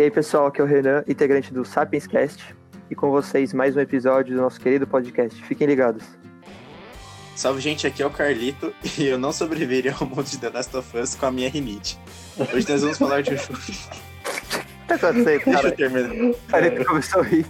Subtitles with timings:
[0.00, 2.56] E aí, pessoal, aqui é o Renan, integrante do Sapiens Cast,
[2.90, 5.44] e com vocês mais um episódio do nosso querido podcast.
[5.44, 6.02] Fiquem ligados.
[7.36, 10.74] Salve, gente, aqui é o Carlito, e eu não sobreviveria ao mundo de The Last
[10.74, 11.98] of Us com a minha rinite.
[12.38, 13.60] Hoje nós vamos falar de um jogo...
[14.88, 15.68] Tá acontecendo, Deixa cara?
[15.68, 16.34] eu terminar.
[16.48, 17.46] Carlito começou a rir.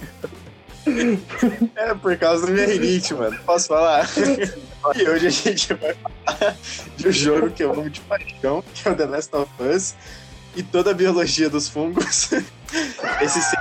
[1.76, 3.38] É por causa da minha rinite, mano.
[3.46, 4.09] Posso falar?
[4.96, 6.56] E hoje a gente vai falar
[6.96, 9.95] de um jogo que eu amo de paixão, que é o The Last of Us,
[10.56, 12.30] e toda a biologia dos fungos.
[13.23, 13.56] Esse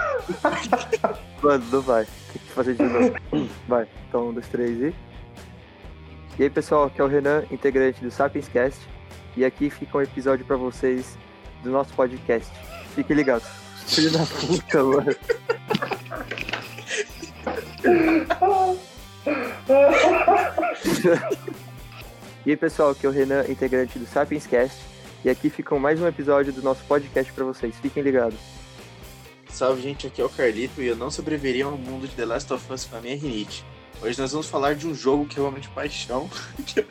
[1.42, 2.06] Mano, não vai.
[2.06, 3.16] Tem que fazer de novo.
[3.68, 3.88] Vai.
[4.08, 4.94] Então, um, dois, três e.
[6.38, 8.80] E aí, pessoal, aqui é o Renan, integrante do Sapiens Cast,
[9.36, 11.18] e aqui fica um episódio pra vocês
[11.64, 12.50] do nosso podcast.
[12.96, 13.48] Fiquem ligados.
[13.86, 15.16] Filho da puta, mano.
[22.46, 24.78] E aí, pessoal, aqui é o Renan, integrante do Sapiens Cast,
[25.24, 27.76] e aqui fica mais um episódio do nosso podcast pra vocês.
[27.82, 28.40] Fiquem ligados.
[29.50, 32.54] Salve, gente, aqui é o Carlito e eu não sobreviveria ao mundo de The Last
[32.54, 33.66] of Us com a minha rinite.
[34.02, 36.30] Hoje nós vamos falar de um jogo que eu amo de paixão,
[36.66, 36.86] que é,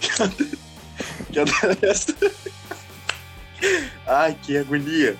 [0.00, 2.14] que é, é The Last
[4.06, 5.16] Ai, que agonia.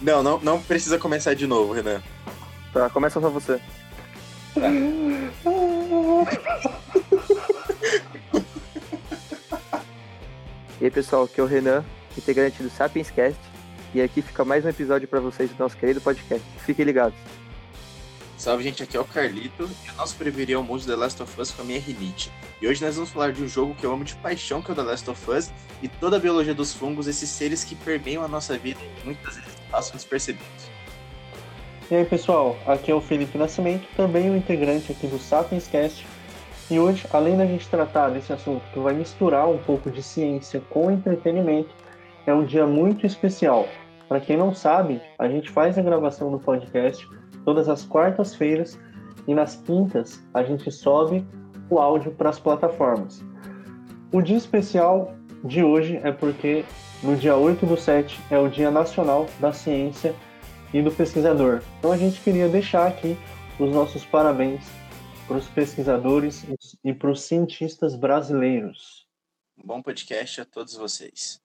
[0.00, 2.02] Não, não, não precisa começar de novo, Renan.
[2.72, 3.60] Tá, começa só você.
[10.78, 11.82] E aí, pessoal, aqui é o Renan,
[12.18, 13.40] integrante do Sapiens Cast,
[13.94, 16.46] e aqui fica mais um episódio pra vocês do nosso querido podcast.
[16.58, 17.18] Fiquem ligados.
[18.36, 21.22] Salve, gente, aqui é o Carlito e eu não sobreviveria ao mundo de The Last
[21.22, 22.30] of Us com a minha rinite.
[22.60, 24.72] E hoje nós vamos falar de um jogo que eu amo de paixão, que é
[24.72, 25.50] o The Last of Us,
[25.82, 29.36] e toda a biologia dos fungos, esses seres que permeiam a nossa vida e muitas
[29.36, 30.70] vezes passam despercebidos.
[31.90, 36.06] E aí pessoal, aqui é o Felipe Nascimento, também um integrante aqui do Sapiens Cast.
[36.68, 40.60] E hoje, além da gente tratar desse assunto que vai misturar um pouco de ciência
[40.68, 41.70] com entretenimento,
[42.26, 43.68] é um dia muito especial.
[44.08, 47.06] Para quem não sabe, a gente faz a gravação do podcast
[47.44, 48.78] todas as quartas-feiras
[49.28, 51.24] e nas quintas a gente sobe
[51.70, 53.24] o áudio para as plataformas.
[54.12, 56.64] O dia especial de hoje é porque
[57.02, 60.14] no dia 8 do 7 é o Dia Nacional da Ciência
[60.74, 61.62] e do pesquisador.
[61.78, 63.16] Então a gente queria deixar aqui
[63.58, 64.64] os nossos parabéns
[65.26, 66.44] para os pesquisadores
[66.84, 69.06] e para os cientistas brasileiros.
[69.58, 71.42] Um bom podcast a todos vocês.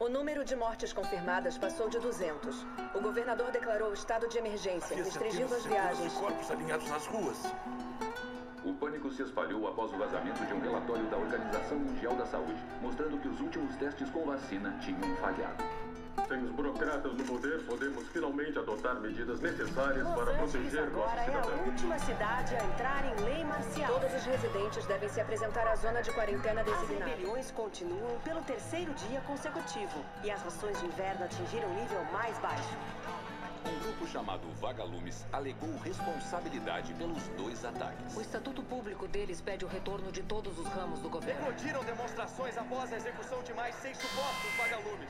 [0.00, 2.66] O número de mortes confirmadas passou de 200.
[2.94, 6.12] O governador declarou estado de emergência, restringindo as viagens.
[6.14, 7.38] corpos alinhados nas ruas.
[8.64, 12.60] O pânico se espalhou após o vazamento de um relatório da Organização Mundial da Saúde,
[12.82, 15.62] mostrando que os últimos testes com vacina tinham falhado.
[16.28, 21.20] Sem os burocratas no poder, podemos finalmente adotar medidas necessárias para Los Angeles proteger agora
[21.20, 23.92] é a última cidade a entrar em lei marcial.
[23.92, 27.10] Todos os residentes devem se apresentar à zona de quarentena As designada.
[27.10, 32.38] rebeliões continuam pelo terceiro dia consecutivo e as rações de inverno atingiram o nível mais
[32.38, 32.76] baixo.
[33.66, 38.16] Um grupo chamado Vagalumes alegou responsabilidade pelos dois ataques.
[38.16, 41.40] O estatuto público deles pede o retorno de todos os ramos do governo.
[41.40, 45.08] Eclodiram demonstrações após a execução de mais seis supostos vagalumes.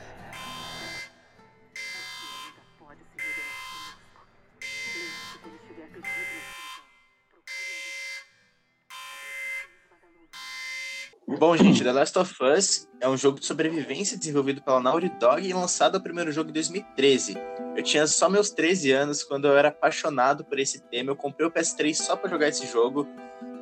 [11.26, 15.46] Bom, gente, The Last of Us é um jogo de sobrevivência desenvolvido pela Naughty Dog
[15.46, 17.34] e lançado o primeiro jogo em 2013.
[17.74, 21.10] Eu tinha só meus 13 anos quando eu era apaixonado por esse tema.
[21.10, 23.08] Eu comprei o PS3 só para jogar esse jogo.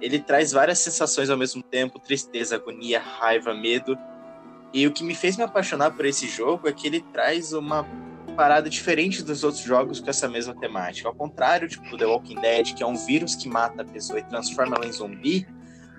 [0.00, 3.96] Ele traz várias sensações ao mesmo tempo: tristeza, agonia, raiva, medo.
[4.72, 7.86] E o que me fez me apaixonar por esse jogo é que ele traz uma
[8.36, 11.08] parada diferente dos outros jogos com essa mesma temática.
[11.08, 14.24] Ao contrário, tipo, The Walking Dead, que é um vírus que mata a pessoa e
[14.24, 15.46] transforma ela em zumbi,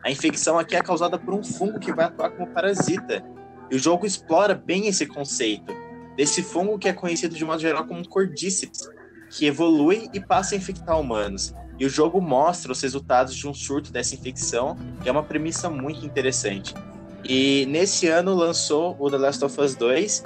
[0.03, 3.23] a infecção aqui é causada por um fungo que vai atuar como parasita.
[3.71, 5.73] E o jogo explora bem esse conceito
[6.17, 8.89] desse fungo que é conhecido de modo geral como Cordyceps,
[9.29, 11.53] que evolui e passa a infectar humanos.
[11.79, 15.69] E o jogo mostra os resultados de um surto dessa infecção, que é uma premissa
[15.69, 16.75] muito interessante.
[17.23, 20.23] E nesse ano lançou o The Last of Us 2,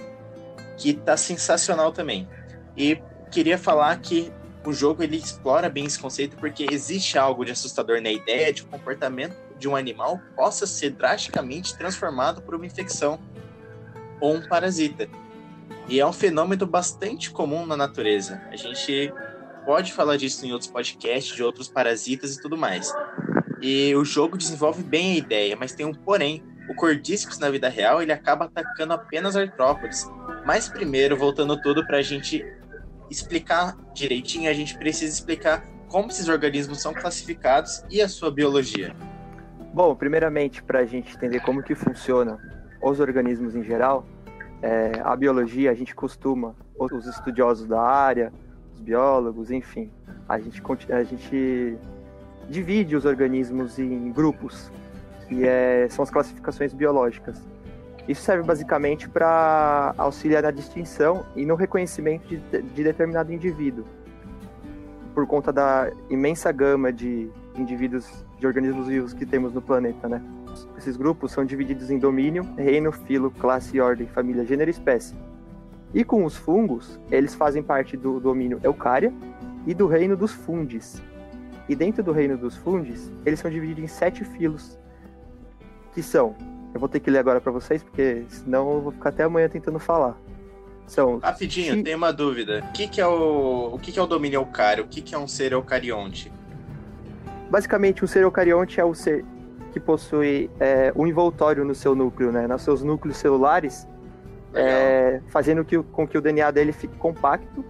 [0.75, 2.27] que tá sensacional também.
[2.75, 2.99] E
[3.31, 4.31] queria falar que
[4.65, 8.63] o jogo ele explora bem esse conceito porque existe algo de assustador na ideia de
[8.63, 13.19] o comportamento de um animal possa ser drasticamente transformado por uma infecção
[14.19, 15.07] ou um parasita.
[15.87, 18.41] E é um fenômeno bastante comum na natureza.
[18.51, 19.13] A gente
[19.65, 22.93] pode falar disso em outros podcasts, de outros parasitas e tudo mais.
[23.61, 26.43] E o jogo desenvolve bem a ideia, mas tem um porém.
[26.69, 30.05] O Cordyceps na vida real ele acaba atacando apenas artrópodes.
[30.45, 32.45] Mas primeiro, voltando tudo para a gente
[33.09, 38.93] explicar direitinho, a gente precisa explicar como esses organismos são classificados e a sua biologia.
[39.77, 42.39] Bom, primeiramente, para a gente entender como que funciona
[42.81, 44.07] os organismos em geral,
[44.59, 48.33] é, a biologia, a gente costuma, os estudiosos da área,
[48.73, 49.91] os biólogos, enfim,
[50.27, 51.77] a gente, a gente
[52.49, 54.71] divide os organismos em grupos,
[55.27, 57.39] que é, são as classificações biológicas.
[58.07, 63.85] Isso serve basicamente para auxiliar na distinção e no reconhecimento de, de determinado indivíduo,
[65.13, 70.21] por conta da imensa gama de indivíduos, de organismos vivos que temos no planeta, né?
[70.77, 75.15] Esses grupos são divididos em domínio, reino, filo, classe, ordem, família, gênero e espécie.
[75.93, 79.13] E com os fungos, eles fazem parte do domínio Eucária
[79.65, 81.01] e do reino dos fundes.
[81.69, 84.77] E dentro do reino dos fundes, eles são divididos em sete filos,
[85.93, 86.35] que são
[86.73, 89.49] eu vou ter que ler agora para vocês, porque senão eu vou ficar até amanhã
[89.49, 90.15] tentando falar.
[90.85, 91.83] São Rapidinho, chi...
[91.83, 92.63] tem uma dúvida.
[92.69, 94.83] O que, que é o, o que, que é o domínio eucário?
[94.83, 96.31] O que, que é um ser eucarionte?
[97.49, 99.25] Basicamente, um ser eucarionte é o ser
[99.71, 102.47] que possui é, um envoltório no seu núcleo, né?
[102.47, 103.87] Nos seus núcleos celulares,
[104.53, 107.63] é, fazendo que, com que o DNA dele fique compacto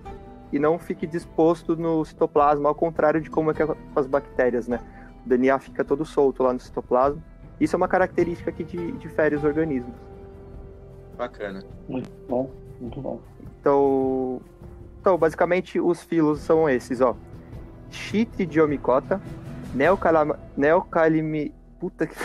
[0.52, 4.08] e não fique disposto no citoplasma, ao contrário de como é que é com as
[4.08, 4.80] bactérias, né?
[5.26, 7.22] O DNA fica todo solto lá no citoplasma
[7.60, 9.94] isso é uma característica que difere os organismos.
[11.18, 11.64] Bacana.
[11.90, 13.20] Muito bom, muito bom.
[13.60, 14.42] Então,
[15.02, 17.16] então basicamente os filos são esses, ó.
[17.90, 19.20] Chitridiomicota,
[19.74, 21.54] neocalama, neocalimi...
[21.80, 22.16] Puta que...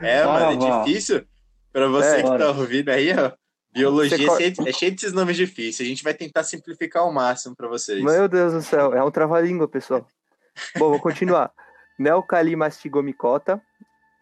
[0.00, 1.24] é, mano, é difícil.
[1.72, 3.32] Pra você é, que tá ouvindo aí, ó.
[3.72, 4.66] Biologia co...
[4.66, 5.86] é cheio desses nomes difíceis.
[5.86, 8.02] A gente vai tentar simplificar ao máximo para vocês.
[8.02, 10.06] Meu Deus do céu, é um trava-língua, pessoal.
[10.76, 11.52] Bom, vou continuar.
[11.98, 13.60] Neocalimastigomicota,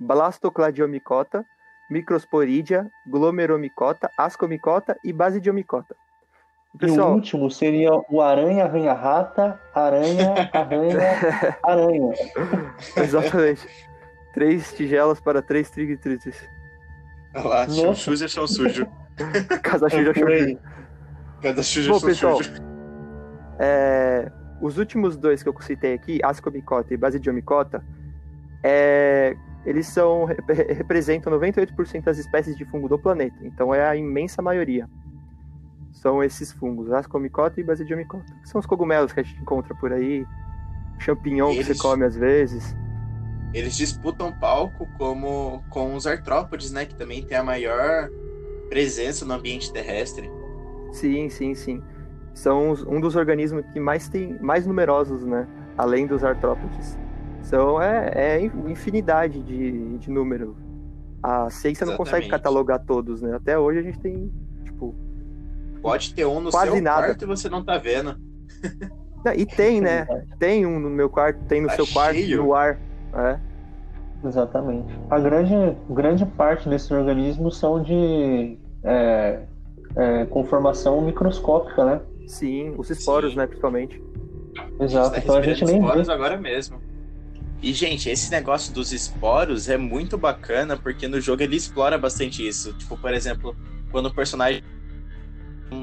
[0.01, 1.45] blastocladiomicota,
[1.91, 5.95] microsporidia, glomeromicota, ascomicota e basidiomicota.
[6.79, 12.15] Pessoal, e o último seria o aranha, arranha-rata, aranha, arranha, aranha.
[12.97, 13.67] Exatamente.
[14.35, 16.37] Três tigelas para três triglitrites.
[17.35, 18.87] Olha lá, chuchuja são sujo.
[19.63, 20.59] Casa suja sujo.
[21.43, 22.63] Cada suja Bom, pessoal, sujo.
[23.59, 24.31] É,
[24.61, 27.83] os últimos dois que eu citei aqui, ascomicota e basidiomicota,
[28.63, 29.35] é,
[29.65, 33.37] eles são representam 98% das espécies de fungo do planeta.
[33.43, 34.89] Então é a imensa maioria.
[35.97, 38.33] São esses fungos, ascomicota e basidiomicota.
[38.45, 40.27] São os cogumelos que a gente encontra por aí,
[40.99, 42.77] champignon eles, que você come às vezes.
[43.55, 48.11] Eles disputam palco como com os artrópodes, né, que também tem a maior
[48.69, 50.31] presença no ambiente terrestre.
[50.93, 51.83] Sim, sim, sim.
[52.35, 55.49] São um dos organismos que mais tem mais numerosos, né,
[55.79, 56.99] além dos artrópodes.
[57.43, 60.57] São é, é infinidade de, de número.
[61.23, 61.91] A ciência Exatamente.
[61.91, 63.35] não consegue catalogar todos, né?
[63.35, 64.31] Até hoje a gente tem.
[65.83, 67.07] Pode ter um no quase seu nada.
[67.07, 68.17] quarto e você não tá vendo.
[69.37, 70.07] e tem, né?
[70.39, 72.79] Tem um no meu quarto, tem no tá seu quarto, no ar.
[73.15, 73.39] É.
[74.25, 74.93] Exatamente.
[75.11, 79.43] A grande, grande parte desses organismos são de é,
[79.97, 82.01] é, conformação microscópica, né?
[82.27, 83.39] Sim, os esporos, Sim.
[83.39, 84.03] né, principalmente.
[84.81, 86.13] Exato, tá então a gente nem vê.
[86.13, 86.81] agora mesmo.
[87.63, 92.47] E, gente, esse negócio dos esporos é muito bacana, porque no jogo ele explora bastante
[92.47, 92.73] isso.
[92.75, 93.57] Tipo, por exemplo,
[93.91, 94.63] quando o personagem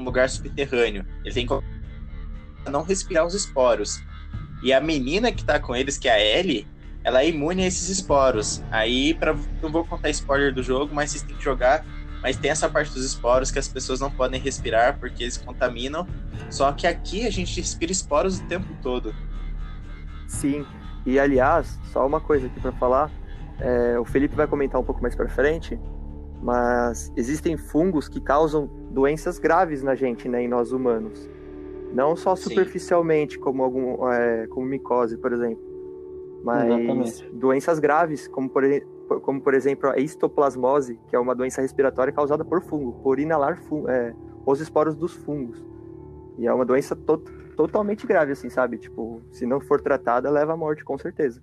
[0.04, 4.02] lugar subterrâneo, ele tem que não respirar os esporos.
[4.62, 6.66] E a menina que tá com eles, que é a Ellie,
[7.02, 8.62] ela é imune a esses esporos.
[8.70, 11.84] Aí, pra, não vou contar spoiler do jogo, mas vocês têm que jogar.
[12.22, 16.06] Mas tem essa parte dos esporos que as pessoas não podem respirar porque eles contaminam.
[16.50, 19.14] Só que aqui a gente respira esporos o tempo todo.
[20.26, 20.64] Sim,
[21.04, 23.10] e aliás, só uma coisa aqui para falar,
[23.60, 25.78] é, o Felipe vai comentar um pouco mais para frente,
[26.44, 31.26] mas existem fungos que causam doenças graves na gente, né, em nós humanos.
[31.94, 35.64] Não só superficialmente, como algum, é, como micose, por exemplo,
[36.44, 37.30] mas Exatamente.
[37.30, 38.62] doenças graves, como por,
[39.22, 43.62] como por exemplo a histoplasmose, que é uma doença respiratória causada por fungo, por inalar
[43.62, 45.64] fungo, é, os esporos dos fungos.
[46.36, 48.78] E é uma doença total totalmente grave, assim, sabe?
[48.78, 51.40] Tipo, se não for tratada, leva à morte, com certeza.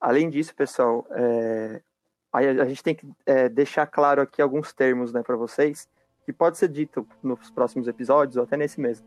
[0.00, 1.82] Além disso, pessoal, é...
[2.32, 5.88] a gente tem que é, deixar claro aqui alguns termos, né, para vocês,
[6.24, 9.06] que pode ser dito nos próximos episódios ou até nesse mesmo.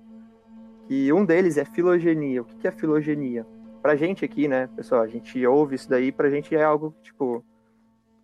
[0.87, 2.41] Que um deles é filogenia.
[2.41, 3.45] O que é filogenia?
[3.81, 7.43] Pra gente aqui, né, pessoal, a gente ouve isso daí, pra gente é algo, tipo,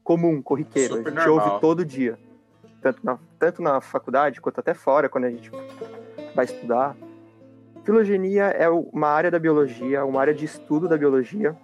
[0.03, 0.97] comum, corriqueiro.
[0.97, 1.47] Super a gente normal.
[1.49, 2.19] ouve todo dia.
[2.81, 5.51] Tanto na, tanto na faculdade quanto até fora, quando a gente
[6.35, 6.95] vai estudar.
[7.83, 11.57] Filogenia é uma área da biologia, uma área de estudo da biologia,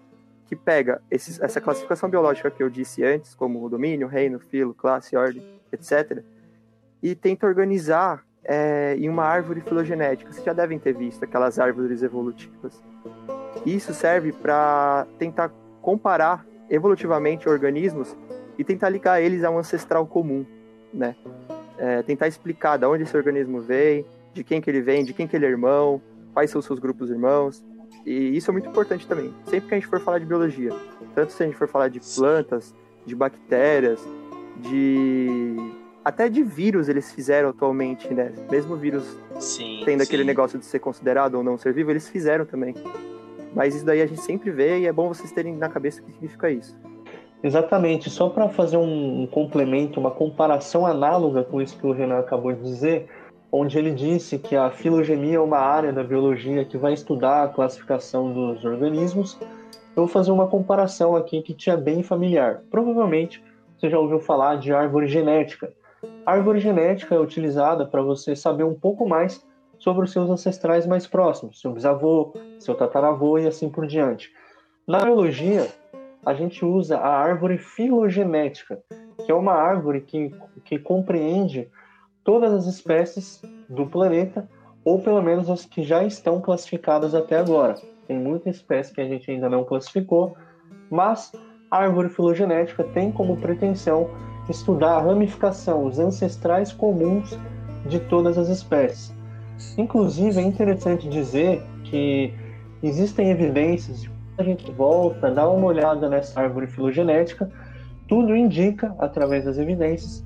[0.45, 5.15] que pega esses, essa classificação biológica que eu disse antes, como domínio, reino, filo, classe,
[5.15, 6.23] ordem, etc.,
[7.01, 10.31] e tenta organizar é, em uma árvore filogenética.
[10.31, 12.81] Vocês já devem ter visto aquelas árvores evolutivas.
[13.65, 18.15] Isso serve para tentar comparar evolutivamente organismos
[18.57, 20.45] e tentar ligar eles a um ancestral comum,
[20.93, 21.15] né?
[21.77, 25.27] É, tentar explicar de onde esse organismo vem, de quem que ele vem, de quem
[25.27, 26.01] que ele é irmão,
[26.33, 27.63] quais são os seus grupos irmãos.
[28.05, 29.33] E isso é muito importante também.
[29.45, 30.71] Sempre que a gente for falar de biologia,
[31.15, 32.73] tanto se a gente for falar de plantas,
[33.05, 33.99] de bactérias,
[34.57, 35.55] de
[36.03, 38.31] até de vírus eles fizeram atualmente, né?
[38.51, 39.81] Mesmo vírus Sim.
[39.83, 40.27] tendo aquele sim.
[40.27, 42.75] negócio de ser considerado ou não ser vivo, eles fizeram também.
[43.55, 46.03] Mas isso daí a gente sempre vê e é bom vocês terem na cabeça o
[46.03, 46.77] que significa isso.
[47.41, 52.19] Exatamente, só para fazer um, um complemento, uma comparação análoga com isso que o Renan
[52.19, 53.07] acabou de dizer,
[53.57, 57.47] onde ele disse que a filogenia é uma área da biologia que vai estudar a
[57.47, 62.63] classificação dos organismos, eu vou fazer uma comparação aqui que te é bem familiar.
[62.69, 63.41] Provavelmente
[63.77, 65.71] você já ouviu falar de árvore genética.
[66.25, 69.45] A árvore genética é utilizada para você saber um pouco mais
[69.79, 74.33] sobre os seus ancestrais mais próximos, seu bisavô, seu tataravô e assim por diante.
[74.85, 75.65] Na biologia,
[76.25, 78.81] a gente usa a árvore filogenética,
[79.25, 80.33] que é uma árvore que,
[80.65, 81.69] que compreende
[82.25, 84.49] todas as espécies do planeta,
[84.83, 87.75] ou pelo menos as que já estão classificadas até agora.
[88.07, 90.35] Tem muita espécie que a gente ainda não classificou,
[90.89, 91.31] mas
[91.71, 94.09] a árvore filogenética tem como pretensão
[94.49, 97.37] estudar a ramificação, os ancestrais comuns
[97.87, 99.13] de todas as espécies.
[99.77, 102.33] Inclusive, é interessante dizer que
[102.81, 107.49] existem evidências, a gente volta, dá uma olhada nessa árvore filogenética,
[108.07, 110.23] tudo indica, através das evidências,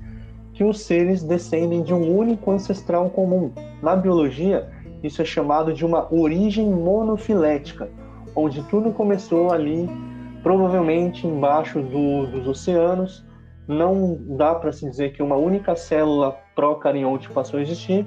[0.60, 3.50] que os seres descendem de um único ancestral comum.
[3.80, 4.68] Na biologia,
[5.02, 7.88] isso é chamado de uma origem monofilética,
[8.36, 9.88] onde tudo começou ali,
[10.42, 13.24] provavelmente embaixo do, dos oceanos.
[13.66, 18.06] Não dá para se dizer que uma única célula procarionte passou a existir,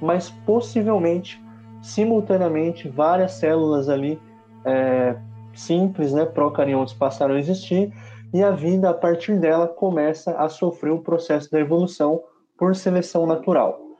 [0.00, 1.44] mas possivelmente,
[1.82, 4.18] simultaneamente, várias células ali
[4.64, 5.14] é,
[5.52, 7.92] simples, né, procariontes passaram a existir
[8.32, 12.22] e a vida a partir dela começa a sofrer o processo da evolução
[12.56, 13.98] por seleção natural.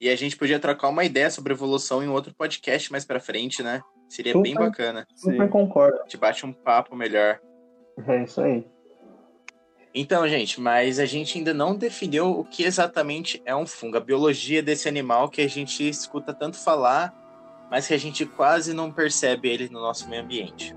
[0.00, 3.62] E a gente podia trocar uma ideia sobre evolução em outro podcast mais pra frente,
[3.62, 3.82] né?
[4.08, 4.42] Seria Super.
[4.42, 5.06] bem bacana.
[5.14, 5.48] Super Sim.
[5.48, 5.98] concordo.
[5.98, 7.40] A gente bate um papo melhor.
[8.06, 8.64] É isso aí.
[9.92, 14.00] Então, gente, mas a gente ainda não definiu o que exatamente é um fungo, a
[14.00, 17.12] biologia desse animal que a gente escuta tanto falar,
[17.70, 20.76] mas que a gente quase não percebe ele no nosso meio ambiente.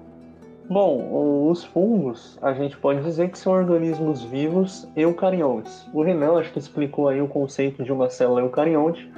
[0.71, 5.85] Bom, os fungos, a gente pode dizer que são organismos vivos eucariontes.
[5.93, 9.11] O Renan acho que explicou aí o conceito de uma célula eucarionte,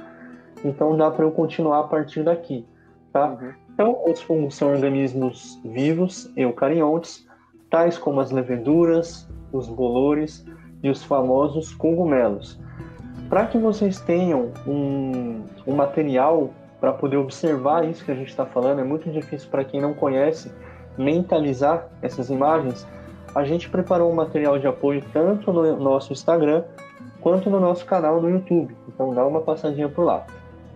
[0.64, 2.66] então dá para eu continuar a partir daqui,
[3.12, 3.38] tá?
[3.40, 3.52] Uhum.
[3.72, 7.24] Então, os fungos são organismos vivos eucariontes,
[7.70, 10.44] tais como as leveduras, os bolores
[10.82, 12.58] e os famosos cogumelos.
[13.28, 18.44] Para que vocês tenham um, um material para poder observar isso que a gente está
[18.44, 20.50] falando, é muito difícil para quem não conhece
[20.96, 22.86] mentalizar essas imagens.
[23.34, 26.62] A gente preparou um material de apoio tanto no nosso Instagram
[27.20, 28.76] quanto no nosso canal no YouTube.
[28.88, 30.26] Então dá uma passadinha por lá.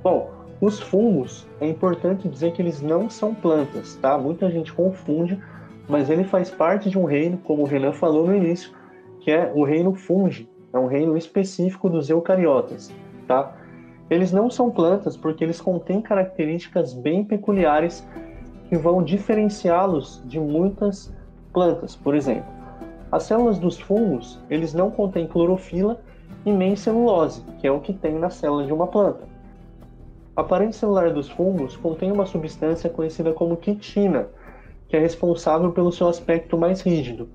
[0.03, 4.19] Bom, os fungos, é importante dizer que eles não são plantas, tá?
[4.19, 5.41] Muita gente confunde,
[5.89, 8.73] mas ele faz parte de um reino, como o Renan falou no início,
[9.21, 10.49] que é o reino fungi.
[10.73, 12.93] É um reino específico dos eucariotas,
[13.27, 13.55] tá?
[14.11, 18.07] Eles não são plantas porque eles contêm características bem peculiares
[18.69, 21.13] que vão diferenciá-los de muitas
[21.53, 22.59] plantas, por exemplo.
[23.11, 25.99] As células dos fungos, eles não contêm clorofila
[26.45, 29.27] e nem celulose, que é o que tem na célula de uma planta.
[30.37, 34.29] A parede celular dos fungos contém uma substância conhecida como quitina,
[34.89, 37.29] que é responsável pelo seu aspecto mais rígido.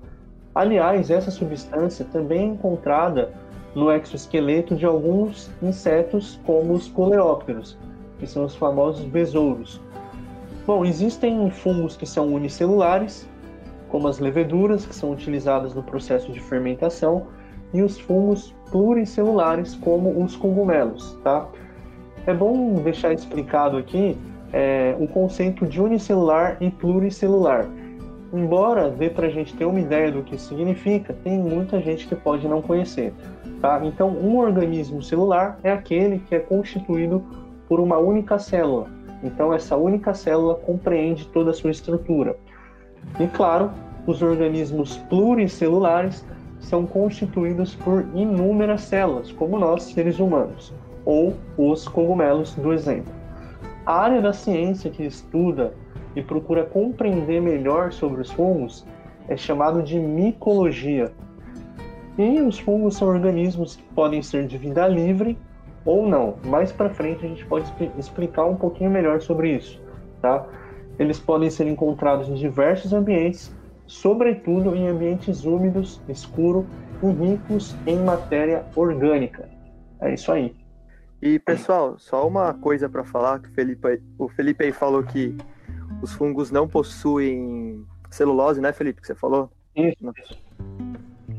[0.54, 3.32] Aliás, essa substância também é encontrada
[3.74, 7.76] no exoesqueleto de alguns insetos, como os coleópteros,
[8.18, 9.80] que são os famosos besouros.
[10.66, 13.28] Bom, existem fungos que são unicelulares,
[13.88, 17.26] como as leveduras, que são utilizadas no processo de fermentação,
[17.74, 21.46] e os fungos pluricelulares, como os cogumelos, tá?
[22.26, 24.16] É bom deixar explicado aqui
[24.52, 27.68] é, o conceito de unicelular e pluricelular.
[28.32, 32.16] Embora dê para a gente ter uma ideia do que significa, tem muita gente que
[32.16, 33.12] pode não conhecer.
[33.60, 33.80] Tá?
[33.84, 37.22] Então, um organismo celular é aquele que é constituído
[37.68, 38.88] por uma única célula.
[39.24, 42.36] Então, essa única célula compreende toda a sua estrutura.
[43.18, 43.70] E, claro,
[44.06, 46.24] os organismos pluricelulares
[46.60, 50.74] são constituídos por inúmeras células, como nós, seres humanos,
[51.06, 53.12] ou os cogumelos do exemplo.
[53.86, 55.72] A área da ciência que estuda
[56.14, 58.86] e procura compreender melhor sobre os fungos
[59.28, 61.12] é chamado de micologia.
[62.18, 65.36] E os fungos são organismos que podem ser de vida livre
[65.84, 66.36] ou não.
[66.44, 69.80] Mais para frente a gente pode explicar um pouquinho melhor sobre isso,
[70.20, 70.46] tá?
[70.98, 73.54] Eles podem ser encontrados em diversos ambientes,
[73.86, 76.64] sobretudo em ambientes úmidos, escuros
[77.02, 79.48] e ricos em matéria orgânica.
[80.00, 80.54] É isso aí.
[81.20, 85.36] E pessoal, só uma coisa para falar que o Felipe, o Felipe aí falou que
[86.02, 89.50] os fungos não possuem celulose, né, Felipe, que você falou?
[89.74, 89.98] Isso.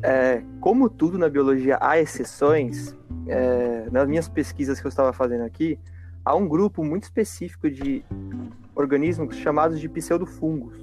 [0.07, 2.95] É, como tudo na biologia há exceções,
[3.27, 5.79] é, nas minhas pesquisas que eu estava fazendo aqui,
[6.24, 8.05] há um grupo muito específico de
[8.75, 10.77] organismos chamados de pseudofungos.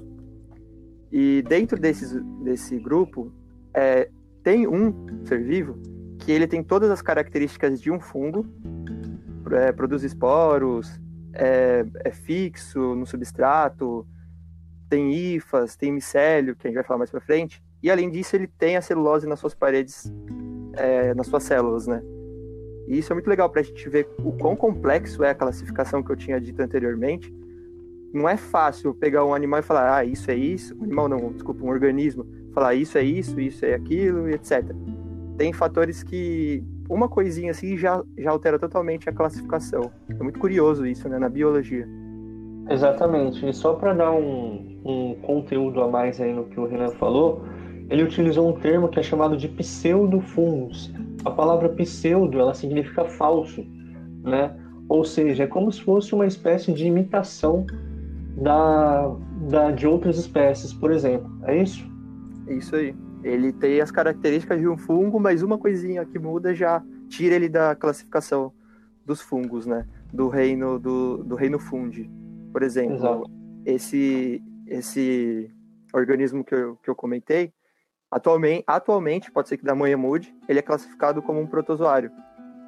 [1.09, 3.31] E dentro desses, desse grupo,
[3.73, 4.09] é,
[4.43, 5.79] tem um ser vivo
[6.19, 8.45] que ele tem todas as características de um fungo,
[9.53, 10.99] é, produz esporos,
[11.31, 14.05] é, é, fixo no substrato,
[14.89, 18.35] tem hifas, tem micélio, que a gente vai falar mais para frente, e além disso
[18.35, 20.11] ele tem a celulose nas suas paredes,
[20.73, 22.01] é, nas suas células, né?
[22.87, 26.01] E isso é muito legal para a gente ver o quão complexo é a classificação
[26.01, 27.33] que eu tinha dito anteriormente.
[28.13, 31.33] Não é fácil pegar um animal e falar, ah, isso é isso, um animal não,
[31.33, 34.63] desculpa, um organismo, falar isso é isso, isso é aquilo, etc.
[35.37, 39.91] Tem fatores que uma coisinha assim já, já altera totalmente a classificação.
[40.07, 41.87] É muito curioso isso, né, na biologia.
[42.69, 43.47] Exatamente.
[43.47, 47.43] E só para dar um, um conteúdo a mais aí no que o Renan falou,
[47.89, 50.91] ele utilizou um termo que é chamado de pseudofungos.
[51.25, 53.65] A palavra pseudo, ela significa falso,
[54.23, 54.55] né?
[54.89, 57.65] Ou seja, é como se fosse uma espécie de imitação
[58.37, 59.15] da,
[59.49, 61.29] da de outras espécies, por exemplo.
[61.43, 61.85] É isso?
[62.47, 62.95] É isso aí.
[63.23, 67.47] Ele tem as características de um fungo, mas uma coisinha que muda já tira ele
[67.47, 68.51] da classificação
[69.05, 69.85] dos fungos, né?
[70.11, 72.09] Do reino do, do reino fungi.
[72.51, 73.31] Por exemplo, Exato.
[73.65, 75.51] esse esse
[75.93, 77.51] organismo que eu, que eu comentei,
[78.13, 82.11] atualmente, atualmente, pode ser que da manhã mude, ele é classificado como um protozoário.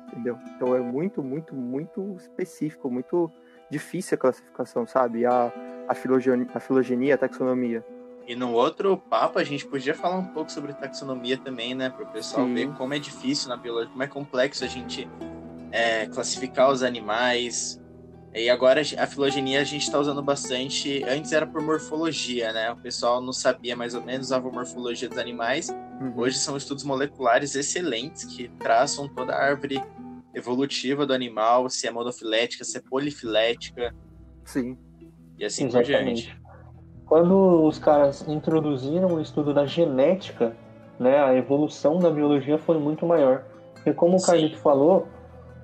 [0.07, 0.37] Entendeu?
[0.55, 3.31] Então é muito, muito, muito específico, muito
[3.69, 5.25] difícil a classificação, sabe?
[5.25, 5.51] A,
[5.87, 7.85] a, filogenia, a filogenia, a taxonomia.
[8.27, 11.89] E no outro papo a gente podia falar um pouco sobre taxonomia também, né?
[11.89, 12.53] Para o pessoal Sim.
[12.53, 15.07] ver como é difícil na biologia, como é complexo a gente
[15.71, 17.79] é, classificar os animais.
[18.35, 21.01] E agora a filogenia a gente está usando bastante.
[21.05, 22.69] Antes era por morfologia, né?
[22.69, 25.69] O pessoal não sabia mais ou menos, usava a morfologia dos animais.
[26.01, 26.13] Uhum.
[26.17, 29.81] Hoje são estudos moleculares excelentes que traçam toda a árvore
[30.33, 33.95] evolutiva do animal, se é monofilética, se é polifilética.
[34.43, 34.77] Sim.
[35.39, 35.93] E assim Exatamente.
[35.95, 36.41] por diante.
[37.05, 40.53] Quando os caras introduziram o estudo da genética,
[40.99, 43.45] né, a evolução da biologia foi muito maior.
[43.75, 45.07] Porque como o Carlito falou,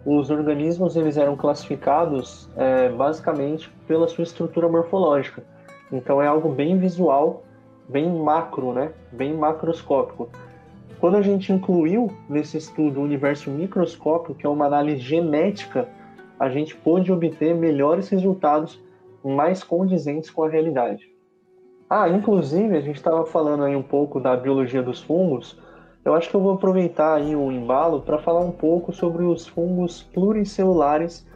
[0.05, 5.43] os organismos eles eram classificados é, basicamente pela sua estrutura morfológica.
[5.91, 7.43] Então é algo bem visual,
[7.87, 8.91] bem macro, né?
[9.11, 10.29] bem macroscópico.
[10.99, 15.87] Quando a gente incluiu nesse estudo o universo microscópico, que é uma análise genética,
[16.39, 18.79] a gente pôde obter melhores resultados
[19.23, 21.11] mais condizentes com a realidade.
[21.89, 25.59] Ah, inclusive, a gente estava falando aí um pouco da biologia dos fungos.
[26.03, 29.47] Eu acho que eu vou aproveitar aí o embalo para falar um pouco sobre os
[29.47, 31.27] fungos pluricelulares,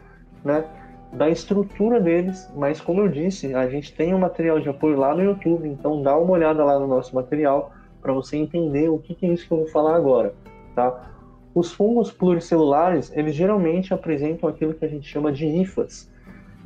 [0.44, 0.64] né?
[1.12, 5.14] Da estrutura deles, mas como eu disse, a gente tem um material de apoio lá
[5.14, 7.70] no YouTube, então dá uma olhada lá no nosso material
[8.02, 10.34] para você entender o que, que é isso que eu vou falar agora,
[10.74, 11.10] tá?
[11.54, 16.10] Os fungos pluricelulares, eles geralmente apresentam aquilo que a gente chama de hifas,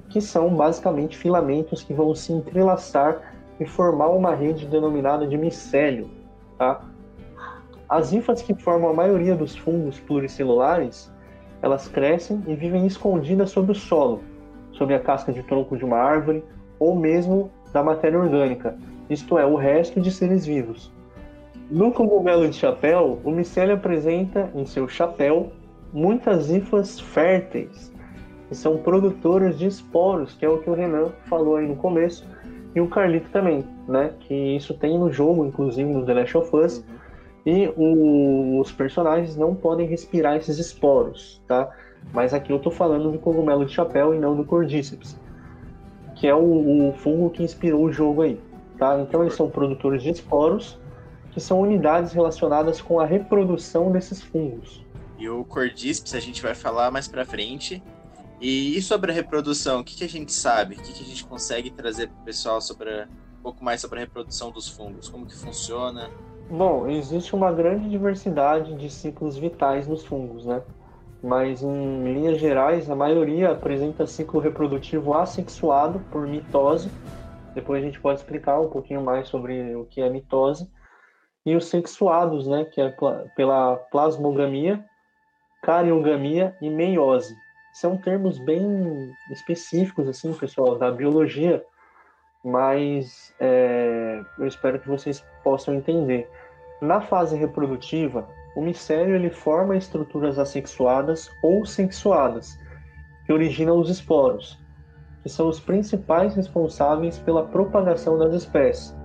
[0.09, 6.11] que são basicamente filamentos que vão se entrelaçar e formar uma rede denominada de micélio.
[6.59, 6.90] Tá?
[7.91, 11.13] As hifas que formam a maioria dos fungos pluricelulares,
[11.61, 14.21] elas crescem e vivem escondidas sob o solo,
[14.71, 16.45] sob a casca de tronco de uma árvore
[16.79, 18.79] ou mesmo da matéria orgânica,
[19.11, 20.93] isto é, o resto de seres vivos.
[21.69, 25.51] No cogumelo de chapéu, o micélio apresenta em seu chapéu
[25.93, 27.93] muitas hifas férteis,
[28.49, 32.25] que são produtoras de esporos, que é o que o Renan falou aí no começo,
[32.73, 34.15] e o Carlito também, né?
[34.21, 36.79] Que isso tem no jogo, inclusive no The Last of Us.
[36.79, 37.00] Uhum.
[37.45, 41.71] E o, os personagens não podem respirar esses esporos, tá?
[42.13, 45.19] Mas aqui eu tô falando do cogumelo de chapéu e não do Cordyceps,
[46.15, 48.41] que é o, o fungo que inspirou o jogo aí,
[48.79, 49.01] tá?
[49.01, 50.79] Então eles são produtores de esporos,
[51.33, 54.85] que são unidades relacionadas com a reprodução desses fungos.
[55.19, 57.83] E o Cordyceps a gente vai falar mais pra frente,
[58.41, 60.75] e, sobre a reprodução, o que, que a gente sabe?
[60.75, 63.07] O que, que a gente consegue trazer para o pessoal sobre a,
[63.39, 65.11] um pouco mais sobre a reprodução dos fungos?
[65.11, 66.11] Como que funciona?
[66.51, 70.61] Bom, existe uma grande diversidade de ciclos vitais nos fungos, né?
[71.23, 76.91] Mas em linhas gerais, a maioria apresenta ciclo reprodutivo assexuado por mitose.
[77.55, 80.69] Depois a gente pode explicar um pouquinho mais sobre o que é mitose.
[81.47, 82.93] E os sexuados, né, que é
[83.37, 84.85] pela plasmogamia,
[85.63, 87.37] cariogamia e meiose
[87.73, 91.65] são termos bem específicos, assim, pessoal, da biologia,
[92.45, 96.29] mas é, eu espero que vocês possam entender.
[96.81, 102.59] Na fase reprodutiva, o micélio ele forma estruturas assexuadas ou sexuadas,
[103.27, 104.59] que originam os esporos,
[105.23, 108.97] que são os principais responsáveis pela propagação das espécies,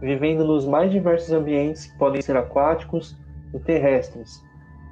[0.00, 3.16] vivendo nos mais diversos ambientes que podem ser aquáticos
[3.52, 4.42] e terrestres,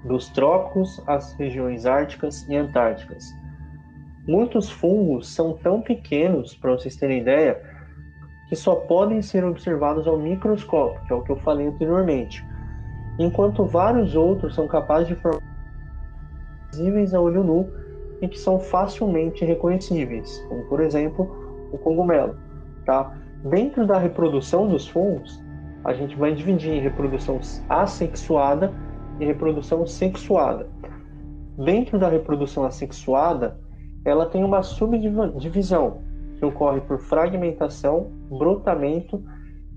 [0.05, 3.25] dos trópicos às regiões árticas e antárticas.
[4.27, 7.63] Muitos fungos são tão pequenos, para vocês terem ideia,
[8.49, 12.45] que só podem ser observados ao microscópio, que é o que eu falei anteriormente,
[13.19, 15.43] enquanto vários outros são capazes de formar
[16.73, 17.69] visíveis a olho nu
[18.21, 22.37] e que são facilmente reconhecíveis, como por exemplo o cogumelo.
[22.85, 23.17] Tá?
[23.45, 25.43] Dentro da reprodução dos fungos,
[25.85, 28.73] a gente vai dividir em reprodução assexuada
[29.21, 30.69] e reprodução sexuada.
[31.57, 33.59] Dentro da reprodução assexuada,
[34.05, 36.08] ela tem uma subdivisão
[36.39, 39.23] que ocorre por fragmentação, brotamento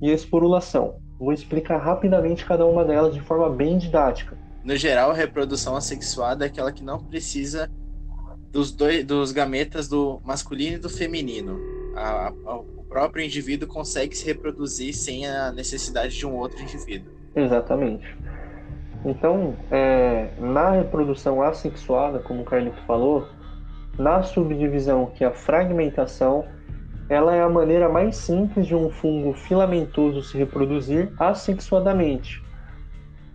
[0.02, 0.95] e esporulação.
[1.19, 4.38] Vou explicar rapidamente cada uma delas de forma bem didática.
[4.63, 7.69] No geral, a reprodução assexuada é aquela que não precisa
[8.52, 11.60] dos, dois, dos gametas do masculino e do feminino.
[11.95, 17.12] A, a, o próprio indivíduo consegue se reproduzir sem a necessidade de um outro indivíduo.
[17.36, 18.06] Exatamente.
[19.04, 23.28] Então, é, na reprodução assexuada, como o Carlito falou,
[23.97, 26.45] na subdivisão que é a fragmentação,
[27.10, 32.41] ela é a maneira mais simples de um fungo filamentoso se reproduzir assexuadamente.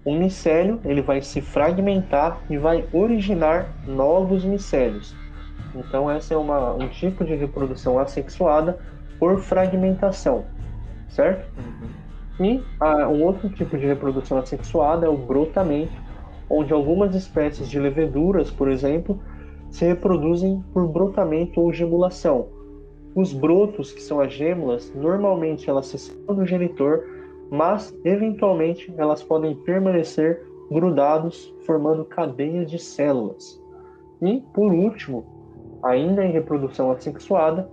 [0.05, 5.15] O micélio ele vai se fragmentar e vai originar novos micélios.
[5.75, 8.79] Então essa é uma, um tipo de reprodução assexuada
[9.19, 10.45] por fragmentação,
[11.09, 11.47] certo?
[11.59, 12.47] Uhum.
[12.47, 15.93] E ah, um outro tipo de reprodução assexuada é o brotamento,
[16.49, 19.21] onde algumas espécies de leveduras, por exemplo,
[19.77, 22.49] se reproduzem por brotamento ou gemulação,
[23.15, 27.05] os brotos, que são as gêmulas, normalmente elas se separam do genitor,
[27.51, 33.63] mas eventualmente elas podem permanecer grudados, formando cadeias de células.
[34.23, 35.27] E, por último,
[35.83, 37.71] ainda em reprodução assexuada,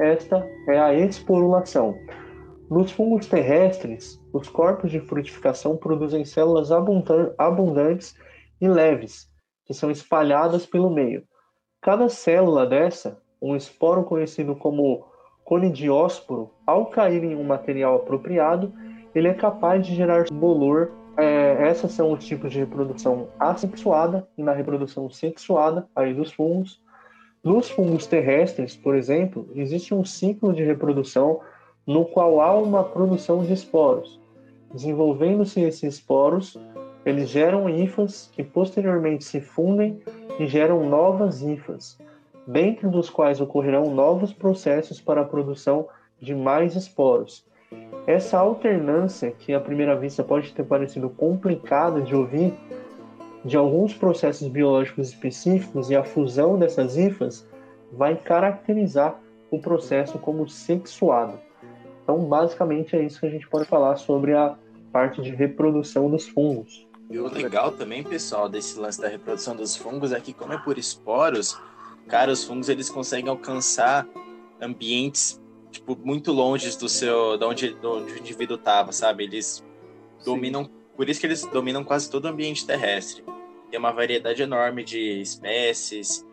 [0.00, 1.94] esta é a esporulação.
[2.68, 8.16] Nos fungos terrestres, os corpos de frutificação produzem células abundantes
[8.60, 9.30] e leves,
[9.64, 11.22] que são espalhadas pelo meio.
[11.84, 15.04] Cada célula dessa um esporo conhecido como
[15.44, 18.72] conidiósporo, ao cair em um material apropriado,
[19.14, 20.92] ele é capaz de gerar bolor.
[21.18, 26.80] É, essas são os tipos de reprodução assexuada e na reprodução sexuada aí dos fungos.
[27.42, 31.40] Nos fungos terrestres, por exemplo, existe um ciclo de reprodução
[31.86, 34.18] no qual há uma produção de esporos.
[34.72, 36.58] Desenvolvendo-se esses esporos,
[37.04, 40.00] eles geram hifas que posteriormente se fundem
[40.38, 41.98] e geram novas hifas
[42.46, 45.88] dentro dos quais ocorrerão novos processos para a produção
[46.20, 47.46] de mais esporos.
[48.06, 52.54] Essa alternância, que à primeira vista pode ter parecido complicada de ouvir,
[53.44, 57.46] de alguns processos biológicos específicos e a fusão dessas hifas
[57.92, 59.18] vai caracterizar
[59.50, 61.38] o processo como sexuado.
[62.02, 64.56] Então, basicamente, é isso que a gente pode falar sobre a
[64.92, 66.86] parte de reprodução dos fungos.
[67.14, 70.58] E o legal também, pessoal, desse lance da reprodução dos fungos é que, como é
[70.58, 71.56] por esporos,
[72.08, 74.04] cara, os fungos eles conseguem alcançar
[74.60, 79.22] ambientes tipo muito longe do seu, de onde, de onde o indivíduo estava, sabe?
[79.22, 79.64] Eles
[80.24, 80.70] dominam, Sim.
[80.96, 83.22] por isso que eles dominam quase todo o ambiente terrestre.
[83.70, 86.26] Tem uma variedade enorme de espécies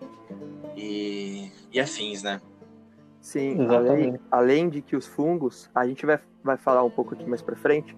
[0.75, 2.41] e, e afins, né?
[3.19, 7.29] Sim, além, além de que os fungos, a gente vai, vai falar um pouco aqui
[7.29, 7.95] mais para frente,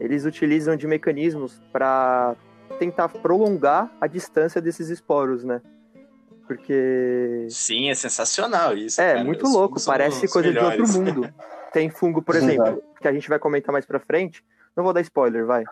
[0.00, 2.34] eles utilizam de mecanismos para
[2.78, 5.60] tentar prolongar a distância desses esporos, né?
[6.46, 7.46] Porque.
[7.48, 9.00] Sim, é sensacional isso.
[9.00, 9.24] É, cara.
[9.24, 10.90] muito Os louco, parece coisa melhores.
[10.90, 11.34] de outro mundo.
[11.72, 14.42] Tem fungo, por exemplo, que a gente vai comentar mais pra frente.
[14.76, 15.62] Não vou dar spoiler, vai.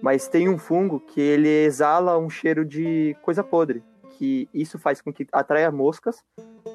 [0.00, 3.84] Mas tem um fungo que ele exala um cheiro de coisa podre.
[4.16, 6.24] Que isso faz com que atraia moscas.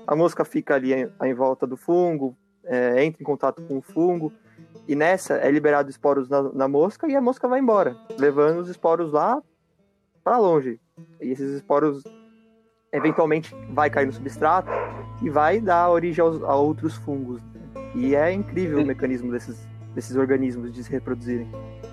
[0.06, 3.82] A mosca fica ali em, em volta do fungo, é, entra em contato com o
[3.82, 4.32] fungo.
[4.90, 8.70] E nessa é liberado esporos na, na mosca e a mosca vai embora, levando os
[8.70, 9.40] esporos lá
[10.24, 10.80] para longe.
[11.22, 12.04] E esses esporos
[12.92, 14.68] eventualmente vai cair no substrato
[15.22, 17.40] e vai dar origem aos, a outros fungos.
[17.94, 19.60] E é incrível o mecanismo desses,
[19.94, 21.48] desses organismos de se reproduzirem.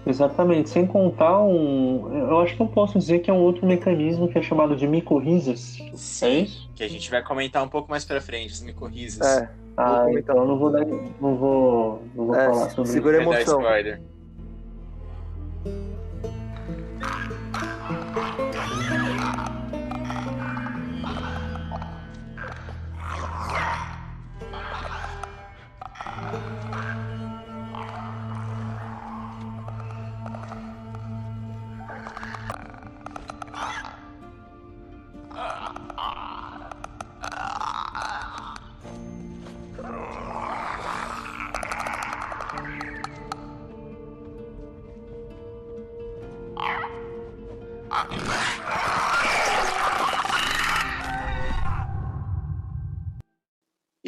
[0.07, 2.31] Exatamente, sem contar um.
[2.31, 4.89] Eu acho que eu posso dizer que é um outro mecanismo que é chamado de
[4.89, 5.77] micorrizas.
[5.93, 6.75] Sim, é?
[6.75, 9.27] Que a gente vai comentar um pouco mais pra frente, as micorrizas.
[9.37, 9.66] É.
[9.77, 13.29] Ah, então eu não vou dar, não vou, não vou é, falar sobre segura isso.
[13.39, 14.16] Segura a emoção.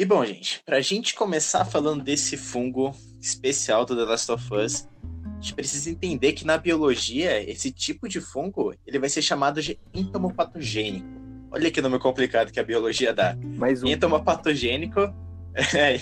[0.09, 4.87] Bom, gente, pra gente começar falando desse fungo especial do The Last of Us,
[5.23, 9.61] a gente precisa entender que na biologia, esse tipo de fungo, ele vai ser chamado
[9.61, 11.07] de entomopatogênico.
[11.51, 13.37] Olha que nome complicado que a biologia dá.
[13.55, 13.87] Mais um.
[13.87, 15.13] Entomopatogênico
[15.77, 15.99] é,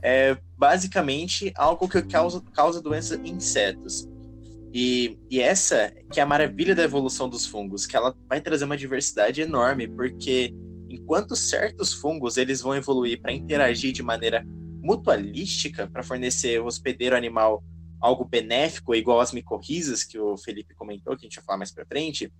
[0.00, 4.08] é basicamente algo que causa, causa doenças em insetos.
[4.72, 8.64] E, e essa que é a maravilha da evolução dos fungos, que ela vai trazer
[8.64, 10.54] uma diversidade enorme, porque
[10.88, 14.44] enquanto certos fungos eles vão evoluir para interagir de maneira
[14.82, 17.62] mutualística para fornecer o hospedeiro animal
[18.00, 21.72] algo benéfico, igual as micorrizas que o Felipe comentou, que a gente vai falar mais
[21.72, 22.32] para frente,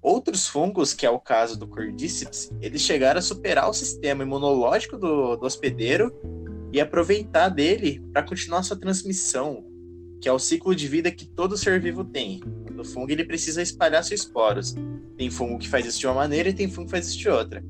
[0.00, 4.98] outros fungos, que é o caso do Cordyceps, eles chegaram a superar o sistema imunológico
[4.98, 6.12] do, do hospedeiro
[6.72, 9.64] e aproveitar dele para continuar sua transmissão,
[10.20, 12.40] que é o ciclo de vida que todo ser vivo tem.
[12.76, 14.74] O fungo ele precisa espalhar seus esporos.
[15.16, 17.28] Tem fungo que faz isso de uma maneira e tem fungo que faz isso de
[17.28, 17.64] outra.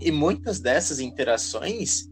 [0.00, 2.10] E muitas dessas interações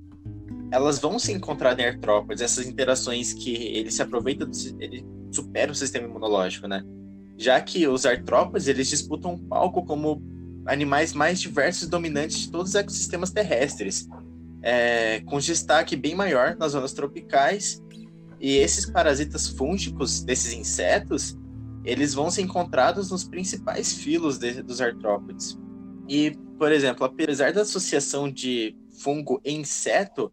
[0.70, 5.72] elas vão se encontrar em artrópodes, essas interações que ele se aproveita, do, ele supera
[5.72, 6.84] o sistema imunológico, né?
[7.36, 10.22] Já que os artrópodes, eles disputam um palco como
[10.66, 14.06] animais mais diversos e dominantes de todos os ecossistemas terrestres,
[14.60, 17.82] é, com destaque bem maior nas zonas tropicais,
[18.40, 21.36] e esses parasitas fúngicos desses insetos,
[21.88, 25.58] eles vão ser encontrados nos principais filos de, dos artrópodes.
[26.06, 30.30] E, por exemplo, apesar da associação de fungo e inseto,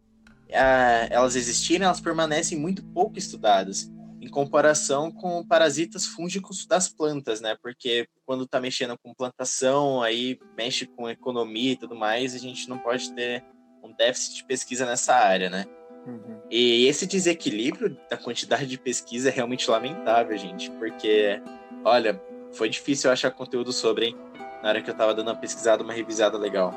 [0.48, 3.90] elas existirem, elas permanecem muito pouco estudadas
[4.20, 7.56] em comparação com parasitas fúngicos das plantas, né?
[7.62, 12.68] Porque quando está mexendo com plantação, aí mexe com economia e tudo mais, a gente
[12.68, 13.42] não pode ter
[13.82, 15.64] um déficit de pesquisa nessa área, né?
[16.06, 16.36] Uhum.
[16.50, 21.40] E esse desequilíbrio da quantidade de pesquisa é realmente lamentável, gente, porque,
[21.84, 22.20] olha,
[22.52, 24.16] foi difícil eu achar conteúdo sobre, hein?
[24.62, 26.72] Na hora que eu estava dando uma pesquisada, uma revisada legal.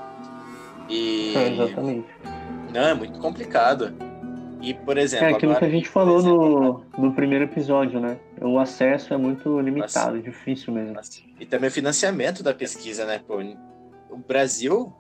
[0.90, 1.34] E...
[1.36, 2.08] É, exatamente.
[2.74, 3.94] Não, é muito complicado.
[4.62, 5.28] E, por exemplo.
[5.28, 8.20] É aquilo agora, que a gente falou no, no primeiro episódio, né?
[8.42, 11.00] O acesso é muito limitado, Mas, difícil mesmo.
[11.40, 13.22] E também o financiamento da pesquisa, né?
[13.26, 13.42] Pô,
[14.10, 14.94] o Brasil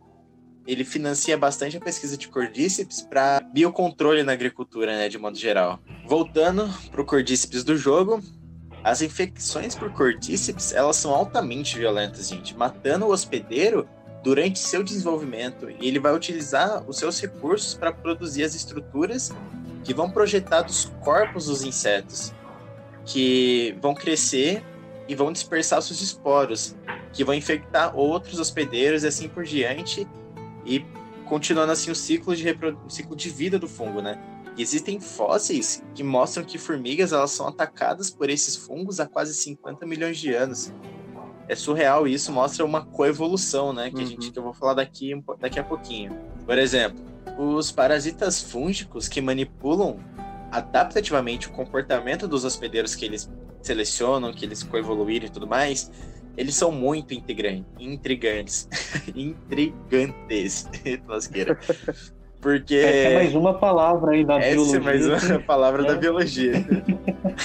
[0.69, 5.79] ele financia bastante a pesquisa de cordíceps para biocontrole na agricultura, né, de modo geral.
[6.05, 8.21] Voltando para o cordíceps do jogo,
[8.83, 13.89] as infecções por cordíceps, elas são altamente violentas, gente, matando o hospedeiro
[14.23, 19.31] durante seu desenvolvimento e ele vai utilizar os seus recursos para produzir as estruturas
[19.83, 22.31] que vão projetar dos corpos dos insetos,
[23.05, 24.63] que vão crescer
[25.07, 26.75] e vão dispersar seus esporos,
[27.11, 30.07] que vão infectar outros hospedeiros e assim por diante,
[30.65, 30.85] e
[31.25, 32.79] continuando assim o ciclo de, repro...
[32.85, 34.19] o ciclo de vida do fungo, né?
[34.57, 39.33] E existem fósseis que mostram que formigas elas são atacadas por esses fungos há quase
[39.33, 40.73] 50 milhões de anos
[41.49, 43.89] é surreal e isso mostra uma coevolução, né?
[43.89, 44.03] Que uhum.
[44.03, 46.15] a gente que eu vou falar daqui, daqui a pouquinho.
[46.45, 47.03] Por exemplo,
[47.37, 49.97] os parasitas fúngicos que manipulam
[50.51, 53.29] adaptativamente o comportamento dos hospedeiros que eles
[53.63, 55.91] selecionam, que eles coevoluíram e tudo mais,
[56.37, 57.65] eles são muito intrigantes.
[57.79, 58.67] Intrigantes.
[59.15, 60.67] Intrigantes.
[61.07, 61.57] Lasqueira.
[62.41, 62.75] Porque.
[62.75, 64.77] É, mais uma palavra aí da Essa biologia.
[64.77, 65.87] é mais uma palavra é.
[65.87, 66.53] da biologia.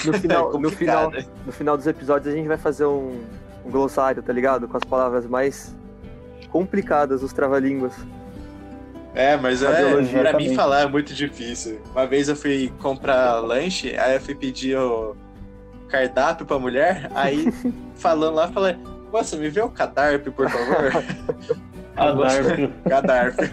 [0.05, 1.11] No final, é no, final,
[1.45, 3.21] no final dos episódios a gente vai fazer um,
[3.65, 4.67] um glossário, tá ligado?
[4.67, 5.75] Com as palavras mais
[6.49, 7.93] complicadas, os trava-línguas.
[9.13, 11.79] É, mas é, pra mim falar é muito difícil.
[11.91, 15.15] Uma vez eu fui comprar lanche, aí eu fui pedir o
[15.87, 17.51] cardápio pra mulher, aí
[17.95, 18.77] falando lá, falei,
[19.11, 20.91] moça, me vê o cadarpe, por favor.
[21.95, 22.73] Cadarpe.
[22.89, 23.51] Cadarpe.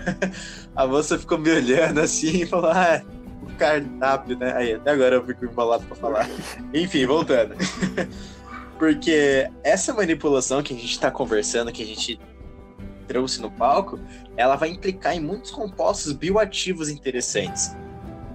[0.75, 3.01] A moça ficou me olhando assim e falou, ah,
[3.41, 4.53] o cardápio, né?
[4.57, 6.29] Aí até agora eu fico embolado pra falar.
[6.75, 7.55] Enfim, voltando.
[8.79, 12.19] Porque essa manipulação que a gente está conversando, que a gente
[13.07, 14.01] trouxe no palco,
[14.37, 17.77] ela vai implicar em muitos compostos bioativos interessantes,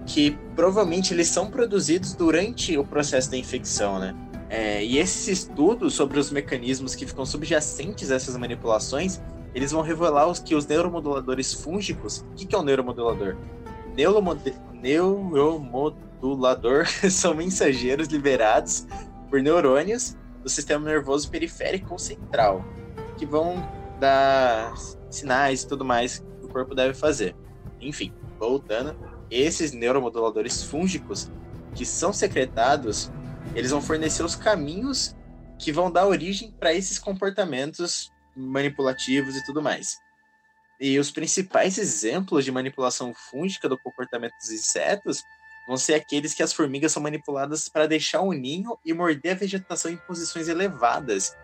[0.08, 4.16] que provavelmente eles são produzidos durante o processo da infecção, né?
[4.50, 9.22] É, e esses estudos sobre os mecanismos que ficam subjacentes a essas manipulações,
[9.54, 13.36] eles vão revelar os, que os neuromoduladores fúngicos, o que, que é um neuromodulador?
[13.94, 18.88] Neuromod neuromodulador são mensageiros liberados
[19.30, 22.64] por neurônios do sistema nervoso periférico ou central,
[23.18, 23.56] que vão
[24.00, 24.74] dar
[25.10, 27.36] sinais e tudo mais que o corpo deve fazer.
[27.82, 28.96] Enfim, voltando,
[29.30, 31.30] esses neuromoduladores fúngicos
[31.76, 33.12] que são secretados,
[33.56, 35.16] eles vão fornecer os caminhos
[35.60, 39.98] que vão dar origem para esses comportamentos manipulativos e tudo mais.
[40.80, 45.24] E os principais exemplos de manipulação fúngica do comportamento dos insetos
[45.68, 49.40] vão ser aqueles que as formigas são manipuladas para deixar o ninho e morder a
[49.40, 51.36] vegetação em posições elevadas.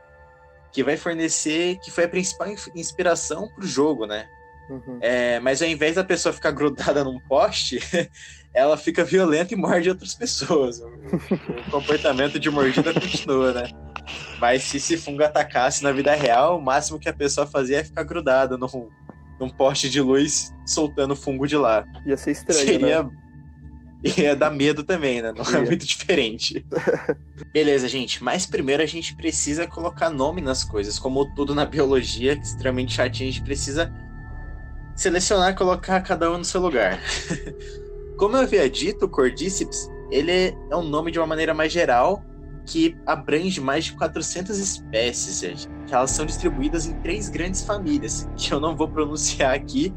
[0.71, 4.27] que vai fornecer, que foi a principal in- inspiração pro jogo, né?
[4.69, 4.97] Uhum.
[5.01, 7.79] É, mas ao invés da pessoa ficar grudada num poste,
[8.53, 10.79] ela fica violenta e morde outras pessoas.
[10.79, 13.69] O, o comportamento de mordida continua, né?
[14.39, 17.83] Mas se esse fungo atacasse na vida real, o máximo que a pessoa fazia é
[17.83, 18.89] ficar grudada num,
[19.39, 21.85] num poste de luz, soltando fungo de lá.
[22.05, 23.03] Ia ser estranho, Seria.
[23.03, 23.09] né?
[24.17, 25.31] Ia dar medo também, né?
[25.31, 26.65] Não é muito diferente.
[27.53, 28.21] Beleza, gente.
[28.21, 30.99] Mas primeiro a gente precisa colocar nome nas coisas.
[30.99, 33.93] Como tudo na biologia, que é extremamente chatinho, a gente precisa
[34.95, 36.99] selecionar e colocar cada um no seu lugar.
[38.17, 42.23] Como eu havia dito, o Cordyceps, ele é um nome de uma maneira mais geral
[42.65, 45.67] que abrange mais de 400 espécies, gente.
[45.85, 49.93] Que elas são distribuídas em três grandes famílias, que eu não vou pronunciar aqui,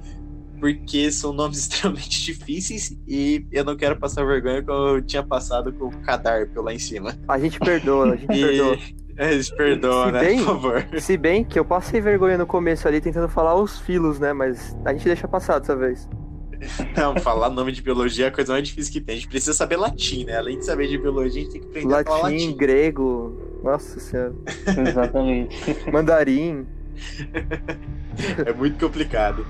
[0.59, 5.73] porque são nomes extremamente difíceis e eu não quero passar vergonha como eu tinha passado
[5.73, 7.15] com o Cadarpio lá em cima.
[7.29, 8.79] A gente perdoa, a gente perdoa.
[9.19, 10.21] Eles perdoam, Se né?
[10.21, 10.87] bem- Por favor.
[11.01, 14.33] Se bem que eu passei vergonha no começo ali tentando falar os filos, né?
[14.33, 16.09] Mas a gente deixa passar dessa vez.
[16.97, 19.15] Não, falar nome de biologia é a coisa mais difícil que tem.
[19.15, 20.37] A gente precisa saber latim, né?
[20.39, 22.57] Além de saber de biologia, a gente tem que aprender a falar Latim, latim.
[22.57, 24.35] grego, nossa senhora.
[24.89, 25.57] Exatamente.
[25.93, 26.67] Mandarim.
[28.47, 29.47] É muito complicado.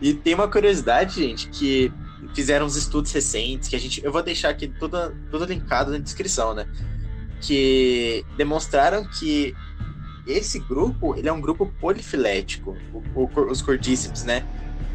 [0.00, 1.92] E tem uma curiosidade, gente, que
[2.34, 4.02] fizeram uns estudos recentes, que a gente.
[4.02, 6.66] Eu vou deixar aqui tudo, tudo linkado na descrição, né?
[7.46, 9.54] Que demonstraram que
[10.26, 12.74] esse grupo ele é um grupo polifilético,
[13.14, 14.42] o- o- os cordíceps, né?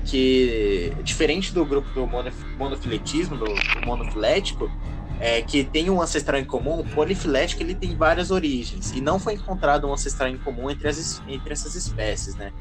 [0.05, 4.71] Que diferente do grupo do monof- monofiletismo, do, do monofilético,
[5.19, 9.19] é, que tem um ancestral em comum, o polifilético ele tem várias origens e não
[9.19, 12.51] foi encontrado um ancestral em comum entre, as, entre essas espécies, né?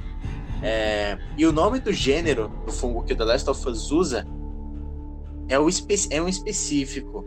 [0.62, 4.27] É, e o nome do gênero do fungo que o The Last of Us usa
[5.48, 5.68] é, o
[6.11, 7.24] é um específico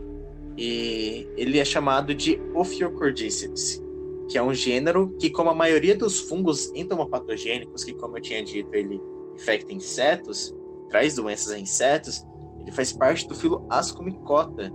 [0.56, 3.82] e ele é chamado de Ophiocordyceps,
[4.28, 8.42] que é um gênero que, como a maioria dos fungos entomopatogênicos, que como eu tinha
[8.42, 9.00] dito, ele
[9.34, 10.54] infecta insetos,
[10.88, 12.24] traz doenças a insetos,
[12.60, 14.72] ele faz parte do filo Ascomycota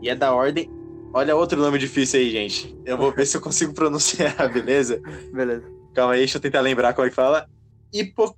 [0.00, 0.70] e é da ordem.
[1.14, 2.76] Olha outro nome difícil aí, gente.
[2.84, 5.00] Eu vou ver se eu consigo pronunciar, beleza?
[5.32, 5.70] Beleza.
[5.94, 7.46] Calma aí, deixa eu tentar lembrar como é que fala.
[7.92, 8.34] Hipo...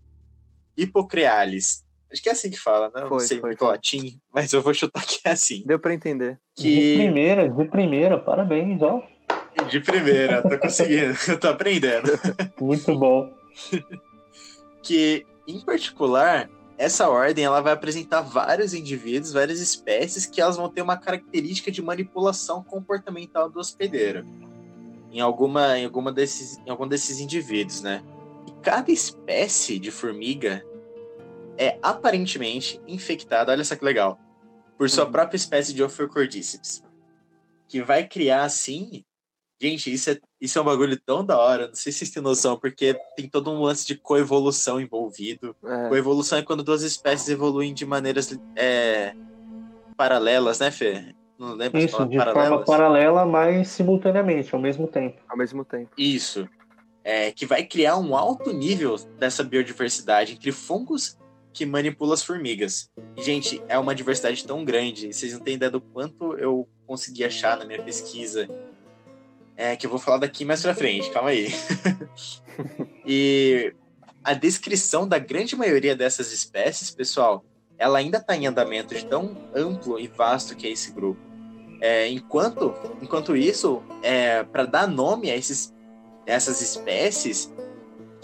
[0.77, 1.84] Hipocrealis.
[2.15, 2.93] Acho que é assim que fala, né?
[2.99, 3.69] Eu não Foi, sei foi, muito foi.
[3.69, 5.65] latim, mas eu vou chutar que é assim.
[5.67, 6.39] Deu pra entender.
[6.57, 9.03] De Que primeira, de primeira, parabéns, ó.
[9.69, 12.13] de primeira, tô conseguindo, eu tô aprendendo.
[12.61, 13.29] Muito bom.
[14.83, 16.49] Que, em particular,
[16.79, 21.71] essa ordem ela vai apresentar vários indivíduos, várias espécies que elas vão ter uma característica
[21.71, 24.25] de manipulação comportamental do hospedeiro.
[25.11, 28.03] Em alguma, em alguma desses, em algum desses indivíduos, né?
[28.47, 30.65] E cada espécie de formiga
[31.59, 34.19] é aparentemente infectada, olha só que legal,
[34.79, 35.13] por sua Uhum.
[35.13, 36.83] própria espécie de Ophiocordyceps.
[37.69, 39.05] Que vai criar assim.
[39.61, 42.23] Gente, isso é, isso é um bagulho tão da hora, não sei se vocês têm
[42.23, 45.57] noção, porque tem todo um lance de coevolução envolvido.
[45.65, 49.15] É, Coevolução é quando duas espécies evoluem de maneiras é,
[49.97, 51.15] paralelas, né, Fê?
[51.39, 52.67] Não lembro se Isso, de forma paralelas.
[52.67, 55.21] paralela, mas simultaneamente, ao mesmo tempo.
[55.29, 55.91] ao mesmo tempo.
[55.97, 56.49] Isso.
[57.03, 61.17] É, que vai criar um alto nível dessa biodiversidade entre fungos
[61.55, 62.91] que manipulam as formigas.
[63.17, 67.57] Gente, é uma diversidade tão grande, vocês não têm ideia do quanto eu consegui achar
[67.57, 68.49] na minha pesquisa.
[69.57, 71.47] É, que eu vou falar daqui mais pra frente, calma aí.
[73.07, 73.73] e
[74.23, 77.45] a descrição da grande maioria dessas espécies, pessoal,
[77.79, 81.21] ela ainda está em andamento de tão amplo e vasto que é esse grupo.
[81.81, 85.73] É, enquanto, enquanto isso, é, para dar nome a esses,
[86.27, 87.53] essas espécies,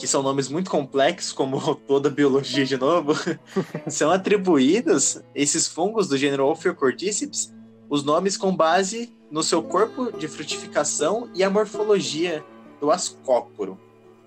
[0.00, 3.12] que são nomes muito complexos, como toda biologia de novo,
[3.86, 7.54] são atribuídos, esses fungos do gênero Ophiocordyceps,
[7.88, 12.42] os nomes com base no seu corpo de frutificação e a morfologia
[12.80, 13.78] do ascóporo.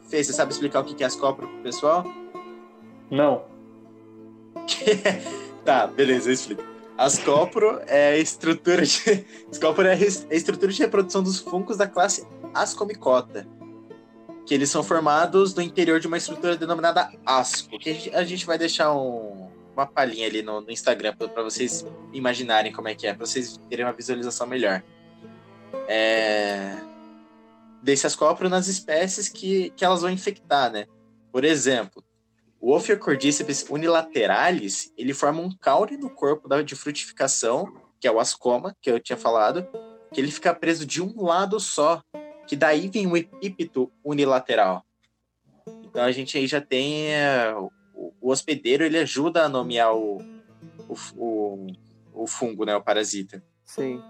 [0.07, 2.05] Fê, você sabe explicar o que é ascóporo pro pessoal?
[3.09, 3.43] Não.
[5.63, 6.61] Tá, beleza, eu explico.
[6.97, 9.25] Ascóporo é a estrutura de.
[9.49, 13.47] Ascóporo é a estrutura de reprodução dos fungos da classe Ascomicota.
[14.45, 17.77] Que eles são formados no interior de uma estrutura denominada asco.
[17.79, 22.71] Que a gente, vai deixar um- uma palhinha ali no, no Instagram para vocês imaginarem
[22.71, 24.83] como é que é, para vocês terem uma visualização melhor.
[25.87, 26.75] É...
[27.81, 30.85] Desse ascóporo nas espécies que, que elas vão infectar, né?
[31.31, 32.03] Por exemplo,
[32.61, 38.21] o Ophiocordyceps unilateralis, ele forma um caule no corpo da, de frutificação, que é o
[38.21, 39.67] ascoma, que eu tinha falado,
[40.13, 42.01] que ele fica preso de um lado só,
[42.47, 44.83] que daí vem o epípeto unilateral.
[45.83, 47.71] Então a gente aí já tem é, o,
[48.21, 50.17] o hospedeiro, ele ajuda a nomear o,
[50.89, 51.67] o, o,
[52.13, 53.43] o fungo, né, o parasita.
[53.65, 54.01] Sim.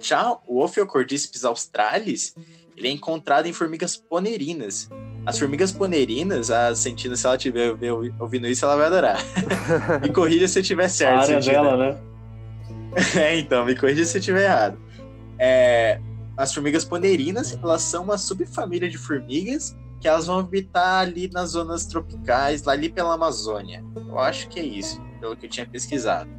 [0.00, 2.34] Já o Ophiocordyceps australis,
[2.76, 4.88] ele é encontrado em formigas ponerinas.
[5.26, 7.74] As formigas ponerinas, a Sentina, se ela estiver
[8.18, 9.18] ouvindo isso, ela vai adorar.
[10.00, 11.12] me corrija se eu estiver certo.
[11.12, 11.62] A área Sentina.
[11.62, 12.00] dela, né?
[13.20, 14.78] é, então, me corrija se eu estiver errado.
[15.38, 16.00] É,
[16.38, 21.50] as formigas ponerinas, elas são uma subfamília de formigas que elas vão habitar ali nas
[21.50, 23.84] zonas tropicais, lá ali pela Amazônia.
[23.96, 26.30] Eu acho que é isso, pelo que eu tinha pesquisado.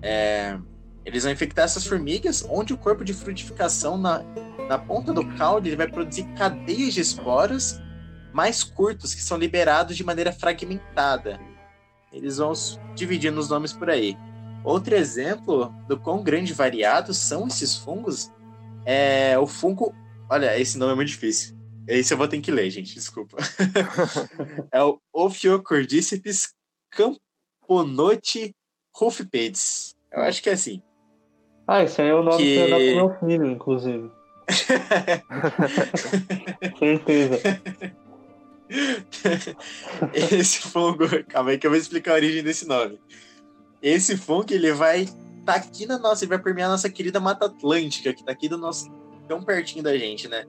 [0.00, 0.56] É,
[1.04, 4.22] eles vão infectar essas formigas, onde o corpo de frutificação na,
[4.68, 7.82] na ponta do caule ele vai produzir cadeias de esporas
[8.32, 11.40] mais curtos que são liberados de maneira fragmentada.
[12.12, 12.52] Eles vão
[12.94, 14.16] dividindo os nomes por aí.
[14.62, 18.30] Outro exemplo do quão grande e variados são esses fungos
[18.86, 19.94] é o fungo.
[20.30, 21.54] Olha, esse nome é muito difícil.
[21.86, 23.36] Esse eu vou ter que ler, gente, desculpa.
[24.72, 26.54] é o Ophiocordyceps
[26.90, 28.54] camponote
[28.96, 29.94] rufipeds.
[30.10, 30.82] Eu acho que é assim.
[31.68, 34.10] Ah, esse aí é o nome que, Que- eu dar pro meu filho, inclusive.
[36.78, 37.40] Certeza.
[40.12, 42.98] Esse fungo, calma aí que eu vou explicar a origem desse nome.
[43.82, 45.06] Esse fungo, ele vai
[45.46, 48.48] tá aqui na nossa, ele vai permear a nossa querida Mata Atlântica, que tá aqui
[48.48, 48.90] do nosso,
[49.28, 50.44] tão pertinho da gente, né?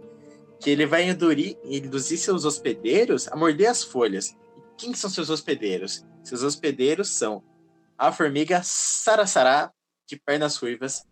[0.60, 4.36] Que ele vai induzir, induzir seus hospedeiros a morder as folhas.
[4.58, 6.04] E quem são seus hospedeiros?
[6.24, 7.44] Seus hospedeiros são
[7.98, 9.72] a formiga Sarasará,
[10.08, 11.06] de pernas ruivas,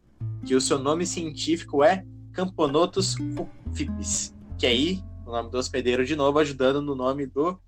[0.45, 6.15] que o seu nome científico é Camponotus rufipes, que aí o nome do hospedeiro de
[6.15, 7.59] novo, ajudando no nome do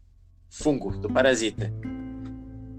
[0.49, 1.74] fungo, do parasita.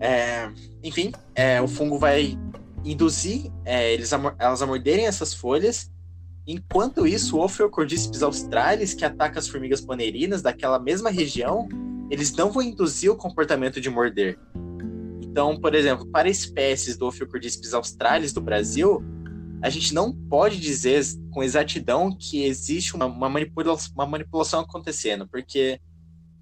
[0.01, 0.51] É,
[0.83, 2.39] enfim, é, o fungo vai
[2.85, 5.91] induzir é, eles a, elas a morderem essas folhas.
[6.47, 11.69] Enquanto isso, o Ophiocordyceps australis, que ataca as formigas ponerinas daquela mesma região,
[12.11, 14.39] eles não vão induzir o comportamento de morder.
[15.21, 19.05] Então, por exemplo, para espécies do Ophiocordyceps australis do Brasil,
[19.61, 25.29] a gente não pode dizer com exatidão que existe uma, uma, manipula uma manipulação acontecendo,
[25.29, 25.81] porque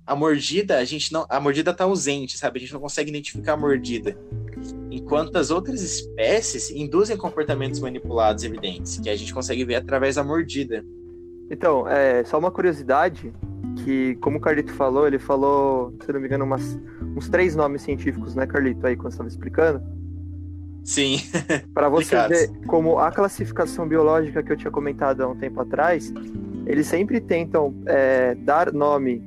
[0.06, 1.26] a mordida, a gente não.
[1.28, 2.58] A mordida tá ausente, sabe?
[2.58, 4.16] A gente não consegue identificar a mordida.
[4.96, 10.24] Enquanto as outras espécies induzem comportamentos manipulados evidentes, que a gente consegue ver através da
[10.24, 10.82] mordida.
[11.50, 13.30] Então, é só uma curiosidade
[13.84, 16.80] que, como o Carlito falou, ele falou, se não me engano, umas,
[17.14, 19.82] uns três nomes científicos, né, Carlito, aí quando você estava explicando.
[20.82, 21.18] Sim.
[21.74, 26.10] Para você ver como a classificação biológica que eu tinha comentado há um tempo atrás,
[26.64, 29.22] eles sempre tentam é, dar nome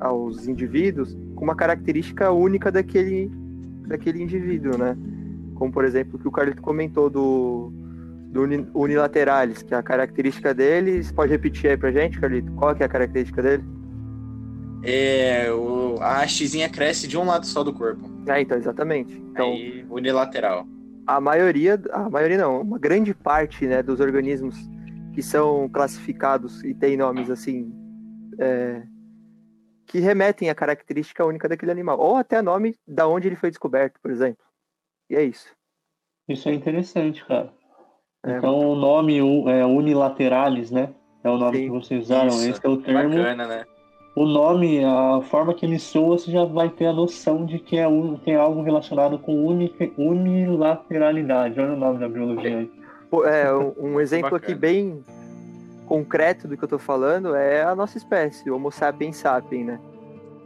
[0.00, 3.30] aos indivíduos com uma característica única daquele,
[3.86, 4.96] daquele indivíduo, né?
[5.60, 7.70] Como, por exemplo, o que o Carlito comentou do,
[8.32, 11.02] do uni- unilateralis, que é a característica dele.
[11.04, 12.50] Você pode repetir aí pra gente, Carlito?
[12.52, 13.62] Qual é a característica dele?
[14.82, 18.08] É, o, a hastezinha cresce de um lado só do corpo.
[18.26, 19.14] Ah, então, exatamente.
[19.18, 20.66] Então, Aí, unilateral.
[21.06, 24.56] a maioria, a maioria não, uma grande parte né, dos organismos
[25.12, 27.70] que são classificados e têm nomes assim
[28.38, 28.82] é,
[29.84, 34.00] que remetem à característica única daquele animal, ou até nome da onde ele foi descoberto,
[34.00, 34.42] por exemplo.
[35.10, 35.48] E é isso.
[36.28, 37.52] Isso é interessante, cara.
[38.24, 38.36] É.
[38.36, 40.90] Então o nome é unilateralis, né?
[41.24, 41.64] É o nome Sim.
[41.64, 42.28] que vocês usaram.
[42.28, 42.48] Isso.
[42.50, 43.16] Esse é o termo.
[43.16, 43.64] Bacana, né?
[44.14, 47.78] O nome, a forma que ele soa, você já vai ter a noção de que
[47.78, 51.60] é um, tem algo relacionado com uni- unilateralidade.
[51.60, 52.70] Olha o nome da biologia aí.
[53.24, 55.04] É, um, exemplo aqui bem
[55.86, 59.80] concreto do que eu tô falando é a nossa espécie, o Homo sapiens sapiens, né?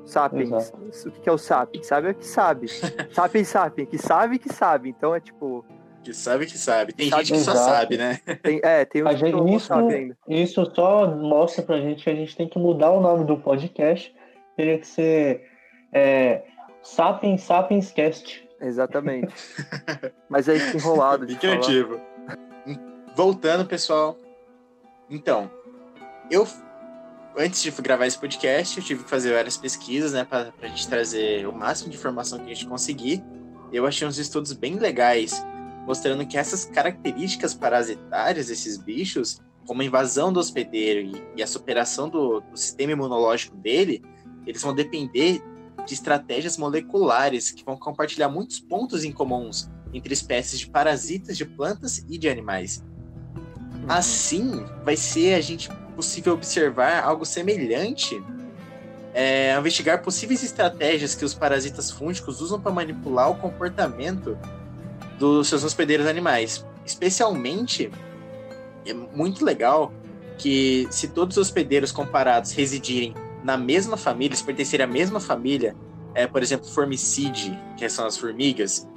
[0.04, 0.50] Sapiens.
[0.50, 1.08] Exato.
[1.08, 1.86] O que que é o sapiens?
[1.86, 2.66] Sabe é que sabe.
[3.12, 4.88] sapiens sapiens, que sabe que sabe.
[4.90, 5.64] Então é tipo,
[6.02, 6.92] Que sabe que sabe.
[6.92, 7.70] Tem Sabe- gente que só Exato.
[7.70, 8.18] sabe, né?
[8.42, 10.16] tem, é, tem um gente- Homo isso- sapiens ainda.
[10.28, 14.14] Isso só mostra pra gente que a gente tem que mudar o nome do podcast.
[14.56, 15.48] Teria que ser
[15.92, 16.42] é,
[16.82, 18.46] Sapiens Sapiens Cast.
[18.60, 19.34] Exatamente.
[20.28, 21.98] Mas é isso enrolado de criativo.
[23.16, 24.16] Voltando, pessoal.
[25.10, 25.50] Então,
[26.30, 26.46] eu
[27.36, 30.86] antes de gravar esse podcast, eu tive que fazer várias pesquisas, né, pra, pra gente
[30.88, 33.22] trazer o máximo de informação que a gente conseguir.
[33.72, 35.44] Eu achei uns estudos bem legais,
[35.86, 41.46] mostrando que essas características parasitárias desses bichos, como a invasão do hospedeiro e, e a
[41.46, 44.02] superação do, do sistema imunológico dele,
[44.46, 45.42] eles vão depender
[45.84, 51.44] de estratégias moleculares que vão compartilhar muitos pontos em comuns entre espécies de parasitas de
[51.44, 52.84] plantas e de animais.
[53.88, 58.22] Assim, vai ser a gente possível observar algo semelhante
[59.14, 64.36] é, investigar possíveis estratégias que os parasitas fúngicos usam para manipular o comportamento
[65.18, 66.66] dos seus hospedeiros animais.
[66.84, 67.90] Especialmente,
[68.84, 69.92] é muito legal
[70.36, 73.14] que se todos os hospedeiros comparados residirem
[73.44, 75.76] na mesma família, se pertencerem à mesma família,
[76.12, 78.88] é, por exemplo, Formicide, que são as formigas,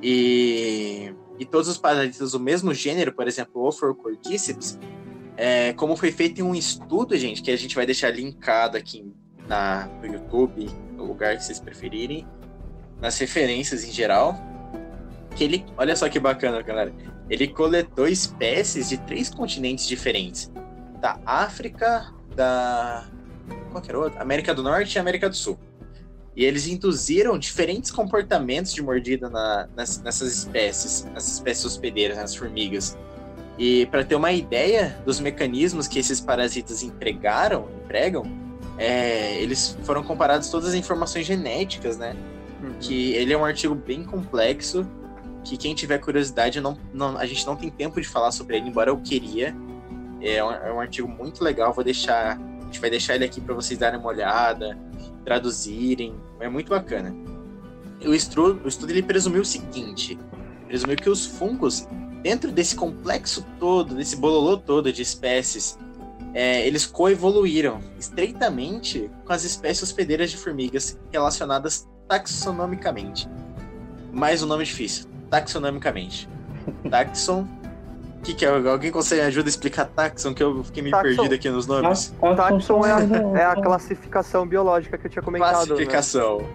[0.00, 3.72] e e todos os parasitas do mesmo gênero, por exemplo, o
[5.36, 9.12] é, como foi feito um estudo, gente, que a gente vai deixar linkado aqui
[9.48, 12.26] na, no YouTube, no lugar que vocês preferirem,
[13.00, 14.36] nas referências em geral,
[15.34, 16.92] que ele, olha só que bacana, galera,
[17.28, 20.50] ele coletou espécies de três continentes diferentes,
[21.00, 23.06] da África, da
[23.70, 24.22] qual que era outra?
[24.22, 25.58] América do Norte e América do Sul.
[26.36, 32.34] E eles induziram diferentes comportamentos de mordida na, nas, nessas espécies, nessas espécies hospedeiras, nas
[32.34, 32.96] formigas.
[33.58, 38.24] E para ter uma ideia dos mecanismos que esses parasitas empregaram, empregam,
[38.76, 42.16] é, eles foram comparados todas as informações genéticas, né?
[42.62, 42.74] Uhum.
[42.80, 44.86] Que ele é um artigo bem complexo,
[45.44, 48.68] que quem tiver curiosidade, não, não, a gente não tem tempo de falar sobre ele,
[48.68, 49.54] embora eu queria.
[50.20, 53.40] É um, é um artigo muito legal, vou deixar, a gente vai deixar ele aqui
[53.40, 54.76] para vocês darem uma olhada,
[55.24, 57.14] traduzirem, é muito bacana.
[58.04, 60.18] O estudo, o estudo ele presumiu o seguinte,
[60.66, 61.86] presumiu que os fungos
[62.24, 65.78] dentro desse complexo todo, desse bololô todo de espécies,
[66.32, 73.28] é, eles coevoluíram estreitamente com as espécies hospedeiras de formigas relacionadas taxonomicamente.
[74.10, 76.26] Mais um nome difícil, taxonomicamente.
[76.90, 77.46] Taxon.
[78.20, 78.48] O que, que é?
[78.48, 80.32] Alguém consegue me ajuda a explicar taxon?
[80.32, 81.14] Que eu fiquei meio Taxon.
[81.14, 82.14] perdido aqui nos nomes.
[82.34, 85.74] Taxon é a, é a classificação biológica que eu tinha comentado.
[86.38, 86.54] né?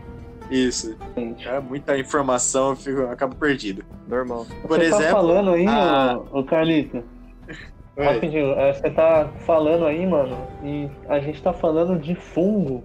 [0.50, 0.98] Isso.
[1.46, 3.84] É muita informação, eu, fico, eu acabo perdido.
[4.08, 4.46] Normal.
[4.62, 7.04] Por você exemplo, tá falando aí, a- ô Carlito,
[7.98, 8.06] Oi.
[8.06, 12.84] rapidinho, é, você tá falando aí, mano, e a gente tá falando de fungo,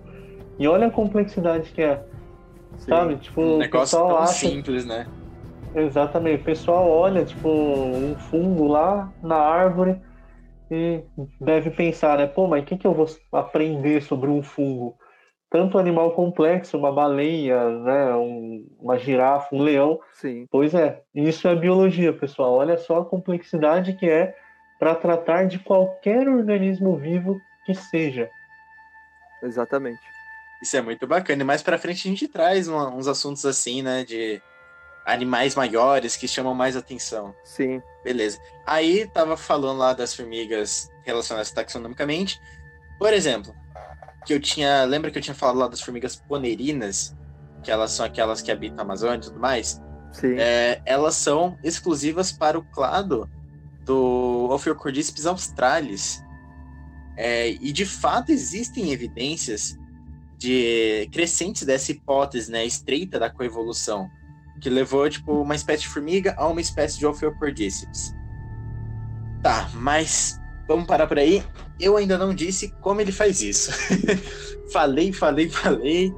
[0.59, 1.97] e olha a complexidade que é,
[2.79, 2.91] Sim.
[2.91, 3.17] sabe?
[3.17, 4.49] Tipo, Um o negócio pessoal tão acha...
[4.49, 5.07] simples, né?
[5.75, 10.01] Exatamente, o pessoal olha, tipo, um fungo lá na árvore
[10.71, 11.03] e
[11.41, 12.27] deve pensar, né?
[12.29, 14.97] Pô, mas o que, que eu vou aprender sobre um fungo?
[15.55, 18.13] Tanto animal complexo, uma baleia, né?
[18.17, 20.01] Um- uma girafa, um leão.
[20.15, 20.49] Sim.
[20.51, 22.55] Pois é, isso é biologia, pessoal.
[22.55, 24.35] Olha só a complexidade que é
[24.81, 28.29] para tratar de qualquer organismo vivo que seja.
[29.45, 30.01] Exatamente.
[30.61, 31.43] Isso é muito bacana.
[31.43, 34.03] E mais pra frente a gente traz uma- uns assuntos assim, né?
[34.05, 34.43] De
[35.07, 37.33] animais maiores que chamam mais atenção.
[37.45, 37.81] Sim.
[38.03, 38.41] Beleza.
[38.67, 42.41] Aí tava falando lá das formigas relacionadas taxonomicamente.
[42.99, 43.55] Por exemplo,
[44.25, 44.85] que eu tinha.
[44.85, 47.17] Lembra que eu tinha falado lá das formigas ponerinas?
[47.63, 49.81] Que elas são aquelas que habitam a Amazônia e tudo mais?
[50.13, 50.37] Sim.
[50.39, 53.29] É, elas são exclusivas para o clado
[53.85, 56.23] do Ophiocordyceps australis.
[57.17, 59.79] É, e de fato existem evidências
[60.37, 64.11] de crescentes dessa hipótese, né, estreita da coevolução,
[64.61, 68.15] que levou tipo uma espécie de formiga a uma espécie de Ophiocordyceps.
[69.43, 71.43] Tá, mas vamos parar por aí.
[71.81, 73.73] Eu ainda não disse como ele faz isso.
[74.73, 76.13] falei, falei, falei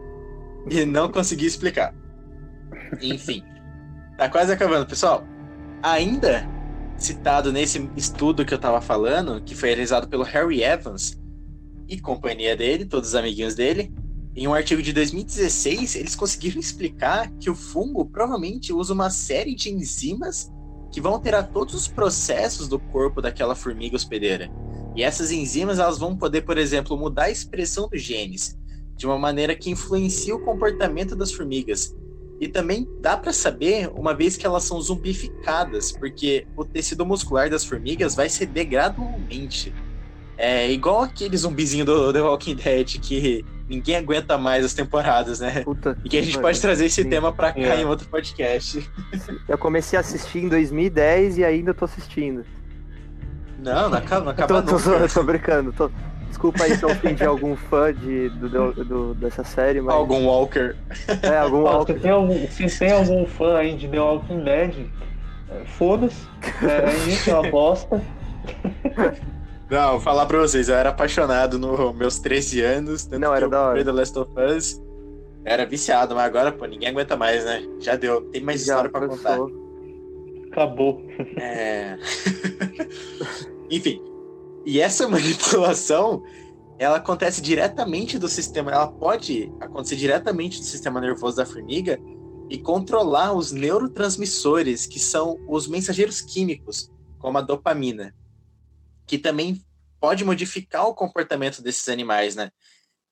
[0.70, 1.94] e não consegui explicar.
[3.00, 3.42] Enfim,
[4.16, 5.24] tá quase acabando, pessoal.
[5.82, 6.48] Ainda
[6.96, 11.20] citado nesse estudo que eu tava falando, que foi realizado pelo Harry Evans
[11.88, 13.92] e companhia dele, todos os amiguinhos dele,
[14.34, 19.54] em um artigo de 2016, eles conseguiram explicar que o fungo provavelmente usa uma série
[19.54, 20.50] de enzimas
[20.92, 24.50] que vão alterar todos os processos do corpo daquela formiga hospedeira.
[24.94, 28.58] E essas enzimas elas vão poder, por exemplo, mudar a expressão dos genes
[28.96, 31.94] de uma maneira que influencia o comportamento das formigas.
[32.40, 37.48] E também dá para saber, uma vez que elas são zumbificadas, porque o tecido muscular
[37.48, 39.72] das formigas vai ceder gradualmente.
[40.36, 45.62] É igual aquele zumbizinho do The Walking Dead que ninguém aguenta mais as temporadas, né?
[45.64, 45.96] Puta.
[46.04, 47.08] E que a gente pode trazer esse sim.
[47.10, 47.80] tema pra cá É.
[47.80, 48.88] em outro podcast.
[49.48, 52.44] Eu comecei a assistir em 2010 e ainda tô assistindo.
[53.58, 55.72] Não, não acaba, não Eu acaba tô, tô, tô brincando.
[55.72, 55.90] tô-
[56.28, 59.94] Desculpa aí se eu ofendi algum fã de, do, do- do- dessa série, mas.
[59.94, 60.76] Algum Walker.
[61.22, 61.94] É, algum Ó, álcool.
[61.94, 64.74] se, tem algum, se tem algum fã aí de The Walking Dead,
[65.50, 66.26] é, foda-se.
[66.62, 68.02] É, é isso, é uma bosta.
[69.70, 73.04] Não, vou falar pra vocês, eu era apaixonado nos meus 13 anos.
[73.04, 73.84] tanto Não, que era eu da hora.
[73.84, 74.80] The Last of Us.
[75.44, 77.62] Era viciado, mas agora, pô, ninguém aguenta mais, né?
[77.80, 79.38] Já deu, tem mais Já história pra contar.
[80.52, 81.02] Acabou.
[81.36, 81.98] É...
[83.70, 84.00] Enfim,
[84.64, 86.22] e essa manipulação,
[86.78, 91.98] ela acontece diretamente do sistema, ela pode acontecer diretamente do sistema nervoso da formiga
[92.48, 98.14] e controlar os neurotransmissores, que são os mensageiros químicos, como a dopamina,
[99.06, 99.62] que também
[100.00, 102.50] pode modificar o comportamento desses animais, né?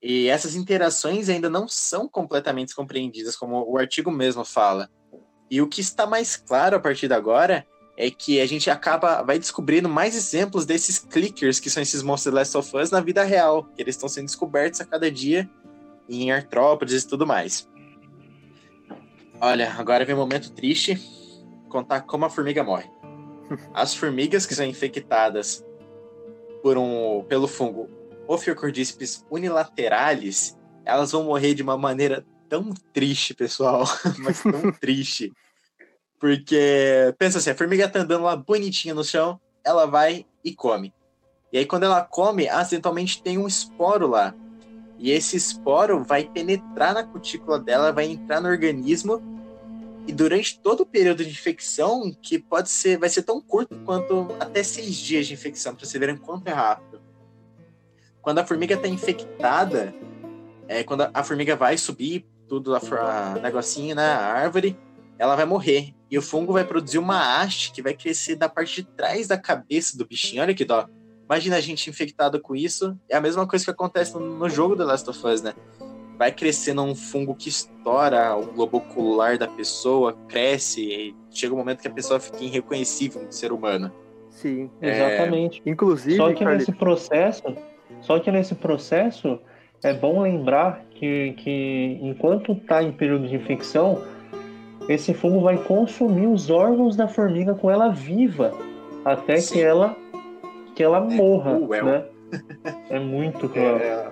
[0.03, 4.91] E essas interações ainda não são completamente compreendidas, como o artigo mesmo fala.
[5.51, 7.67] E o que está mais claro a partir de agora
[7.97, 12.33] é que a gente acaba vai descobrindo mais exemplos desses clickers que são esses monstros
[12.33, 15.49] de Last of Us na vida real, que eles estão sendo descobertos a cada dia
[16.09, 17.69] em artrópodes e tudo mais.
[19.41, 21.01] Olha, agora vem um momento triste.
[21.69, 22.89] contar como a formiga morre.
[23.73, 25.65] As formigas que são infectadas
[26.65, 27.91] por um, pelo fungo
[28.27, 33.85] Ophiocordyceps unilateralis, elas vão morrer de uma maneira tão triste, pessoal,
[34.25, 35.31] mas tão triste.
[36.19, 40.95] Porque, pensa assim, a formiga tá andando lá bonitinha no chão, ela vai e come.
[41.53, 44.35] E aí, quando ela come, acidentalmente tem um esporo lá.
[44.99, 49.23] E esse esporo vai penetrar na cutícula dela, vai entrar no organismo.
[50.07, 54.29] E durante todo o período de infecção, que pode ser, vai ser tão curto quanto
[54.39, 57.01] até seis dias de infecção, para vocês verem quanto é rápido.
[58.21, 59.95] Quando a formiga está infectada,
[60.69, 64.79] é quando a formiga vai subir tudo a, a negocinho na né, árvore,
[65.19, 65.95] ela vai morrer.
[66.11, 69.39] E o fungo vai produzir uma haste que vai crescer da parte de trás da
[69.39, 70.43] cabeça do bichinho.
[70.43, 70.87] Olha que dó.
[71.25, 72.99] Imagina a gente infectado com isso.
[73.09, 75.55] É a mesma coisa que acontece no, jogo The Last of Us, né?
[76.19, 81.59] Vai crescendo um fungo que estoura o globo ocular da pessoa, cresce, e chega um
[81.59, 83.93] momento que a pessoa fica irreconhecível no ser humano.
[84.31, 84.91] Sim, é...
[84.91, 85.63] exatamente.
[85.67, 86.17] Inclusive.
[86.17, 87.43] Só que nesse processo,
[88.01, 89.41] só que nesse processo
[89.83, 94.03] é bom lembrar que, que enquanto está em período de infecção,
[94.89, 98.53] esse fungo vai consumir os órgãos da formiga com ela viva
[99.05, 99.55] até Sim.
[99.55, 99.97] que ela
[100.75, 101.85] que ela é morra, cruel.
[101.85, 102.05] né?
[102.91, 103.77] É muito cruel.
[103.77, 104.11] É,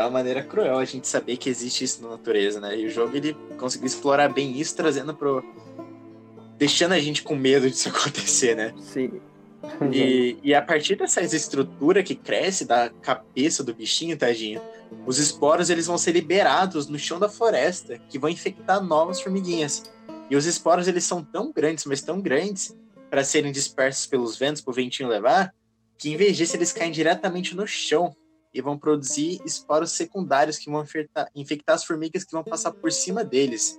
[0.00, 2.78] é uma maneira cruel a gente saber que existe isso na natureza, né?
[2.78, 5.44] E o jogo ele conseguiu explorar bem isso, trazendo pro.
[6.56, 8.74] deixando a gente com medo disso acontecer, né?
[8.80, 9.20] Sim.
[9.92, 14.60] E, e a partir dessa estrutura que cresce da cabeça do bichinho, tadinho,
[15.06, 19.84] os esporos eles vão ser liberados no chão da floresta, que vão infectar novas formiguinhas.
[20.30, 22.74] E os esporos eles são tão grandes, mas tão grandes,
[23.10, 25.52] para serem dispersos pelos ventos, para o ventinho levar,
[25.98, 28.14] que em vez disso eles caem diretamente no chão
[28.52, 32.90] e vão produzir esporos secundários que vão infectar, infectar as formigas que vão passar por
[32.90, 33.78] cima deles.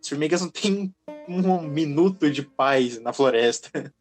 [0.00, 0.94] As formigas não têm
[1.28, 3.70] um minuto de paz na floresta.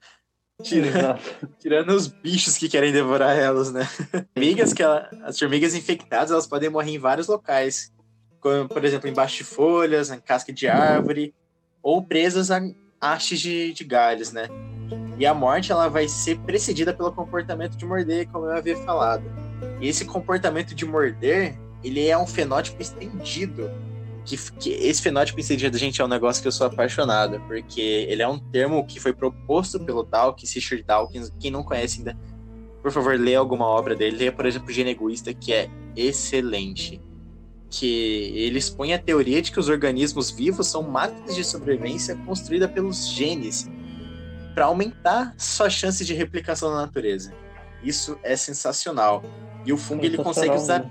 [0.63, 1.19] Tirando,
[1.59, 3.85] tirando os bichos que querem devorar elas, né?
[4.33, 7.93] Formigas que ela, as formigas infectadas elas podem morrer em vários locais,
[8.39, 11.31] como por exemplo embaixo de folhas, em casca de árvore,
[11.83, 12.59] ou presas a
[12.99, 14.47] hastes de, de galhos, né?
[15.19, 19.46] E a morte ela vai ser precedida pelo comportamento de morder, como eu havia falado.
[19.79, 23.69] E esse comportamento de morder, ele é um fenótipo estendido.
[24.25, 27.79] Que, que esse fenótipo estendido, gente, é um negócio que eu sou apaixonado, porque
[28.09, 31.31] ele é um termo que foi proposto pelo Dawkins, Richard Dawkins.
[31.39, 32.17] Quem não conhece ainda,
[32.81, 34.17] por favor, leia alguma obra dele.
[34.17, 37.01] Leia, por exemplo, Geneguista, que é excelente.
[37.69, 42.71] Que ele expõe a teoria de que os organismos vivos são máquinas de sobrevivência construídas
[42.71, 43.69] pelos genes
[44.53, 47.31] para aumentar sua chance de replicação na natureza.
[47.83, 49.23] Isso é sensacional.
[49.67, 50.89] E o fungo ele consegue usar né?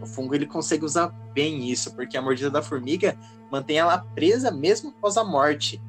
[0.00, 3.18] o fungo ele consegue usar bem isso, porque a mordida da formiga
[3.50, 5.80] mantém ela presa mesmo após a morte,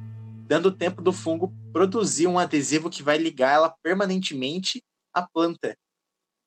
[0.46, 5.76] dando tempo do fungo produzir um adesivo que vai ligar ela permanentemente à planta.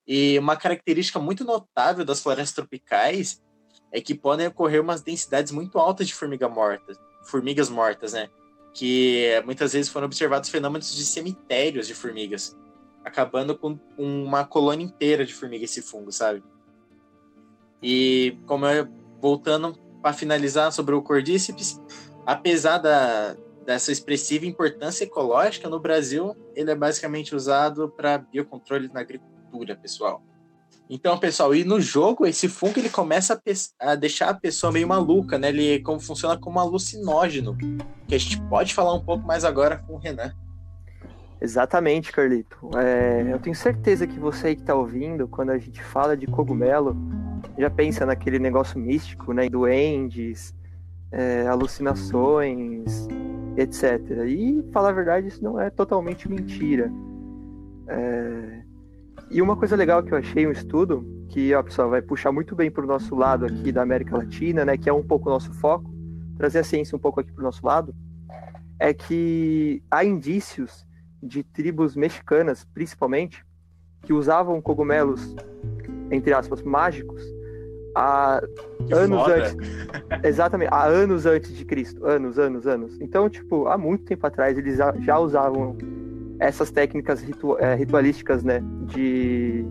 [0.08, 3.42] E uma característica muito notável das florestas tropicais
[3.92, 8.30] é que podem ocorrer umas densidades muito altas de formiga morta, formigas mortas, né?
[8.74, 12.58] que muitas vezes foram observados fenômenos de cemitérios de formigas,
[13.04, 16.44] acabando com uma colônia inteira de formigas esse fungo, sabe?
[17.82, 18.88] E como eu,
[19.20, 21.82] voltando para finalizar sobre o cordíceps,
[22.26, 23.36] apesar da,
[23.66, 30.24] dessa expressiva importância ecológica no Brasil, ele é basicamente usado para biocontrole na agricultura, pessoal.
[30.90, 33.42] Então, pessoal, e no jogo, esse fungo ele começa
[33.80, 35.48] a, a, deixar a pessoa meio maluca, né?
[35.48, 37.58] Ele como, funciona como alucinógeno,
[38.08, 40.36] que a gente pode falar um pouco mais agora com o Renan.
[41.42, 42.70] Exatamente, Carlito.
[42.78, 46.28] É, eu tenho certeza que você aí que está ouvindo, quando a gente fala de
[46.28, 46.96] cogumelo,
[47.58, 49.50] já pensa naquele negócio místico, né?
[49.50, 50.54] Duendes,
[51.12, 53.08] é, alucinações,
[53.58, 54.00] etc.
[54.28, 56.92] E, falar a verdade, isso não é totalmente mentira.
[57.88, 58.62] É,
[59.32, 62.56] e uma coisa legal que eu achei um estudo, que ó, pessoal, vai puxar muito
[62.56, 65.32] bem para o nosso lado aqui da América Latina, né, que é um pouco o
[65.32, 65.92] nosso foco,
[66.38, 67.96] trazer a ciência um pouco aqui para o nosso lado,
[68.78, 70.86] é que há indícios
[71.22, 73.46] de tribos mexicanas, principalmente,
[74.04, 75.36] que usavam cogumelos,
[76.10, 77.22] entre aspas, mágicos,
[77.96, 78.42] há
[78.88, 79.36] que anos foda.
[79.36, 79.56] antes.
[80.24, 82.06] Exatamente, há anos antes de Cristo.
[82.06, 83.00] Anos, anos, anos.
[83.00, 85.78] Então, tipo, há muito tempo atrás eles já usavam
[86.40, 88.64] essas técnicas ritu é, ritualísticas, né?
[88.88, 89.66] De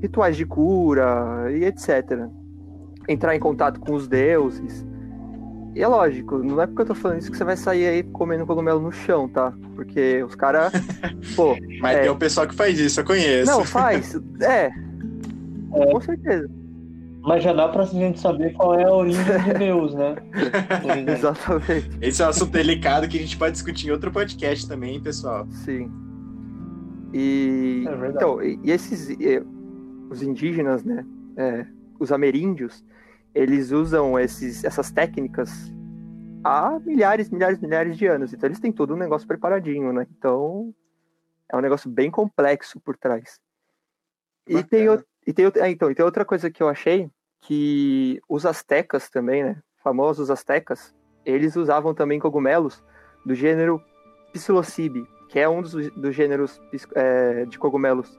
[0.00, 2.28] rituais de cura e etc.
[3.08, 4.86] Entrar em contato com os deuses.
[5.74, 8.02] E é lógico, não é porque eu tô falando isso que você vai sair aí
[8.04, 9.52] comendo cogumelo no chão, tá?
[9.74, 10.72] Porque os caras.
[11.34, 11.56] pô.
[11.80, 12.02] Mas é...
[12.02, 13.50] tem um pessoal que faz isso, eu conheço.
[13.50, 14.14] Não, faz.
[14.40, 14.66] É.
[14.66, 14.72] é.
[15.70, 16.48] Com certeza.
[17.22, 20.14] Mas já dá pra gente saber qual é a origem de Deus, né?
[21.08, 21.90] Exatamente.
[22.00, 25.00] Esse é um assunto delicado que a gente pode discutir em outro podcast também, hein,
[25.00, 25.46] pessoal.
[25.50, 25.90] Sim.
[27.14, 28.16] E É verdade.
[28.16, 29.42] então, e, e esses e,
[30.10, 31.04] os indígenas, né,
[31.36, 31.66] é,
[31.98, 32.84] os ameríndios,
[33.34, 35.50] eles usam esses, essas técnicas
[36.42, 38.32] há milhares, milhares, milhares de anos.
[38.32, 40.06] Então eles têm todo um negócio preparadinho, né?
[40.16, 40.74] Então
[41.50, 43.40] é um negócio bem complexo por trás.
[44.46, 47.10] E tem, o- e, tem, outra- é, então, e tem outra coisa que eu achei
[47.40, 49.56] que os astecas também, né?
[49.82, 52.82] Famosos astecas, eles usavam também cogumelos
[53.24, 53.82] do gênero
[54.32, 56.60] Psilocybe, que é um dos, dos gêneros
[56.94, 58.18] é, de cogumelos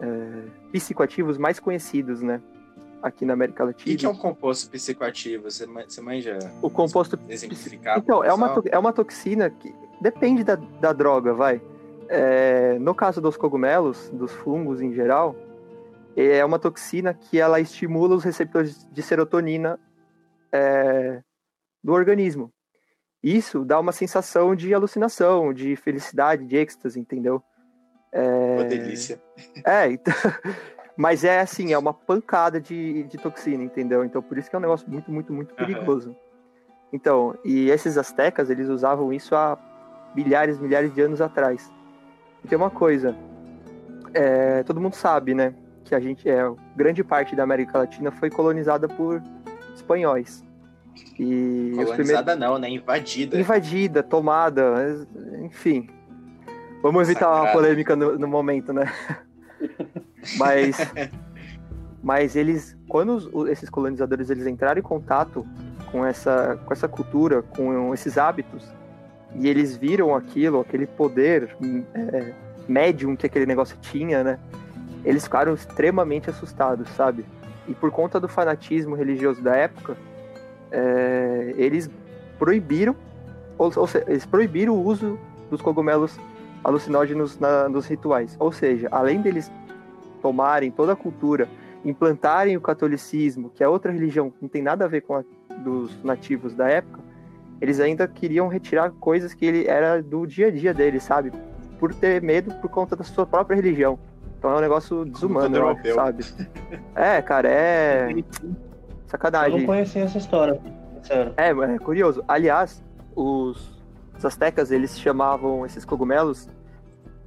[0.00, 2.40] é, psicoativos mais conhecidos, né?
[3.02, 3.84] Aqui na América O Latina.
[3.84, 5.50] que, que é um composto psicoativo?
[5.50, 7.98] Você, você manja O composto exemplificar?
[7.98, 11.60] Então, é uma, é uma toxina que depende da, da droga, vai.
[12.08, 15.34] É, no caso dos cogumelos, dos fungos em geral,
[16.16, 19.80] é uma toxina que ela estimula os receptores de serotonina
[20.52, 21.22] é,
[21.82, 22.52] do organismo.
[23.22, 27.42] Isso dá uma sensação de alucinação, de felicidade, de êxtase, entendeu?
[28.56, 29.20] Uma delícia.
[29.64, 30.12] É, então,
[30.96, 34.04] mas é assim, é uma pancada de, de toxina, entendeu?
[34.04, 36.14] Então por isso que é um negócio muito, muito, muito perigoso.
[36.92, 39.58] Então, e esses astecas, eles usavam isso há
[40.14, 41.72] milhares, milhares de anos atrás.
[42.44, 43.16] E tem uma coisa,
[44.12, 46.42] é, todo mundo sabe, né, que a gente, é,
[46.76, 49.22] grande parte da América Latina foi colonizada por
[49.74, 50.44] espanhóis.
[51.18, 52.68] E os primeiros Colonizada não, né?
[52.68, 53.38] Invadida.
[53.38, 55.06] invadida, tomada,
[55.42, 55.88] enfim.
[56.82, 57.58] Vamos evitar uma Massacrada.
[57.58, 58.92] polêmica no, no momento, né?
[60.36, 60.76] mas,
[62.02, 65.46] mas eles, quando os- esses colonizadores eles entraram em contato
[65.90, 68.66] com essa, com essa cultura, com esses hábitos,
[69.34, 71.54] e eles viram aquilo, aquele poder
[71.94, 72.32] é,
[72.68, 74.38] médium que aquele negócio tinha, né?
[75.04, 77.24] Eles ficaram extremamente assustados, sabe?
[77.66, 79.96] E por conta do fanatismo religioso da época,
[80.70, 81.90] é, eles
[82.38, 82.94] proibiram,
[83.58, 85.18] ou, ou seja, eles proibiram o uso
[85.50, 86.18] dos cogumelos
[86.64, 88.36] alucinógenos na- nos rituais.
[88.38, 89.50] Ou seja, além deles
[90.22, 91.48] tomarem toda a cultura,
[91.84, 95.24] implantarem o catolicismo, que é outra religião que não tem nada a ver com a
[95.58, 97.00] dos nativos da época,
[97.60, 101.32] eles ainda queriam retirar coisas que ele era do dia a dia deles, sabe?
[101.78, 103.98] Por ter medo por conta da sua própria religião.
[104.38, 106.24] Então é um negócio desumano, eu acho, sabe?
[106.96, 108.24] É, cara, é Eu
[109.06, 109.60] sacanagem.
[109.60, 110.60] não conhecia essa história,
[111.02, 111.32] sério.
[111.36, 112.24] É, é curioso.
[112.26, 112.82] Aliás,
[113.14, 113.80] os,
[114.16, 116.48] os astecas, eles chamavam esses cogumelos.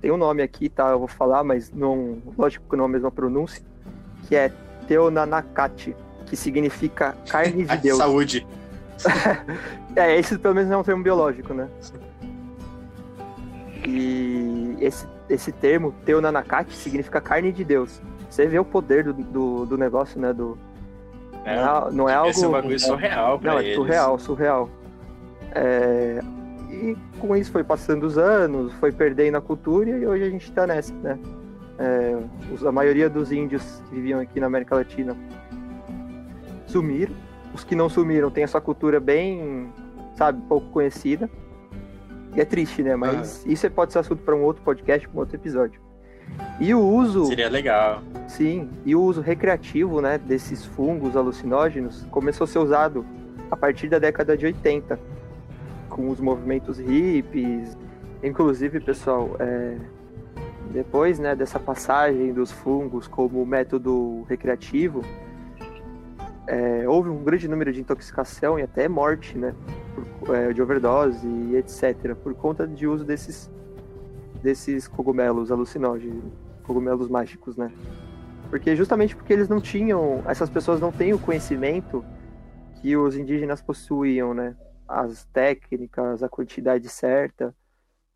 [0.06, 0.89] Tem um nome aqui, tá?
[0.91, 2.20] Eu vou falar, mas não.
[2.38, 3.66] Lógico que não é a mesma pronúncia.
[4.28, 4.51] Que é
[4.88, 5.95] Teonanacate,
[6.28, 7.97] que significa carne de Deus.
[7.97, 8.45] Saúde.
[9.95, 11.68] É, esse pelo menos é um termo biológico, né?
[13.88, 17.99] E esse, esse termo, Teonanacate, significa carne de Deus.
[18.30, 20.34] Você vê o poder do, do, do negócio, né?
[20.34, 20.56] Do,
[21.45, 22.62] não é, não é Esse é um algo.
[22.62, 23.72] bagulho surreal pra Não, eles.
[23.72, 24.70] é surreal, surreal.
[25.51, 26.20] É,
[26.76, 30.51] E com isso foi passando os anos, foi perdendo a cultura e hoje a gente
[30.51, 31.17] tá nessa, né?
[31.78, 32.17] É,
[32.65, 35.15] a maioria dos índios que viviam aqui na América Latina
[36.67, 37.13] sumiram.
[37.53, 39.71] Os que não sumiram têm a sua cultura bem,
[40.15, 41.30] sabe, pouco conhecida.
[42.36, 42.95] E é triste, né?
[42.95, 45.80] Mas isso pode ser assunto para um outro podcast, para um outro episódio.
[46.59, 47.26] E o uso.
[47.26, 48.01] Seria legal.
[48.28, 53.05] Sim, e o uso recreativo né, desses fungos alucinógenos começou a ser usado
[53.49, 54.99] a partir da década de 80,
[55.96, 57.78] com os movimentos hippies.
[58.22, 59.78] Inclusive, pessoal, é,
[60.74, 65.02] depois né, dessa passagem dos fungos como método recreativo,
[66.48, 69.56] é, houve um grande número de intoxicação e até morte né,
[70.20, 73.50] por- é, de overdose e etc., por conta de uso desses,
[74.43, 76.24] desses cogumelos alucinógenos,
[76.64, 77.72] cogumelos mágicos, né?
[78.50, 82.04] Porque justamente porque eles não tinham, essas pessoas não têm o conhecimento
[82.82, 84.56] que os indígenas possuíam, né?
[84.88, 87.55] As técnicas, a quantidade certa.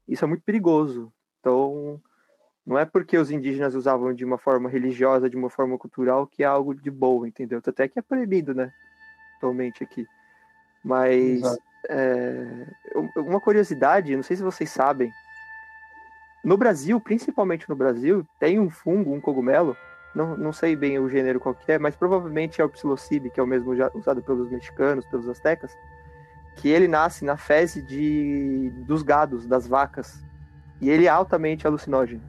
[0.07, 1.11] Isso é muito perigoso.
[1.39, 2.01] Então,
[2.65, 6.43] não é porque os indígenas usavam de uma forma religiosa, de uma forma cultural, que
[6.43, 7.61] é algo de boa, entendeu?
[7.65, 8.71] Até que é proibido, né?
[9.37, 10.05] Atualmente aqui.
[10.83, 11.41] Mas
[11.87, 12.67] é,
[13.15, 15.11] uma curiosidade, não sei se vocês sabem,
[16.43, 19.75] no Brasil, principalmente no Brasil, tem um fungo, um cogumelo,
[20.15, 23.39] não, não sei bem o gênero qual que é, mas provavelmente é o psilocybe, que
[23.39, 25.75] é o mesmo usado pelos mexicanos, pelos astecas,
[26.59, 30.21] que ele nasce na fezes de, dos gados, das vacas,
[30.81, 32.21] e ele é altamente alucinógeno.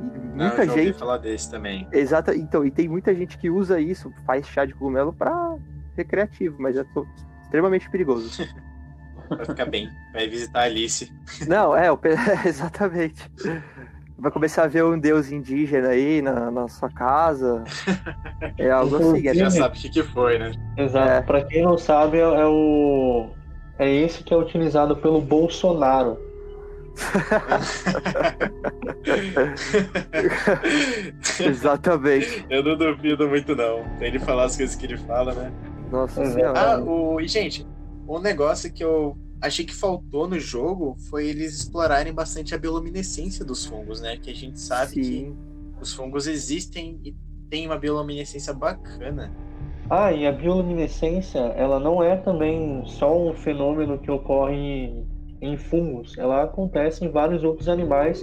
[0.00, 1.88] E Não, muita ouvi gente, falar desse também.
[1.92, 5.56] exata, então, e tem muita gente que usa isso, faz chá de cogumelo para
[5.96, 6.84] recreativo, mas é
[7.42, 8.44] extremamente perigoso.
[9.28, 9.88] Vai ficar bem.
[10.12, 11.12] Vai visitar a Alice.
[11.48, 11.98] Não, é, o
[12.46, 13.28] exatamente.
[14.18, 17.64] Vai começar a ver um deus indígena aí na, na sua casa.
[18.58, 20.52] É algo assim, é, Já sabe o que, que foi, né?
[20.76, 21.10] Exato.
[21.10, 21.22] É.
[21.22, 23.30] Pra quem não sabe, é, é o.
[23.78, 26.18] É esse que é utilizado pelo Bolsonaro.
[31.40, 32.46] exatamente.
[32.48, 33.84] Eu não duvido muito, não.
[34.00, 35.52] Ele falar as coisas que ele fala, né?
[35.90, 36.38] Nossa Exato.
[36.38, 36.60] senhora.
[36.60, 37.20] Ah, o...
[37.20, 37.66] e, gente,
[38.08, 43.44] um negócio que eu achei que faltou no jogo foi eles explorarem bastante a bioluminescência
[43.44, 44.16] dos fungos, né?
[44.16, 45.36] Que a gente sabe que Sim.
[45.80, 47.14] os fungos existem e
[47.48, 49.32] tem uma bioluminescência bacana.
[49.88, 55.04] Ah, e a bioluminescência, ela não é também só um fenômeno que ocorre
[55.40, 56.18] em fungos.
[56.18, 58.20] Ela acontece em vários outros animais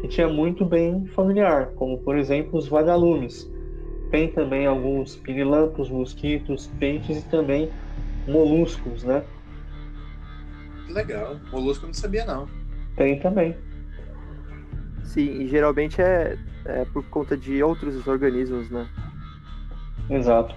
[0.00, 3.48] que tinha muito bem familiar, como por exemplo os vagalumes.
[4.10, 7.70] Tem também alguns pirilampos, mosquitos, peixes e também
[8.26, 9.22] moluscos, né?
[10.88, 11.36] Que legal.
[11.52, 12.48] Molusco eu não sabia, não.
[12.96, 13.54] Tem também.
[15.04, 18.88] Sim, e geralmente é, é por conta de outros organismos, né?
[20.08, 20.54] Exato.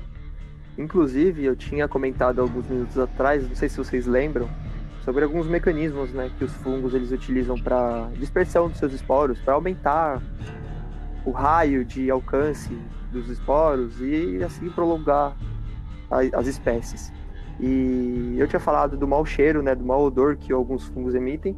[0.78, 4.50] Inclusive, eu tinha comentado alguns minutos atrás, não sei se vocês lembram,
[5.04, 9.54] sobre alguns mecanismos, né, que os fungos eles utilizam para dispersão dos seus esporos, para
[9.56, 10.22] aumentar
[11.26, 12.70] o raio de alcance
[13.12, 15.36] dos esporos e assim prolongar
[16.10, 17.12] a- as espécies.
[17.62, 21.56] E eu tinha falado do mau cheiro, né, do mau odor que alguns fungos emitem,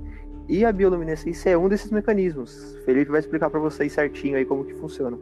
[0.49, 2.77] e a bioluminescência é um desses mecanismos.
[2.83, 5.17] Felipe vai explicar para vocês certinho aí como que funciona.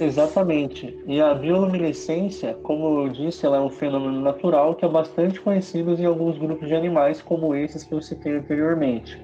[0.00, 0.96] Exatamente.
[1.06, 5.94] E a bioluminescência, como eu disse, ela é um fenômeno natural que é bastante conhecido
[5.94, 9.20] em alguns grupos de animais, como esses que eu citei anteriormente.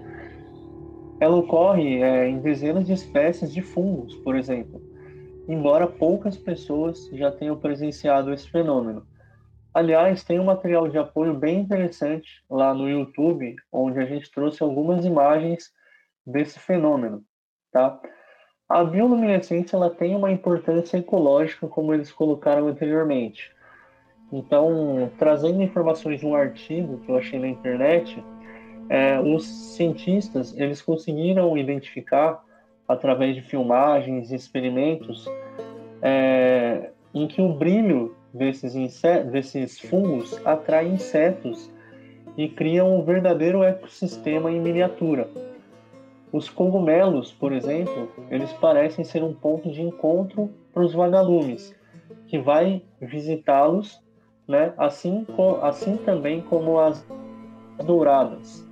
[1.21, 4.81] Ela ocorre é, em dezenas de espécies de fungos, por exemplo,
[5.49, 9.03] embora poucas pessoas já tenham presenciado esse fenômeno.
[9.73, 14.63] Aliás, tem um material de apoio bem interessante lá no YouTube, onde a gente trouxe
[14.63, 15.71] algumas imagens
[16.27, 17.23] desse fenômeno,
[17.73, 18.01] tá?
[18.69, 23.51] A bioluminescência ela tem uma importância ecológica, como eles colocaram anteriormente.
[24.33, 28.23] Então, trazendo informações de um artigo que eu achei na internet,
[28.89, 29.45] é, os
[29.77, 32.43] cientistas eles conseguiram identificar
[32.87, 35.29] através de filmagens e experimentos
[36.03, 38.75] é, em que o brilho desses,
[39.31, 41.71] desses fungos atrai insetos
[42.37, 45.29] e criam um verdadeiro ecossistema em miniatura.
[46.33, 51.75] Os cogumelos, por exemplo, eles parecem ser um ponto de encontro para os vagalumes,
[52.29, 54.01] que vai visitá-los,
[54.47, 54.73] né?
[54.79, 55.27] Assim,
[55.61, 57.05] assim também como as
[57.85, 58.67] douradas,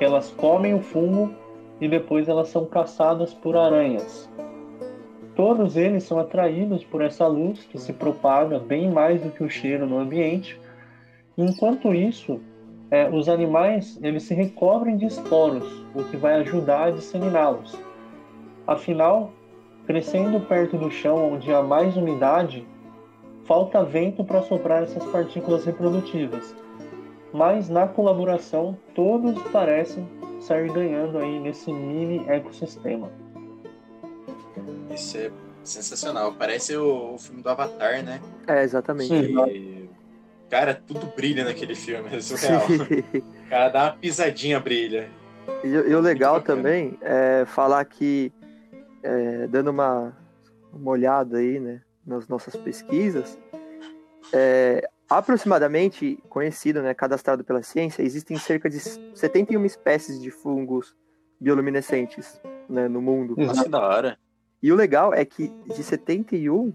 [0.00, 1.32] elas comem o fungo
[1.80, 4.28] e depois elas são caçadas por aranhas.
[5.36, 9.50] Todos eles são atraídos por essa luz que se propaga bem mais do que o
[9.50, 10.58] cheiro no ambiente.
[11.36, 12.40] Enquanto isso,
[12.90, 17.78] é, os animais eles se recobrem de esporos, o que vai ajudar a disseminá-los.
[18.66, 19.30] Afinal,
[19.86, 22.66] crescendo perto do chão onde há mais umidade,
[23.44, 26.56] falta vento para soprar essas partículas reprodutivas.
[27.30, 30.08] Mas na colaboração, todos parecem
[30.40, 33.25] sair ganhando aí nesse mini ecossistema.
[34.96, 35.30] Isso é
[35.62, 36.32] sensacional.
[36.32, 38.18] Parece o, o filme do Avatar, né?
[38.46, 39.12] É, exatamente.
[39.12, 39.90] E,
[40.48, 42.62] cara, tudo brilha naquele filme, é surreal.
[42.66, 45.10] O cara dá uma pisadinha, brilha.
[45.62, 48.32] E, e o legal também é falar que,
[49.02, 50.16] é, dando uma,
[50.72, 53.38] uma olhada aí, né, nas nossas pesquisas,
[54.32, 60.96] é, aproximadamente conhecido, né, cadastrado pela ciência, existem cerca de 71 espécies de fungos
[61.38, 63.34] bioluminescentes né, no mundo.
[63.36, 64.18] Nossa, que da hora.
[64.66, 66.72] E o legal é que de 71,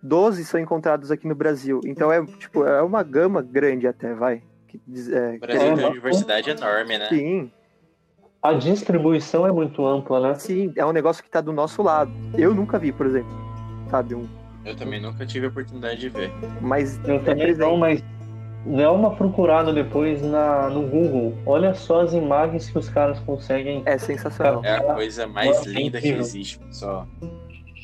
[0.00, 1.80] 12 são encontrados aqui no Brasil.
[1.84, 4.44] Então é tipo é uma gama grande até, vai.
[5.12, 5.82] É, O Brasil tem Caramba.
[5.82, 7.08] uma diversidade enorme, né?
[7.08, 7.50] sim,
[8.40, 10.34] A distribuição é muito ampla, né?
[10.36, 12.12] sim, é um negócio que tá do nosso lado.
[12.38, 13.32] Eu nunca vi, por exemplo,
[13.90, 14.28] sabe, um,
[14.64, 16.30] Eu também nunca tive a oportunidade de ver.
[16.60, 17.58] mas Eu é também presente.
[17.58, 18.04] não, mas
[18.66, 21.36] dá uma procurada depois na, no Google.
[21.46, 23.82] Olha só as imagens que os caras conseguem.
[23.86, 24.64] É sensacional.
[24.64, 26.20] É a coisa mais Nossa, linda que incrível.
[26.20, 27.06] existe, pessoal.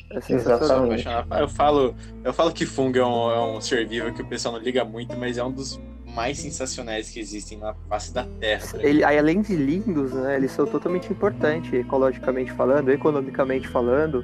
[0.09, 0.91] É sensacional.
[0.91, 1.41] Exatamente.
[1.41, 4.55] Eu falo, eu falo que fungo é um, é um ser vivo que o pessoal
[4.55, 5.79] não liga muito, mas é um dos
[6.13, 8.65] mais sensacionais que existem na face da Terra.
[8.79, 14.23] Ele, aí, além de lindos, né, eles são totalmente importantes, ecologicamente falando, economicamente falando.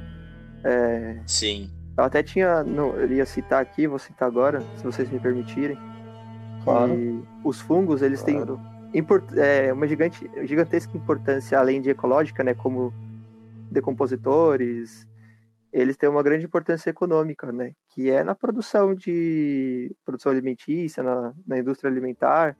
[0.62, 1.68] É, Sim.
[1.98, 5.76] eu até tinha, não, eu ia citar aqui, vou citar agora, se vocês me permitirem.
[6.64, 6.94] Claro.
[6.94, 8.60] que os fungos, eles Claro.
[8.92, 12.92] têm import- é, uma gigante, gigantesca importância, além de ecológica, né, como
[13.70, 15.06] decompositores,
[15.72, 21.32] eles têm uma grande importância econômica, né, que é na produção de produção alimentícia, na,
[21.46, 22.56] na indústria alimentar,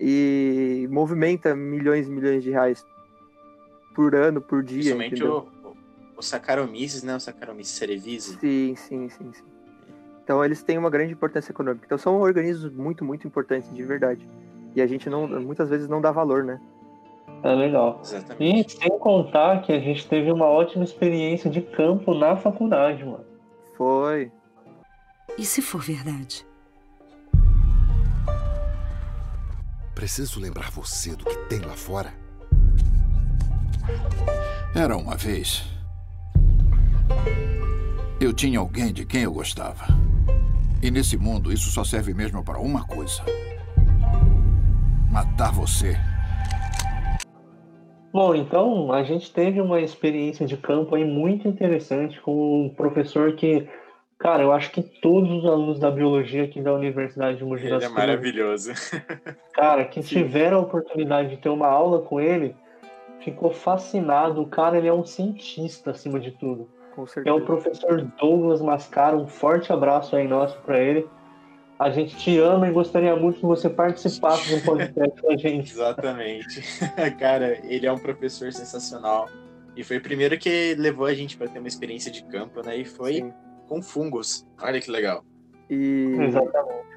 [0.00, 2.84] e movimenta milhões e milhões de reais
[3.94, 4.76] por ano, por dia.
[4.96, 5.48] Principalmente entendeu?
[5.62, 5.76] o,
[6.18, 7.14] o Saccharomyces, né?
[7.14, 8.38] O Saccharomyces cerevisiae.
[8.40, 9.53] Sim, sim, sim, sim.
[10.24, 11.84] Então eles têm uma grande importância econômica.
[11.84, 14.26] Então são organismos muito, muito importantes de verdade.
[14.74, 16.58] E a gente não, muitas vezes não dá valor, né?
[17.42, 18.00] É legal.
[18.02, 18.74] Exatamente.
[18.74, 23.24] E sem contar que a gente teve uma ótima experiência de campo na faculdade, mano.
[23.76, 24.32] Foi.
[25.36, 26.46] E se for verdade?
[29.94, 32.12] Preciso lembrar você do que tem lá fora.
[34.74, 35.62] Era uma vez.
[38.18, 40.03] Eu tinha alguém de quem eu gostava.
[40.84, 43.22] E nesse mundo isso só serve mesmo para uma coisa:
[45.10, 45.96] matar você.
[48.12, 53.32] Bom, então a gente teve uma experiência de campo aí muito interessante com um professor
[53.32, 53.66] que,
[54.18, 57.70] cara, eu acho que todos os alunos da biologia aqui da Universidade de Mogi Ele
[57.70, 58.72] das é Cruzes, maravilhoso.
[59.56, 62.54] cara, que tiveram a oportunidade de ter uma aula com ele,
[63.20, 64.42] ficou fascinado.
[64.42, 66.68] O cara, ele é um cientista acima de tudo.
[66.94, 67.36] Com É certeza.
[67.36, 69.16] o professor Douglas Mascara.
[69.16, 71.06] Um forte abraço aí nosso para ele.
[71.78, 75.36] A gente te ama e gostaria muito que você participasse de um podcast com a
[75.36, 75.72] gente.
[75.74, 76.62] Exatamente.
[77.18, 79.28] Cara, ele é um professor sensacional.
[79.76, 82.76] E foi o primeiro que levou a gente para ter uma experiência de campo, né?
[82.76, 83.32] E foi Sim.
[83.66, 84.46] com fungos.
[84.62, 85.24] Olha que legal.
[85.68, 86.14] E...
[86.20, 86.94] Exatamente.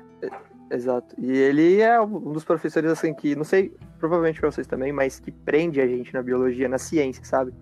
[0.70, 1.16] Exato.
[1.18, 5.20] E ele é um dos professores, assim, que, não sei, provavelmente pra vocês também, mas
[5.20, 7.54] que prende a gente na biologia, na ciência, sabe?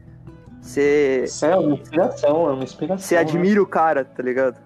[0.65, 2.97] Você É uma inspiração, é uma inspiração.
[3.07, 3.21] você né?
[3.21, 4.59] admira o cara, tá ligado?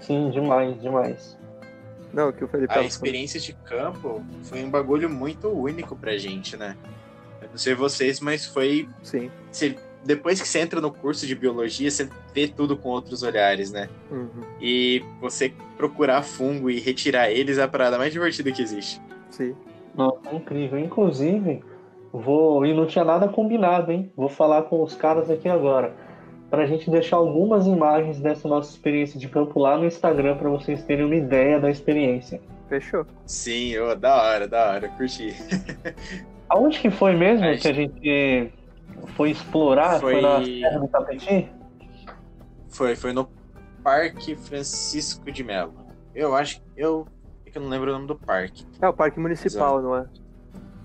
[0.00, 1.38] Sim, demais, demais.
[2.12, 6.56] Não, que eu falei A experiência de campo foi um bagulho muito único pra gente,
[6.56, 6.76] né?
[7.40, 8.88] Eu não sei vocês, mas foi.
[9.02, 9.30] Sim.
[9.50, 13.70] você- depois que você entra no curso de biologia, você vê tudo com outros olhares,
[13.70, 13.88] né?
[14.10, 14.28] Uhum.
[14.60, 19.00] E você procurar fungo e retirar eles é a parada mais divertida que existe.
[19.30, 19.54] Sim.
[19.94, 20.78] Nossa, é incrível.
[20.78, 21.62] Inclusive,
[22.12, 22.64] vou.
[22.66, 24.12] E não tinha nada combinado, hein?
[24.16, 25.92] Vou falar com os caras aqui agora.
[26.50, 30.82] Pra gente deixar algumas imagens dessa nossa experiência de campo lá no Instagram pra vocês
[30.84, 32.40] terem uma ideia da experiência.
[32.68, 33.06] Fechou.
[33.24, 35.34] Sim, ô, da hora, da hora, curti.
[36.48, 38.52] Aonde que foi mesmo Aí- que a gente
[39.16, 40.00] foi explorar?
[40.00, 41.48] Foi, Foi- na Serra do Tapeti?
[42.68, 43.28] Foi, foi no
[43.82, 45.72] Parque Francisco de Melo.
[46.14, 47.06] Eu acho eu.
[47.46, 48.64] É que eu não lembro o nome do parque.
[48.82, 50.06] É o Parque Municipal, não é?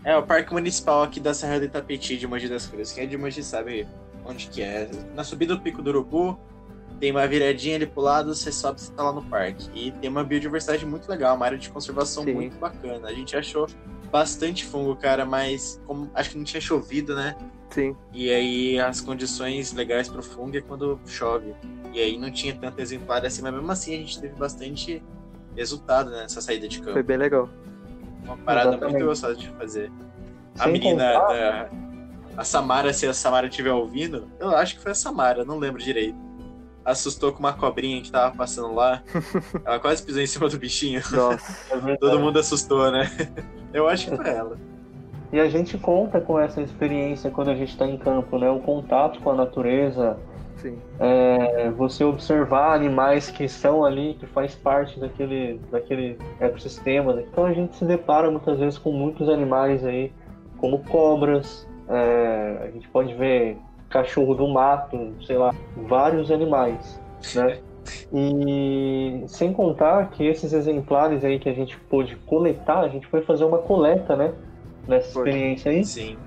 [0.05, 2.93] É o Parque Municipal aqui da Serra do Itapetí, de Mogi das Cruzes.
[2.93, 3.87] Quem é de Mogi sabe
[4.23, 4.87] onde que é.
[5.15, 6.39] Na subida do Pico do Urubu,
[6.99, 9.67] tem uma viradinha ali pro lado, você sobe, você tá lá no parque.
[9.73, 12.35] E tem uma biodiversidade muito legal, uma área de conservação Sim.
[12.35, 13.07] muito bacana.
[13.07, 13.67] A gente achou
[14.11, 17.35] bastante fungo, cara, mas como acho que não tinha chovido, né?
[17.71, 17.95] Sim.
[18.13, 21.55] E aí as condições legais pro fungo é quando chove.
[21.91, 25.03] E aí não tinha tanto exemplar assim, mas mesmo assim a gente teve bastante
[25.55, 26.93] resultado né, nessa saída de campo.
[26.93, 27.49] Foi bem legal.
[28.25, 28.93] Uma parada Exatamente.
[28.93, 29.91] muito gostosa de fazer.
[30.59, 31.69] A Sem menina contar- da.
[32.37, 35.81] A Samara, se a Samara estiver ouvindo, eu acho que foi a Samara, não lembro
[35.81, 36.17] direito.
[36.83, 39.01] Assustou com uma cobrinha que tava passando lá.
[39.65, 41.01] Ela quase pisou em cima do bichinho.
[41.11, 41.75] Nossa.
[41.89, 41.95] É.
[41.97, 43.09] Todo mundo assustou, né?
[43.73, 44.57] Eu acho que foi ela.
[45.31, 48.49] E a gente conta com essa experiência quando a gente está em campo, né?
[48.49, 50.17] O contato com a natureza,
[50.65, 50.79] Sim.
[50.99, 57.13] é, você observar animais que estão ali, que faz parte daquele, daquele ecossistema.
[57.13, 57.23] né?
[57.31, 60.11] Então a gente se depara muitas vezes com muitos animais aí,
[60.57, 63.57] como cobras, é, a gente pode ver
[63.89, 65.53] cachorro do mato, sei lá,
[65.87, 66.99] vários animais,
[67.35, 67.59] né?
[68.11, 73.21] E sem contar que esses exemplares aí que a gente pôde coletar, a gente foi
[73.21, 74.33] fazer uma coleta, né?
[74.87, 75.29] Nessa Foi.
[75.29, 75.83] experiência aí.
[75.85, 76.17] Sim.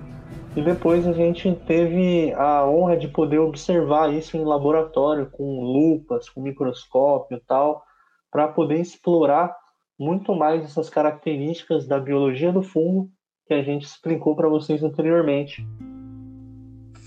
[0.59, 6.27] E depois a gente teve a honra de poder observar isso em laboratório, com lupas,
[6.27, 7.81] com microscópio e tal,
[8.29, 9.55] para poder explorar
[9.97, 13.09] muito mais essas características da biologia do fungo
[13.47, 15.65] que a gente explicou para vocês anteriormente.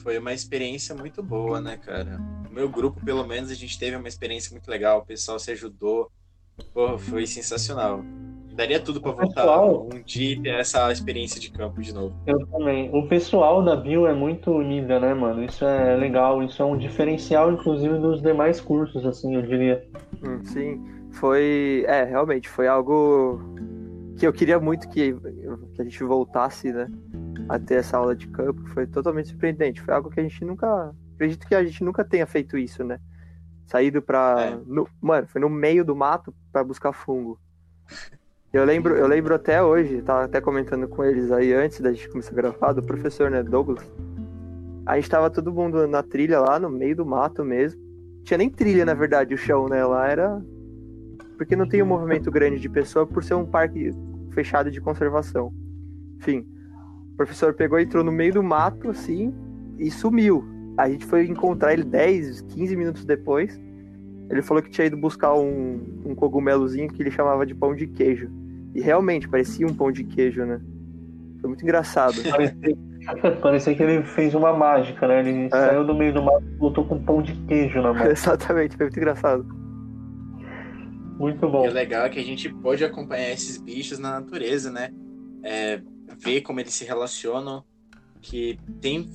[0.03, 2.19] Foi uma experiência muito boa, né, cara?
[2.51, 5.01] O meu grupo, pelo menos, a gente teve uma experiência muito legal.
[5.01, 6.11] O pessoal se ajudou.
[6.73, 8.03] Porra, foi sensacional.
[8.55, 11.93] Daria tudo pra O voltar pessoal- um dia e ter essa experiência de campo de
[11.95, 12.15] novo.
[12.27, 12.91] Eu também.
[12.95, 15.43] O pessoal da Bio é muito unida, né, mano?
[15.43, 19.87] Isso é legal, isso é um diferencial, inclusive, dos demais cursos, assim, eu diria.
[20.23, 20.85] Hum, sim.
[21.13, 21.85] Foi.
[21.87, 23.41] É, realmente, foi algo
[24.19, 25.15] que eu queria muito que,
[25.75, 26.89] que a gente voltasse, né?
[27.49, 28.65] A ter essa aula de campo.
[28.69, 29.81] Foi totalmente surpreendente.
[29.81, 30.95] Foi algo que a gente nunca.
[31.15, 32.99] Acredito que a gente nunca tenha feito isso, né?
[33.67, 34.37] Saído pra.
[34.39, 34.59] É.
[34.67, 37.39] no- mano, foi no meio do mato pra buscar fungo.
[38.53, 42.11] Eu lembro, eu lembro até hoje, tava até comentando com eles aí antes da gente
[42.11, 43.91] começar a gravar, do professor, né, Douglas.
[44.85, 47.81] A gente tava todo mundo na trilha lá, no meio do mato mesmo.
[48.25, 49.83] Tinha nem trilha, na verdade, o chão, né?
[49.83, 50.45] Lá era.
[51.39, 53.91] Porque não tem um movimento grande de pessoa por ser um parque
[54.33, 55.51] fechado de conservação.
[56.19, 56.47] Enfim,
[57.15, 59.35] o professor pegou e entrou no meio do mato, assim,
[59.79, 60.45] e sumiu.
[60.77, 63.59] A gente foi encontrar ele 10, 15 minutos depois.
[64.29, 67.87] Ele falou que tinha ido buscar um, um cogumelozinho que ele chamava de pão de
[67.87, 68.42] queijo.
[68.75, 70.61] E realmente, parecia um pão de queijo, né?
[71.41, 72.15] Foi muito engraçado.
[72.31, 72.77] Parecia,
[73.43, 75.21] parecia que ele fez uma mágica, né?
[75.21, 75.51] Ele É.
[75.51, 78.07] saiu do meio do mato e voltou com um pão de queijo na mão.
[78.11, 79.45] Exatamente, foi muito engraçado.
[81.19, 81.69] Muito E bom.
[81.69, 84.91] o legal é que a gente pode acompanhar esses bichos na natureza, né?
[85.45, 85.81] É,
[86.19, 87.65] ver como eles se relacionam,
[88.21, 89.09] que tem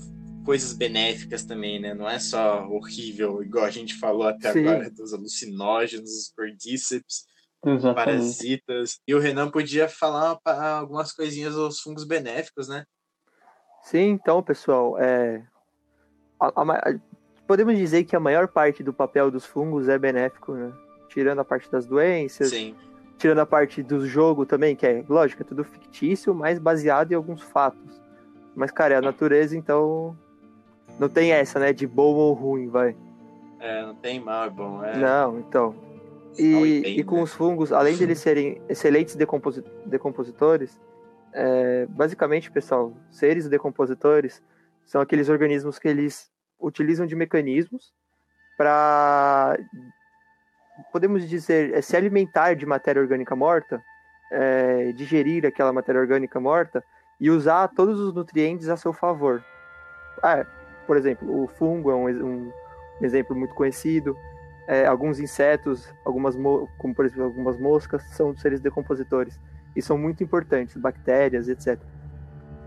[0.45, 1.93] coisas benéficas também, né?
[1.93, 4.67] Não é só horrível, igual a gente falou até Sim.
[4.67, 7.25] agora, dos alucinógenos, os cordíceps,
[7.65, 7.95] Exatamente.
[7.95, 8.99] parasitas.
[9.07, 12.83] E o Renan podia falar algumas coisinhas dos fungos benéficos, né?
[13.83, 15.43] Sim, então, pessoal, é...
[16.39, 16.99] a- a a-
[17.47, 20.73] podemos dizer que a maior parte do papel dos fungos é benéfico, né?
[21.09, 22.75] Tirando a parte das doenças, Sim.
[23.17, 27.15] tirando a parte do jogo também, que é, lógico, é tudo fictício, mas baseado em
[27.15, 28.01] alguns fatos.
[28.55, 30.17] Mas, cara, é a natureza, então
[30.99, 32.95] não tem essa, né, de bom ou ruim, vai.
[33.59, 34.83] É, não tem mal, é bom.
[34.83, 34.97] É...
[34.97, 35.86] Não, então.
[36.37, 37.23] E, bem, e com né?
[37.23, 40.79] os fungos, além de eles serem excelentes decomposi- decompositores,
[41.33, 44.41] é, basicamente, pessoal, seres decompositores
[44.85, 47.93] são aqueles organismos que eles utilizam de mecanismos
[48.57, 49.57] para,
[50.91, 53.81] podemos dizer, é, se alimentar de matéria orgânica morta,
[54.31, 56.83] é, digerir aquela matéria orgânica morta
[57.19, 59.43] e usar todos os nutrientes a seu favor.
[60.23, 60.45] Ah,
[60.85, 62.51] por exemplo, o fungo é um, um
[63.01, 64.15] exemplo muito conhecido.
[64.67, 69.39] É, alguns insetos, algumas mo- como por exemplo algumas moscas, são seres decompositores
[69.75, 71.79] e são muito importantes, bactérias, etc.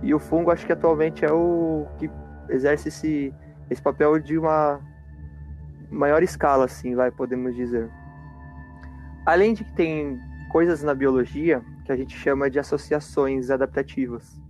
[0.02, 2.10] E o fungo acho que atualmente é o que
[2.48, 3.34] exerce esse,
[3.68, 4.80] esse papel de uma
[5.90, 7.90] maior escala, assim, vai, podemos dizer.
[9.26, 10.18] Além de que tem
[10.50, 14.40] coisas na biologia que a gente chama de associações adaptativas.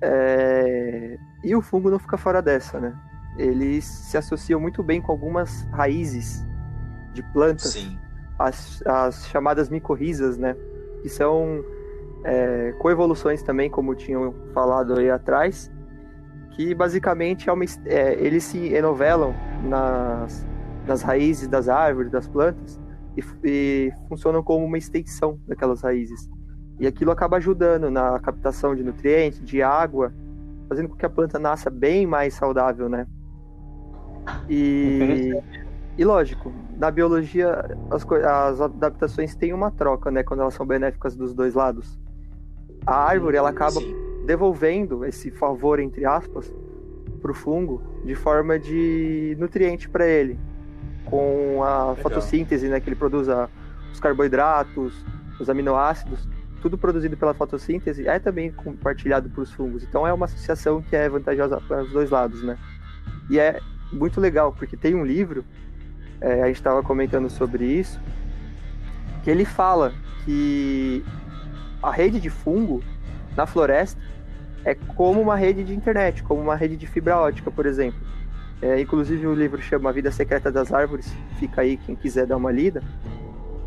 [0.00, 2.94] É, E o fungo não fica fora dessa, né?
[3.38, 6.45] Eles se associam muito bem com algumas raízes
[7.16, 7.98] de plantas, Sim.
[8.38, 10.54] as, as chamadas micorrizas, né?
[11.02, 11.64] Que são
[12.24, 15.70] é, coevoluções também, como tinham falado aí atrás,
[16.52, 20.46] que basicamente é uma, é, eles se enovelam nas,
[20.86, 22.78] nas raízes das árvores, das plantas,
[23.16, 26.28] e, e funcionam como uma extensão daquelas raízes.
[26.78, 30.12] E aquilo acaba ajudando na captação de nutrientes, de água,
[30.68, 33.06] fazendo com que a planta nasça bem mais saudável, né?
[34.48, 35.32] E,
[35.98, 40.22] e lógico, na biologia as, as adaptações têm uma troca, né?
[40.22, 41.98] Quando elas são benéficas dos dois lados.
[42.86, 43.94] A árvore ela acaba Sim.
[44.26, 46.52] devolvendo esse favor entre aspas
[47.20, 50.38] para o fungo de forma de nutriente para ele,
[51.06, 51.96] com a Legal.
[51.96, 52.78] fotossíntese, né?
[52.80, 53.48] Que ele produz a-
[53.92, 55.04] os carboidratos,
[55.40, 56.28] os aminoácidos,
[56.60, 59.82] tudo produzido pela fotossíntese é também compartilhado para os fungos.
[59.82, 62.58] Então é uma associação que é vantajosa para os dois lados, né?
[63.30, 63.58] E é
[63.92, 65.44] muito legal porque tem um livro
[66.20, 68.00] é, a gente estava comentando sobre isso,
[69.22, 69.92] que ele fala
[70.24, 71.04] que
[71.82, 72.82] a rede de fungo
[73.36, 74.00] na floresta
[74.64, 78.00] é como uma rede de internet, como uma rede de fibra ótica, por exemplo.
[78.60, 82.36] É, inclusive o livro chama A Vida Secreta das Árvores, fica aí quem quiser dar
[82.36, 82.82] uma lida.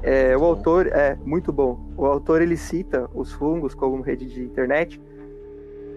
[0.01, 1.80] É, o autor é muito bom.
[1.95, 4.99] O autor ele cita os fungos como rede de internet,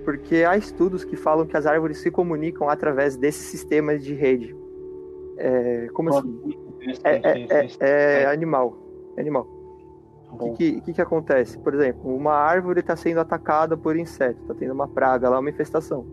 [0.04, 4.54] porque há estudos que falam que as árvores se comunicam através desses sistemas de rede.
[5.44, 6.56] É, como assim?
[7.02, 8.78] É, é, é, é animal.
[9.16, 9.44] É animal.
[10.30, 11.58] O que, que, que acontece?
[11.58, 15.50] Por exemplo, uma árvore está sendo atacada por inseto, está tendo uma praga lá, uma
[15.50, 16.06] infestação.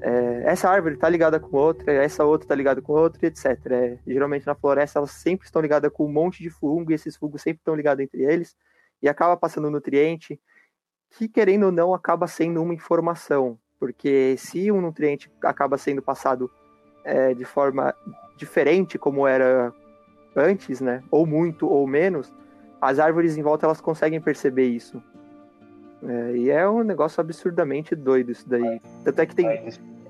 [0.00, 3.98] É, essa árvore está ligada com outra, essa outra está ligada com outra, etc.
[4.06, 7.40] Geralmente na floresta elas sempre estão ligadas com um monte de fungo e esses fungos
[7.40, 8.56] sempre estão ligados entre eles
[9.00, 10.38] e acaba passando nutriente
[11.16, 13.56] que, querendo ou não, acaba sendo uma informação.
[13.78, 16.50] Porque se um nutriente acaba sendo passado
[17.04, 17.94] é, de forma
[18.36, 19.72] diferente como era
[20.36, 21.02] antes, né?
[21.10, 22.32] Ou muito ou menos,
[22.80, 25.02] as árvores em volta elas conseguem perceber isso.
[26.06, 28.80] É, e é um negócio absurdamente doido isso daí.
[29.04, 29.48] Tanto é que tem.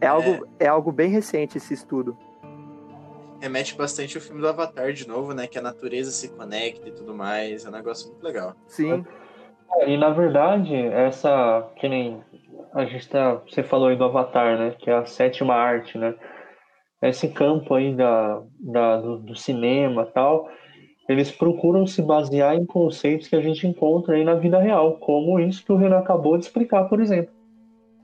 [0.00, 2.16] É algo, é algo bem recente esse estudo.
[3.40, 5.46] Remete bastante ao filme do Avatar de novo, né?
[5.46, 7.64] Que a natureza se conecta e tudo mais.
[7.64, 8.54] É um negócio muito legal.
[8.66, 9.04] Sim.
[9.76, 11.68] É, E na verdade, essa.
[11.76, 12.22] Que nem.
[12.72, 13.34] A gente tá.
[13.48, 14.74] Você falou aí do Avatar, né?
[14.78, 16.14] Que é a sétima arte, né?
[17.08, 20.48] Esse campo aí da, da, do, do cinema tal,
[21.08, 25.38] eles procuram se basear em conceitos que a gente encontra aí na vida real, como
[25.38, 27.32] isso que o Renan acabou de explicar, por exemplo.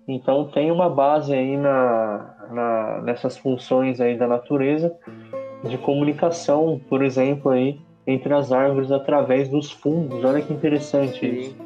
[0.07, 4.95] Então tem uma base aí na, na, nessas funções aí da natureza
[5.65, 10.23] de comunicação, por exemplo, aí entre as árvores através dos fungos.
[10.25, 11.57] Olha que interessante isso.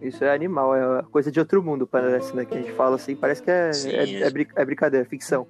[0.00, 2.46] Isso é animal, é coisa de outro mundo, parece, né?
[2.46, 4.22] Que a gente fala assim, parece que é, Sim, é, é.
[4.22, 5.46] é é brincadeira, é ficção.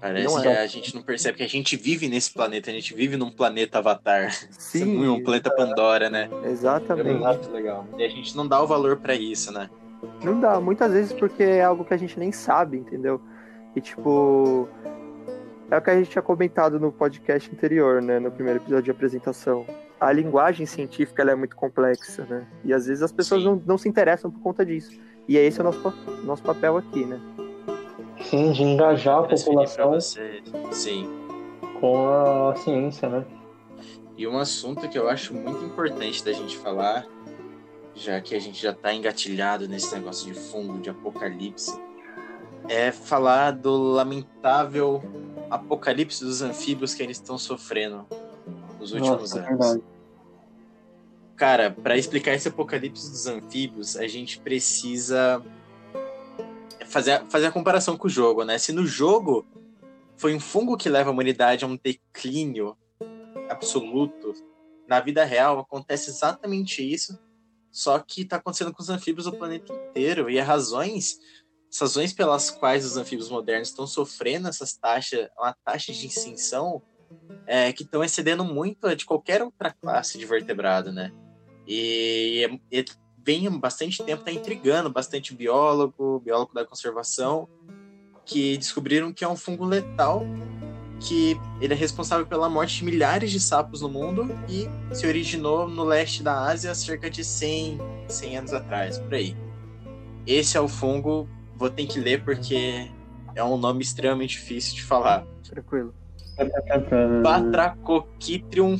[0.00, 0.62] Parece Não que é.
[0.62, 3.78] a gente não percebe que a gente vive nesse planeta, a gente vive num planeta
[3.78, 4.30] Avatar.
[4.50, 6.28] Sim, um planeta Pandora, né?
[6.44, 7.14] É exatamente.
[7.14, 7.86] muito legal.
[7.96, 9.70] E a gente não dá o valor pra isso, né?
[10.22, 13.20] Não dá, muitas vezes porque é algo que a gente nem sabe, entendeu?
[13.74, 14.68] E tipo.
[15.70, 18.20] É o que a gente tinha comentado no podcast anterior, né?
[18.20, 19.66] No primeiro episódio de apresentação.
[19.98, 22.46] A linguagem científica ela é muito complexa, né?
[22.64, 23.48] E às vezes as pessoas Sim.
[23.48, 25.00] não, não se interessam por conta disso.
[25.26, 27.20] E esse é o nosso, nosso papel aqui, né?
[28.22, 30.00] Sim, de engajar a população.
[30.72, 31.08] Sim.
[31.80, 33.24] com a ciência, né?
[34.16, 37.06] E um assunto que eu acho muito importante da gente falar,
[37.94, 41.78] já que a gente já tá engatilhado nesse negócio de fungo, de apocalipse,
[42.68, 45.02] é falar do lamentável
[45.50, 48.06] apocalipse dos anfíbios que eles estão sofrendo
[48.80, 49.48] nos últimos Nossa, é anos.
[49.48, 49.82] verdade.
[51.36, 55.42] Cara, para explicar esse apocalipse dos anfíbios, a gente precisa
[56.86, 58.58] fazer fazer a comparação com o jogo, né?
[58.58, 59.46] Se no jogo
[60.16, 62.76] foi um fungo que leva a humanidade a um declínio
[63.48, 64.32] absoluto,
[64.88, 67.18] na vida real acontece exatamente isso,
[67.70, 71.18] só que tá acontecendo com os anfíbios do planeta inteiro e as razões,
[71.70, 76.82] as razões pelas quais os anfíbios modernos estão sofrendo essas taxas, uma taxa de extinção
[77.46, 81.12] é, que estão excedendo muito a de qualquer outra classe de vertebrado, né?
[81.66, 82.84] E, e
[83.26, 87.48] vem há bastante tempo, tá intrigando bastante biólogo, biólogo da conservação,
[88.24, 90.24] que descobriram que é um fungo letal,
[91.00, 95.68] que ele é responsável pela morte de milhares de sapos no mundo e se originou
[95.68, 97.78] no leste da Ásia cerca de 100,
[98.08, 99.36] 100 anos atrás, por aí.
[100.24, 102.88] Esse é o fungo, vou ter que ler porque
[103.34, 105.26] é um nome extremamente difícil de falar.
[105.42, 105.92] Tranquilo.
[107.22, 108.78] Batracochitrium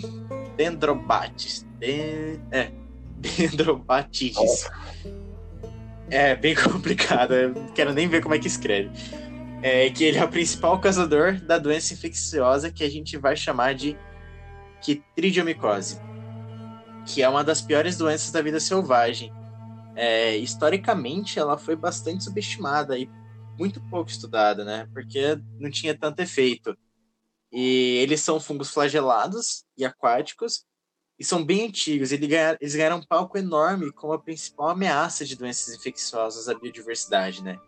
[0.56, 1.66] dendrobatis.
[1.78, 2.38] De...
[2.50, 2.70] É,
[3.16, 4.68] dendrobatidis.
[6.08, 8.90] É bem complicado, eu quero nem ver como é que escreve.
[9.62, 13.74] É que ele é o principal causador da doença infecciosa que a gente vai chamar
[13.74, 13.96] de
[14.80, 16.00] quitridiomicose,
[17.06, 19.32] que é uma das piores doenças da vida selvagem.
[19.96, 23.08] É, historicamente, ela foi bastante subestimada e
[23.58, 24.86] muito pouco estudada, né?
[24.92, 26.76] Porque não tinha tanto efeito.
[27.50, 30.64] E eles são fungos flagelados e aquáticos
[31.18, 32.12] e são bem antigos.
[32.12, 37.58] Eles ganharam, um palco enorme como a principal ameaça de doenças infecciosas à biodiversidade, né?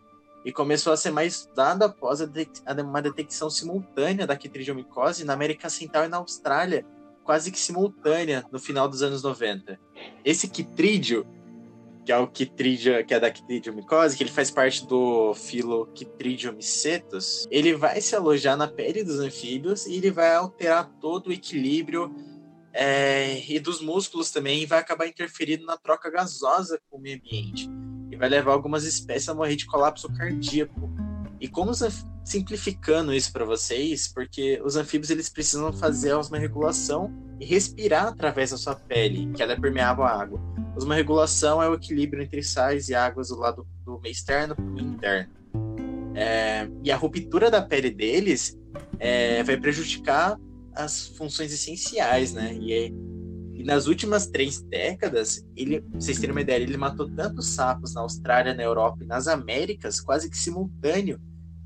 [0.45, 6.05] E começou a ser mais estudado após uma detecção simultânea da quitridiomicose na América Central
[6.05, 6.85] e na Austrália,
[7.23, 9.77] quase que simultânea no final dos anos 90.
[10.23, 11.27] Esse quitrídeo,
[12.05, 17.45] que é o quitridio, que é da quitridiomicose, que ele faz parte do filo Quitridiomycetus,
[17.51, 22.15] ele vai se alojar na pele dos anfíbios e ele vai alterar todo o equilíbrio
[22.81, 27.17] é, e dos músculos também e vai acabar interferindo na troca gasosa com o meio
[27.17, 27.69] ambiente
[28.09, 30.89] e vai levar algumas espécies a morrer de colapso cardíaco.
[31.41, 31.73] E como
[32.23, 38.51] simplificando isso para vocês, porque os anfíbios eles precisam fazer a osmorregulação e respirar através
[38.51, 40.39] da sua pele, que ela é permeável à água.
[40.77, 44.79] Osmorregulação é o equilíbrio entre sais e águas do lado do meio externo para o
[44.79, 45.33] interno.
[46.15, 48.57] É, e a ruptura da pele deles
[48.99, 50.37] é, vai prejudicar
[50.83, 52.55] as funções essenciais, né?
[52.59, 52.91] E, é-
[53.53, 57.93] e nas últimas três décadas, ele, pra vocês terem uma ideia, ele matou tantos sapos
[57.93, 61.19] na Austrália, na Europa e nas Américas, quase que simultâneo,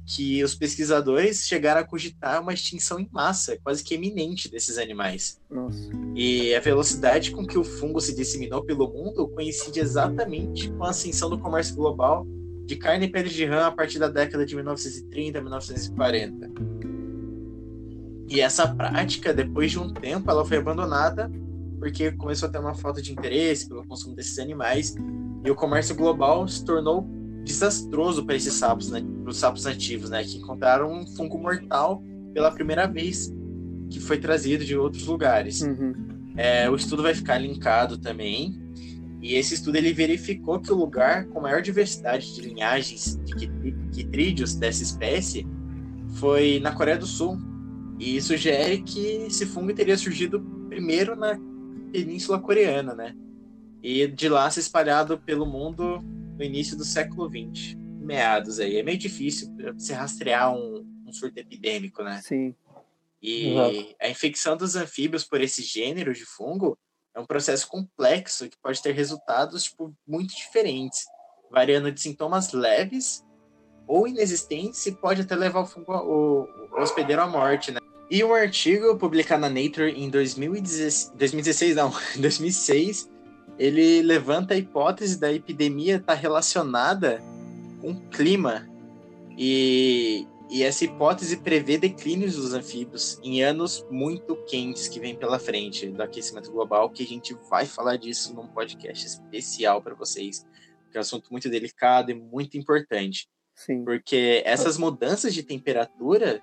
[0.05, 5.39] que os pesquisadores chegaram a cogitar uma extinção em massa, quase que iminente desses animais.
[5.49, 5.89] Nossa.
[6.15, 10.89] E a velocidade com que o fungo se disseminou pelo mundo coincide exatamente com a
[10.89, 12.25] ascensão do comércio global
[12.65, 16.49] de carne e pele de rã a partir da década de 1930 1940.
[18.29, 21.29] E essa prática, depois de um tempo, ela foi abandonada
[21.79, 24.95] porque começou a ter uma falta de interesse pelo consumo desses animais
[25.43, 27.05] e o comércio global se tornou
[27.43, 32.01] desastroso para esses sapos, né, para os sapos nativos, né, que encontraram um fungo mortal
[32.33, 33.33] pela primeira vez
[33.89, 35.61] que foi trazido de outros lugares.
[35.61, 35.93] Uhum.
[36.37, 38.59] É, o estudo vai ficar linkado também.
[39.21, 43.47] E esse estudo ele verificou que o lugar com maior diversidade de linhagens de
[43.91, 45.45] quitrídeos dessa espécie
[46.15, 47.37] foi na Coreia do Sul.
[47.99, 51.39] E sugere que esse fungo teria surgido primeiro na
[51.91, 53.15] Península Coreana, né?
[53.81, 55.99] E de lá se espalhado pelo mundo
[56.37, 58.77] no início do século XX, meados aí.
[58.77, 62.21] É meio difícil se rastrear um, um surto epidêmico, né?
[62.23, 62.55] Sim.
[63.21, 63.95] E Exato.
[64.01, 66.77] a infecção dos anfíbios por esse gênero de fungo
[67.15, 71.05] é um processo complexo que pode ter resultados tipo, muito diferentes,
[71.49, 73.22] variando de sintomas leves
[73.87, 77.79] ou inexistentes e pode até levar o, fungo, o, o hospedeiro à morte, né?
[78.09, 83.09] E um artigo publicado na Nature em 2016, 2016 não, em 2006,
[83.57, 87.21] ele levanta a hipótese da epidemia estar relacionada
[87.81, 88.67] com o clima.
[89.37, 95.39] E, e essa hipótese prevê declínios dos anfíbios em anos muito quentes que vem pela
[95.39, 100.45] frente do aquecimento global, que a gente vai falar disso num podcast especial para vocês,
[100.91, 103.27] que é um assunto muito delicado e muito importante.
[103.55, 103.83] Sim.
[103.83, 106.41] Porque essas mudanças de temperatura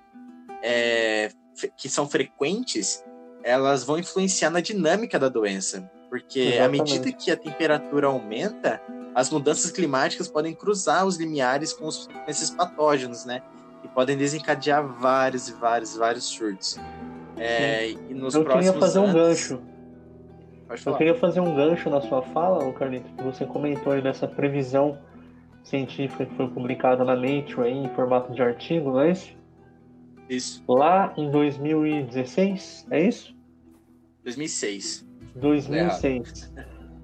[0.63, 1.29] é,
[1.77, 3.03] que são frequentes,
[3.43, 5.89] elas vão influenciar na dinâmica da doença.
[6.09, 6.81] Porque Exatamente.
[6.81, 8.81] à medida que a temperatura aumenta,
[9.15, 13.41] as mudanças climáticas podem cruzar os limiares com, os, com esses patógenos, né?
[13.83, 16.77] E podem desencadear vários e vários, vários surtos.
[17.37, 19.09] É, e nos Eu queria fazer anos...
[19.09, 19.61] um gancho.
[20.85, 24.97] Eu queria fazer um gancho na sua fala, Carlito, que você comentou aí dessa previsão
[25.63, 29.35] científica que foi publicada na Nature aí, em formato de artigo, não é isso?
[30.29, 30.63] Isso.
[30.67, 33.35] Lá em 2016, é isso?
[34.23, 35.07] 2006.
[35.35, 36.53] 2006.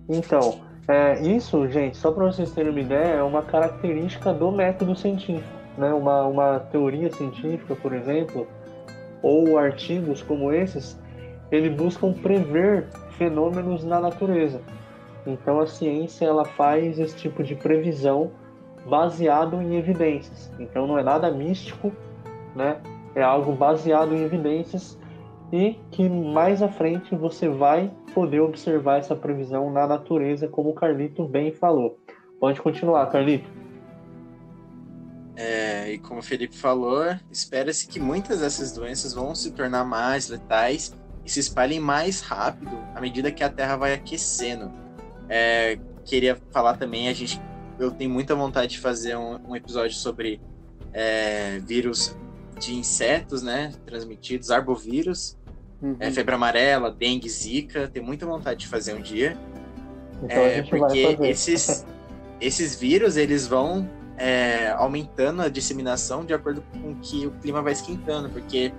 [0.09, 4.95] Então, é, isso, gente, só para vocês terem uma ideia, é uma característica do método
[4.95, 5.57] científico.
[5.77, 5.93] Né?
[5.93, 8.47] Uma, uma teoria científica, por exemplo,
[9.21, 10.97] ou artigos como esses,
[11.51, 14.61] eles buscam prever fenômenos na natureza.
[15.25, 18.31] Então a ciência ela faz esse tipo de previsão
[18.89, 20.51] baseado em evidências.
[20.59, 21.91] Então não é nada místico,
[22.55, 22.81] né?
[23.15, 24.97] É algo baseado em evidências
[25.51, 30.73] e que mais à frente você vai poder observar essa previsão na natureza, como o
[30.73, 31.97] Carlito bem falou.
[32.39, 33.49] Pode continuar, Carlito.
[35.35, 40.29] É, e como o Felipe falou, espera-se que muitas dessas doenças vão se tornar mais
[40.29, 44.71] letais e se espalhem mais rápido à medida que a Terra vai aquecendo.
[45.29, 47.39] É, queria falar também, a gente,
[47.79, 50.41] eu tenho muita vontade de fazer um, um episódio sobre
[50.93, 52.15] é, vírus
[52.59, 55.37] de insetos, né, transmitidos, arbovírus,
[55.81, 55.95] uhum.
[55.99, 59.37] é, febre amarela, dengue, zika, tenho muita vontade de fazer um dia,
[60.23, 61.85] então, é, porque esses
[62.39, 67.73] esses vírus eles vão é, aumentando a disseminação de acordo com que o clima vai
[67.73, 68.73] esquentando, porque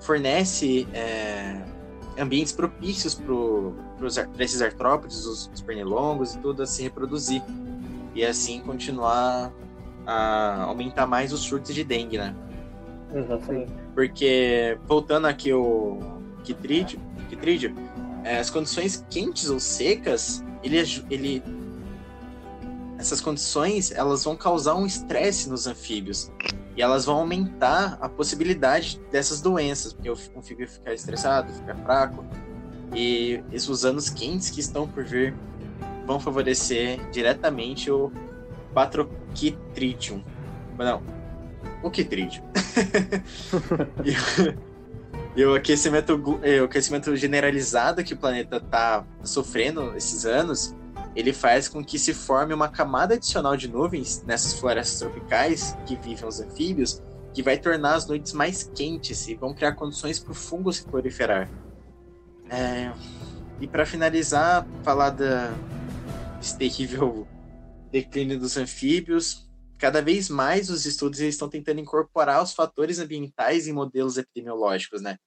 [0.00, 1.62] fornece é,
[2.18, 7.42] ambientes propícios para esses artrópodes, os, os pernilongos e tudo a se reproduzir
[8.14, 9.52] e assim continuar
[10.06, 12.34] a aumentar mais os surtos de dengue, né?
[13.14, 13.72] Exatamente.
[13.94, 15.98] Porque, voltando aqui o
[16.42, 16.98] quitrídeo,
[17.28, 17.74] quitrídeo
[18.24, 20.78] é, as condições quentes ou secas, ele,
[21.10, 21.42] ele
[22.98, 26.30] essas condições elas vão causar um estresse nos anfíbios
[26.76, 32.24] e elas vão aumentar a possibilidade dessas doenças, porque o anfíbio ficar estressado, ficar fraco
[32.94, 35.34] e esses anos quentes que estão por vir
[36.06, 38.12] vão favorecer diretamente o
[38.72, 40.22] Batrochitridium.
[40.78, 41.02] Não,
[41.82, 42.42] o Chitridium.
[44.04, 50.74] e, e o aquecimento, o aquecimento generalizado que o planeta está sofrendo esses anos
[51.14, 55.96] ele faz com que se forme uma camada adicional de nuvens nessas florestas tropicais que
[55.96, 57.02] vivem os anfíbios,
[57.34, 60.84] que vai tornar as noites mais quentes e vão criar condições para o fungo se
[60.84, 61.48] proliferar.
[62.48, 62.90] É...
[63.60, 65.52] E para finalizar, falar da...
[66.42, 67.28] desse terrível
[67.92, 69.48] declínio dos anfíbios,
[69.78, 75.18] cada vez mais os estudos estão tentando incorporar os fatores ambientais em modelos epidemiológicos, né?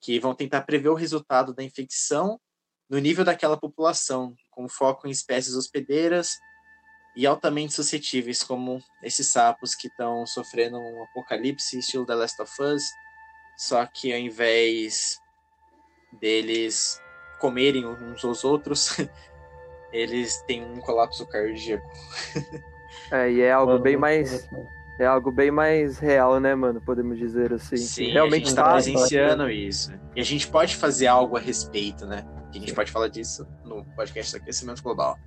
[0.00, 2.40] Que vão tentar prever o resultado da infecção
[2.88, 6.38] no nível daquela população, com foco em espécies hospedeiras
[7.14, 12.62] e altamente suscetíveis, como esses sapos que estão sofrendo um apocalipse estilo The Last of
[12.62, 12.82] Us,
[13.58, 15.18] só que ao invés
[16.18, 16.98] deles
[17.38, 18.96] comerem uns aos outros,
[19.92, 21.86] eles têm um colapso cardíaco.
[23.10, 24.48] É, e é algo bem mais
[24.98, 26.80] é algo bem mais real, né, mano?
[26.80, 27.76] Podemos dizer assim.
[27.76, 29.92] Sim, realmente a gente tá, tá presenciando isso.
[30.14, 32.24] E a gente pode fazer algo a respeito, né?
[32.58, 35.18] a gente pode falar disso no podcast do aquecimento global.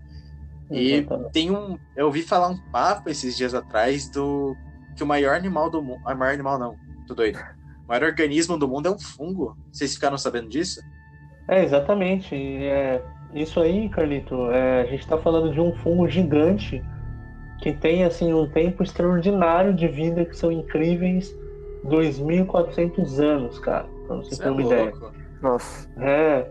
[0.72, 1.78] E tem um.
[1.96, 4.56] Eu ouvi falar um papo esses dias atrás do
[4.96, 6.02] que o maior animal do mundo.
[6.06, 6.76] Ah, maior animal não,
[7.08, 7.40] tô doido.
[7.84, 9.58] O maior organismo do mundo é um fungo.
[9.72, 10.82] Vocês ficaram sabendo disso?
[11.48, 12.36] É, exatamente.
[12.36, 13.04] É,
[13.36, 16.82] isso aí, Carlito, é, a gente está falando de um fungo gigante
[17.60, 21.36] que tem assim um tempo extraordinário de vida que são incríveis
[21.86, 24.94] 2.400 anos, cara, pra você ter é uma é ideia.
[25.42, 25.90] Nossa.
[26.00, 26.48] É,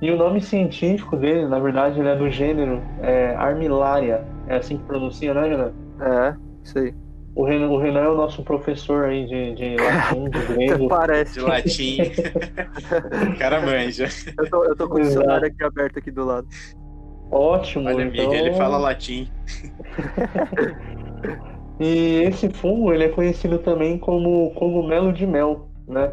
[0.00, 4.24] e o nome científico dele, na verdade, ele é do gênero é, Armillaria.
[4.46, 5.72] É assim que pronuncia, né, Renan?
[6.00, 6.94] É, isso aí.
[7.36, 10.88] O Renan, o Renan é o nosso professor aí de, de latim, de grego.
[10.88, 11.34] Parece.
[11.34, 11.98] De latim.
[13.38, 14.08] cara manja.
[14.38, 16.48] Eu tô, eu tô com o dicionário aqui aberto aqui do lado.
[17.30, 17.88] Ótimo.
[17.88, 18.24] Olha, então...
[18.24, 19.30] amiga, ele fala latim.
[21.78, 26.10] e esse fungo, ele é conhecido também como cogumelo de mel, né?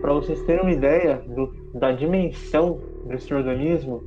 [0.00, 4.02] Para vocês terem uma ideia do, da dimensão desse organismo,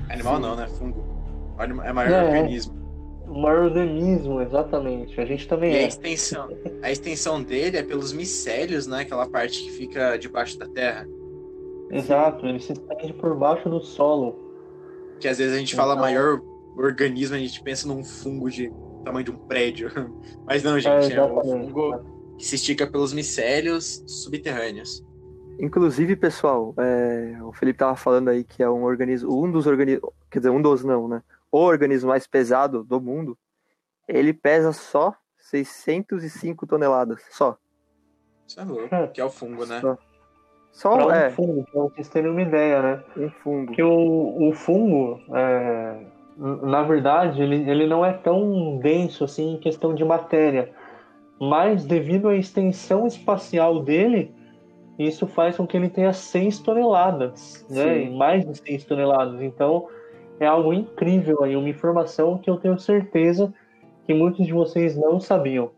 [0.09, 0.41] Animal Sim.
[0.41, 0.67] não, né?
[0.67, 1.03] Fungo.
[1.83, 2.85] É maior É, organismo.
[3.27, 5.19] O maior organismo, exatamente.
[5.19, 5.87] A gente também E a é.
[5.87, 6.49] extensão,
[6.83, 9.01] a extensão dele é pelos micélios, né?
[9.01, 11.07] Aquela parte que fica debaixo da terra.
[11.91, 14.35] Exato, ele se estende por baixo do solo.
[15.19, 16.41] Que às vezes a gente fala Então- maior
[16.77, 18.71] organismo, a gente pensa num fungo de
[19.03, 19.89] tamanho de um prédio.
[20.45, 21.67] Mas não, É, gente, é, um exatamente.
[21.71, 22.05] fungo
[22.37, 25.04] que se estica pelos micélios subterrâneos.
[25.59, 30.09] Inclusive, pessoal, é, o Felipe tava falando aí que é um organismo, um dos organismos,
[30.29, 31.23] quer dizer, um dos não, né?
[31.51, 33.37] O organismo mais pesado do mundo,
[34.07, 37.57] ele pesa só 605 toneladas, só.
[38.47, 39.79] Isso é louco, que é o fungo, né?
[39.79, 39.97] Só,
[40.71, 43.03] só Pra um é, fungo, pra vocês terem uma ideia, né?
[43.15, 43.71] um fungo.
[43.71, 46.05] Que o, o fungo, é,
[46.37, 50.73] na verdade, ele, ele não é tão denso assim em questão de matéria,
[51.39, 54.34] mas devido à extensão espacial dele,
[54.97, 57.83] isso faz com que ele tenha 6 toneladas, né?
[57.83, 58.05] Sim.
[58.05, 59.41] E mais de 6 toneladas.
[59.41, 59.89] Então,
[60.39, 63.53] é algo incrível aí, uma informação que eu tenho certeza
[64.05, 65.71] que muitos de vocês não sabiam.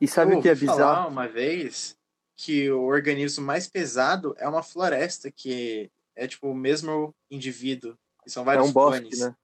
[0.00, 1.08] E sabe Eu o que é bizarro?
[1.08, 1.96] uma vez
[2.36, 7.94] que o organismo mais pesado é uma floresta, que é tipo o mesmo indivíduo.
[8.24, 9.34] Que são É vários um bosque, né?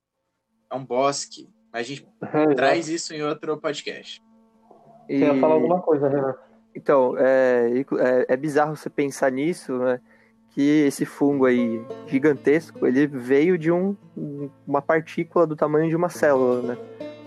[0.70, 1.48] É um bosque.
[1.72, 4.22] Mas a gente É, traz isso em outro podcast.
[5.08, 6.34] E- Você ia falar alguma coisa, Renan?
[6.74, 10.00] Então, é, é, é bizarro você pensar nisso, né?
[10.50, 13.96] Que esse fungo aí gigantesco, ele veio de um,
[14.66, 16.78] uma partícula do tamanho de uma célula, né?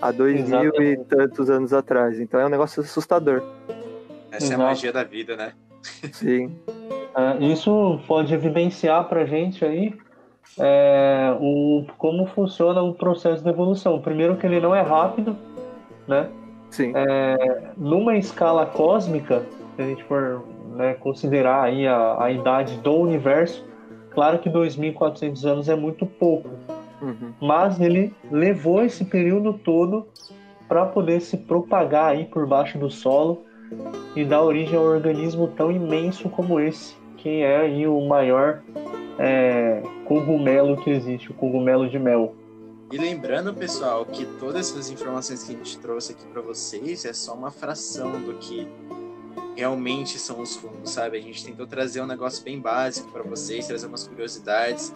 [0.02, 1.04] Há dois mil e Exatamente.
[1.06, 2.20] tantos anos atrás.
[2.20, 3.44] Então é um negócio assustador.
[4.32, 4.62] Essa é Exato.
[4.62, 5.54] a magia da vida, né?
[6.12, 6.58] Sim.
[7.14, 9.94] Ah, isso pode evidenciar para gente aí
[10.60, 14.02] é, o, como funciona o processo de evolução.
[14.02, 15.38] Primeiro que ele não é rápido,
[16.08, 16.30] né?
[16.72, 16.94] Sim.
[17.78, 19.46] Numa escala cósmica,
[19.76, 20.44] se a gente for
[20.76, 23.64] né, considerar aí a, a idade do universo,
[24.12, 26.50] claro que 2.400 anos é muito pouco,
[27.02, 27.34] Uhum.
[27.42, 30.08] mas ele levou esse período todo
[30.68, 33.44] para poder se propagar aí por baixo do solo
[34.16, 38.62] e dar origem a um organismo tão imenso como esse, que é aí o maior
[39.18, 42.36] é, cogumelo que existe, o cogumelo de mel.
[42.92, 47.14] E lembrando, pessoal, que todas essas informações que a gente trouxe aqui para vocês é
[47.14, 48.68] só uma fração do que
[49.56, 51.18] realmente são os fungos, sabe?
[51.18, 54.94] A gente tentou trazer um negócio bem básico para vocês, trazer umas curiosidades.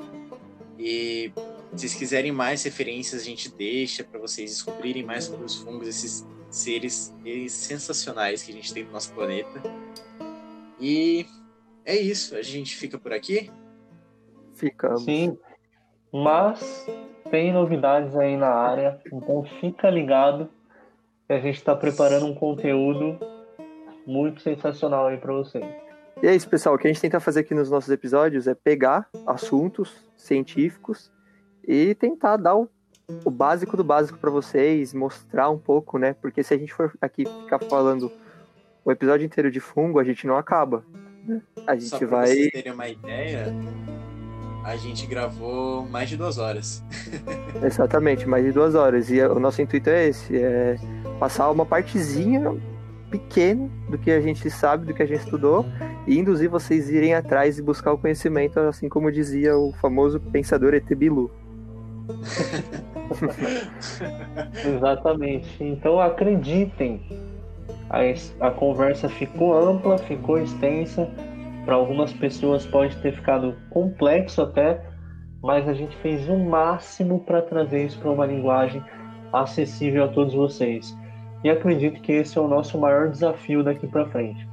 [0.77, 1.31] E
[1.71, 5.87] se vocês quiserem mais referências, a gente deixa para vocês descobrirem mais sobre os fungos,
[5.87, 9.63] esses seres eles sensacionais que a gente tem no nosso planeta.
[10.81, 11.25] E
[11.85, 13.49] é isso, a gente fica por aqui.
[14.53, 15.03] Ficamos.
[15.03, 15.37] Sim,
[16.11, 16.85] mas
[17.29, 20.49] tem novidades aí na área, então fica ligado
[21.27, 23.17] que a gente está preparando um conteúdo
[24.05, 25.65] muito sensacional aí para vocês.
[26.21, 26.75] E é isso, pessoal.
[26.75, 31.11] O que a gente tenta fazer aqui nos nossos episódios é pegar assuntos científicos
[31.67, 32.69] e tentar dar o,
[33.25, 36.13] o básico do básico para vocês, mostrar um pouco, né?
[36.21, 38.11] Porque se a gente for aqui ficar falando
[38.85, 40.85] o episódio inteiro de fungo, a gente não acaba.
[41.25, 41.41] né?
[41.67, 42.27] A gente Só pra vai.
[42.27, 43.45] vocês terem uma ideia,
[44.65, 46.83] a gente gravou mais de duas horas.
[47.63, 49.11] Exatamente, mais de duas horas.
[49.11, 50.75] E o nosso intuito é esse: é
[51.19, 52.55] passar uma partezinha
[53.11, 55.65] pequena do que a gente sabe, do que a gente estudou,
[56.07, 60.19] e induzir vocês a irem atrás e buscar o conhecimento, assim como dizia o famoso
[60.19, 61.29] pensador ET Bilu.
[64.65, 65.63] Exatamente.
[65.63, 67.01] Então acreditem,
[67.87, 71.07] a, a conversa ficou ampla, ficou extensa.
[71.65, 74.81] Para algumas pessoas pode ter ficado complexo até,
[75.41, 78.83] mas a gente fez o máximo para trazer isso para uma linguagem
[79.33, 80.95] acessível a todos vocês.
[81.43, 84.47] E acredito que esse é o nosso maior desafio daqui para frente.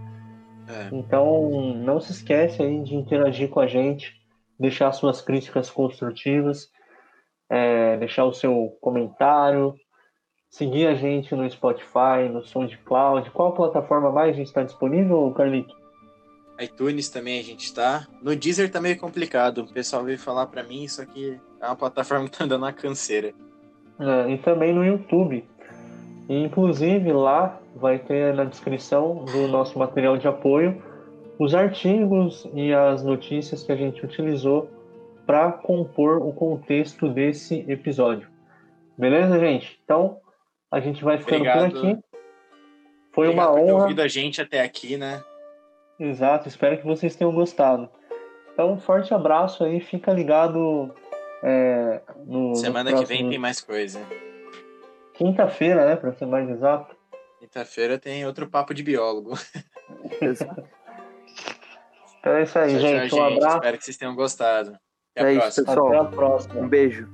[0.68, 0.88] É.
[0.94, 4.14] Então, não se esquece aí de interagir com a gente,
[4.58, 6.70] deixar suas críticas construtivas,
[7.50, 9.74] é, deixar o seu comentário,
[10.50, 13.30] seguir a gente no Spotify, no SoundCloud.
[13.30, 15.81] Qual plataforma mais a gente está disponível, Carlito?
[16.62, 18.06] iTunes também a gente tá.
[18.22, 19.58] No Deezer tá meio complicado.
[19.58, 22.72] O pessoal veio falar pra mim, isso aqui é uma plataforma que tá dando uma
[22.72, 23.32] canseira.
[23.98, 25.44] É, e também no YouTube.
[26.28, 30.82] E, inclusive lá vai ter na descrição do nosso material de apoio
[31.38, 34.70] os artigos e as notícias que a gente utilizou
[35.26, 38.28] para compor o contexto desse episódio.
[38.96, 39.80] Beleza, gente?
[39.84, 40.18] Então,
[40.70, 41.70] a gente vai ficando Obrigado.
[41.72, 41.98] por aqui.
[43.12, 43.82] Foi Obrigado uma por ter honra.
[43.82, 45.22] ouvido a gente até aqui, né?
[45.98, 47.88] Exato, espero que vocês tenham gostado.
[48.52, 50.92] Então, um forte abraço aí, fica ligado
[51.42, 52.54] é, no.
[52.54, 54.00] Semana que vem tem mais coisa.
[55.14, 56.94] Quinta-feira, né, para ser mais exato.
[57.38, 59.32] Quinta-feira tem outro papo de biólogo.
[62.20, 63.14] Então é isso aí, Tchau, tchau, gente.
[63.16, 63.56] Um abraço.
[63.56, 64.78] Espero que vocês tenham gostado.
[65.16, 65.66] Até a É isso, próxima.
[65.66, 65.88] pessoal.
[65.88, 66.60] Até a próxima.
[66.60, 67.08] Um beijo.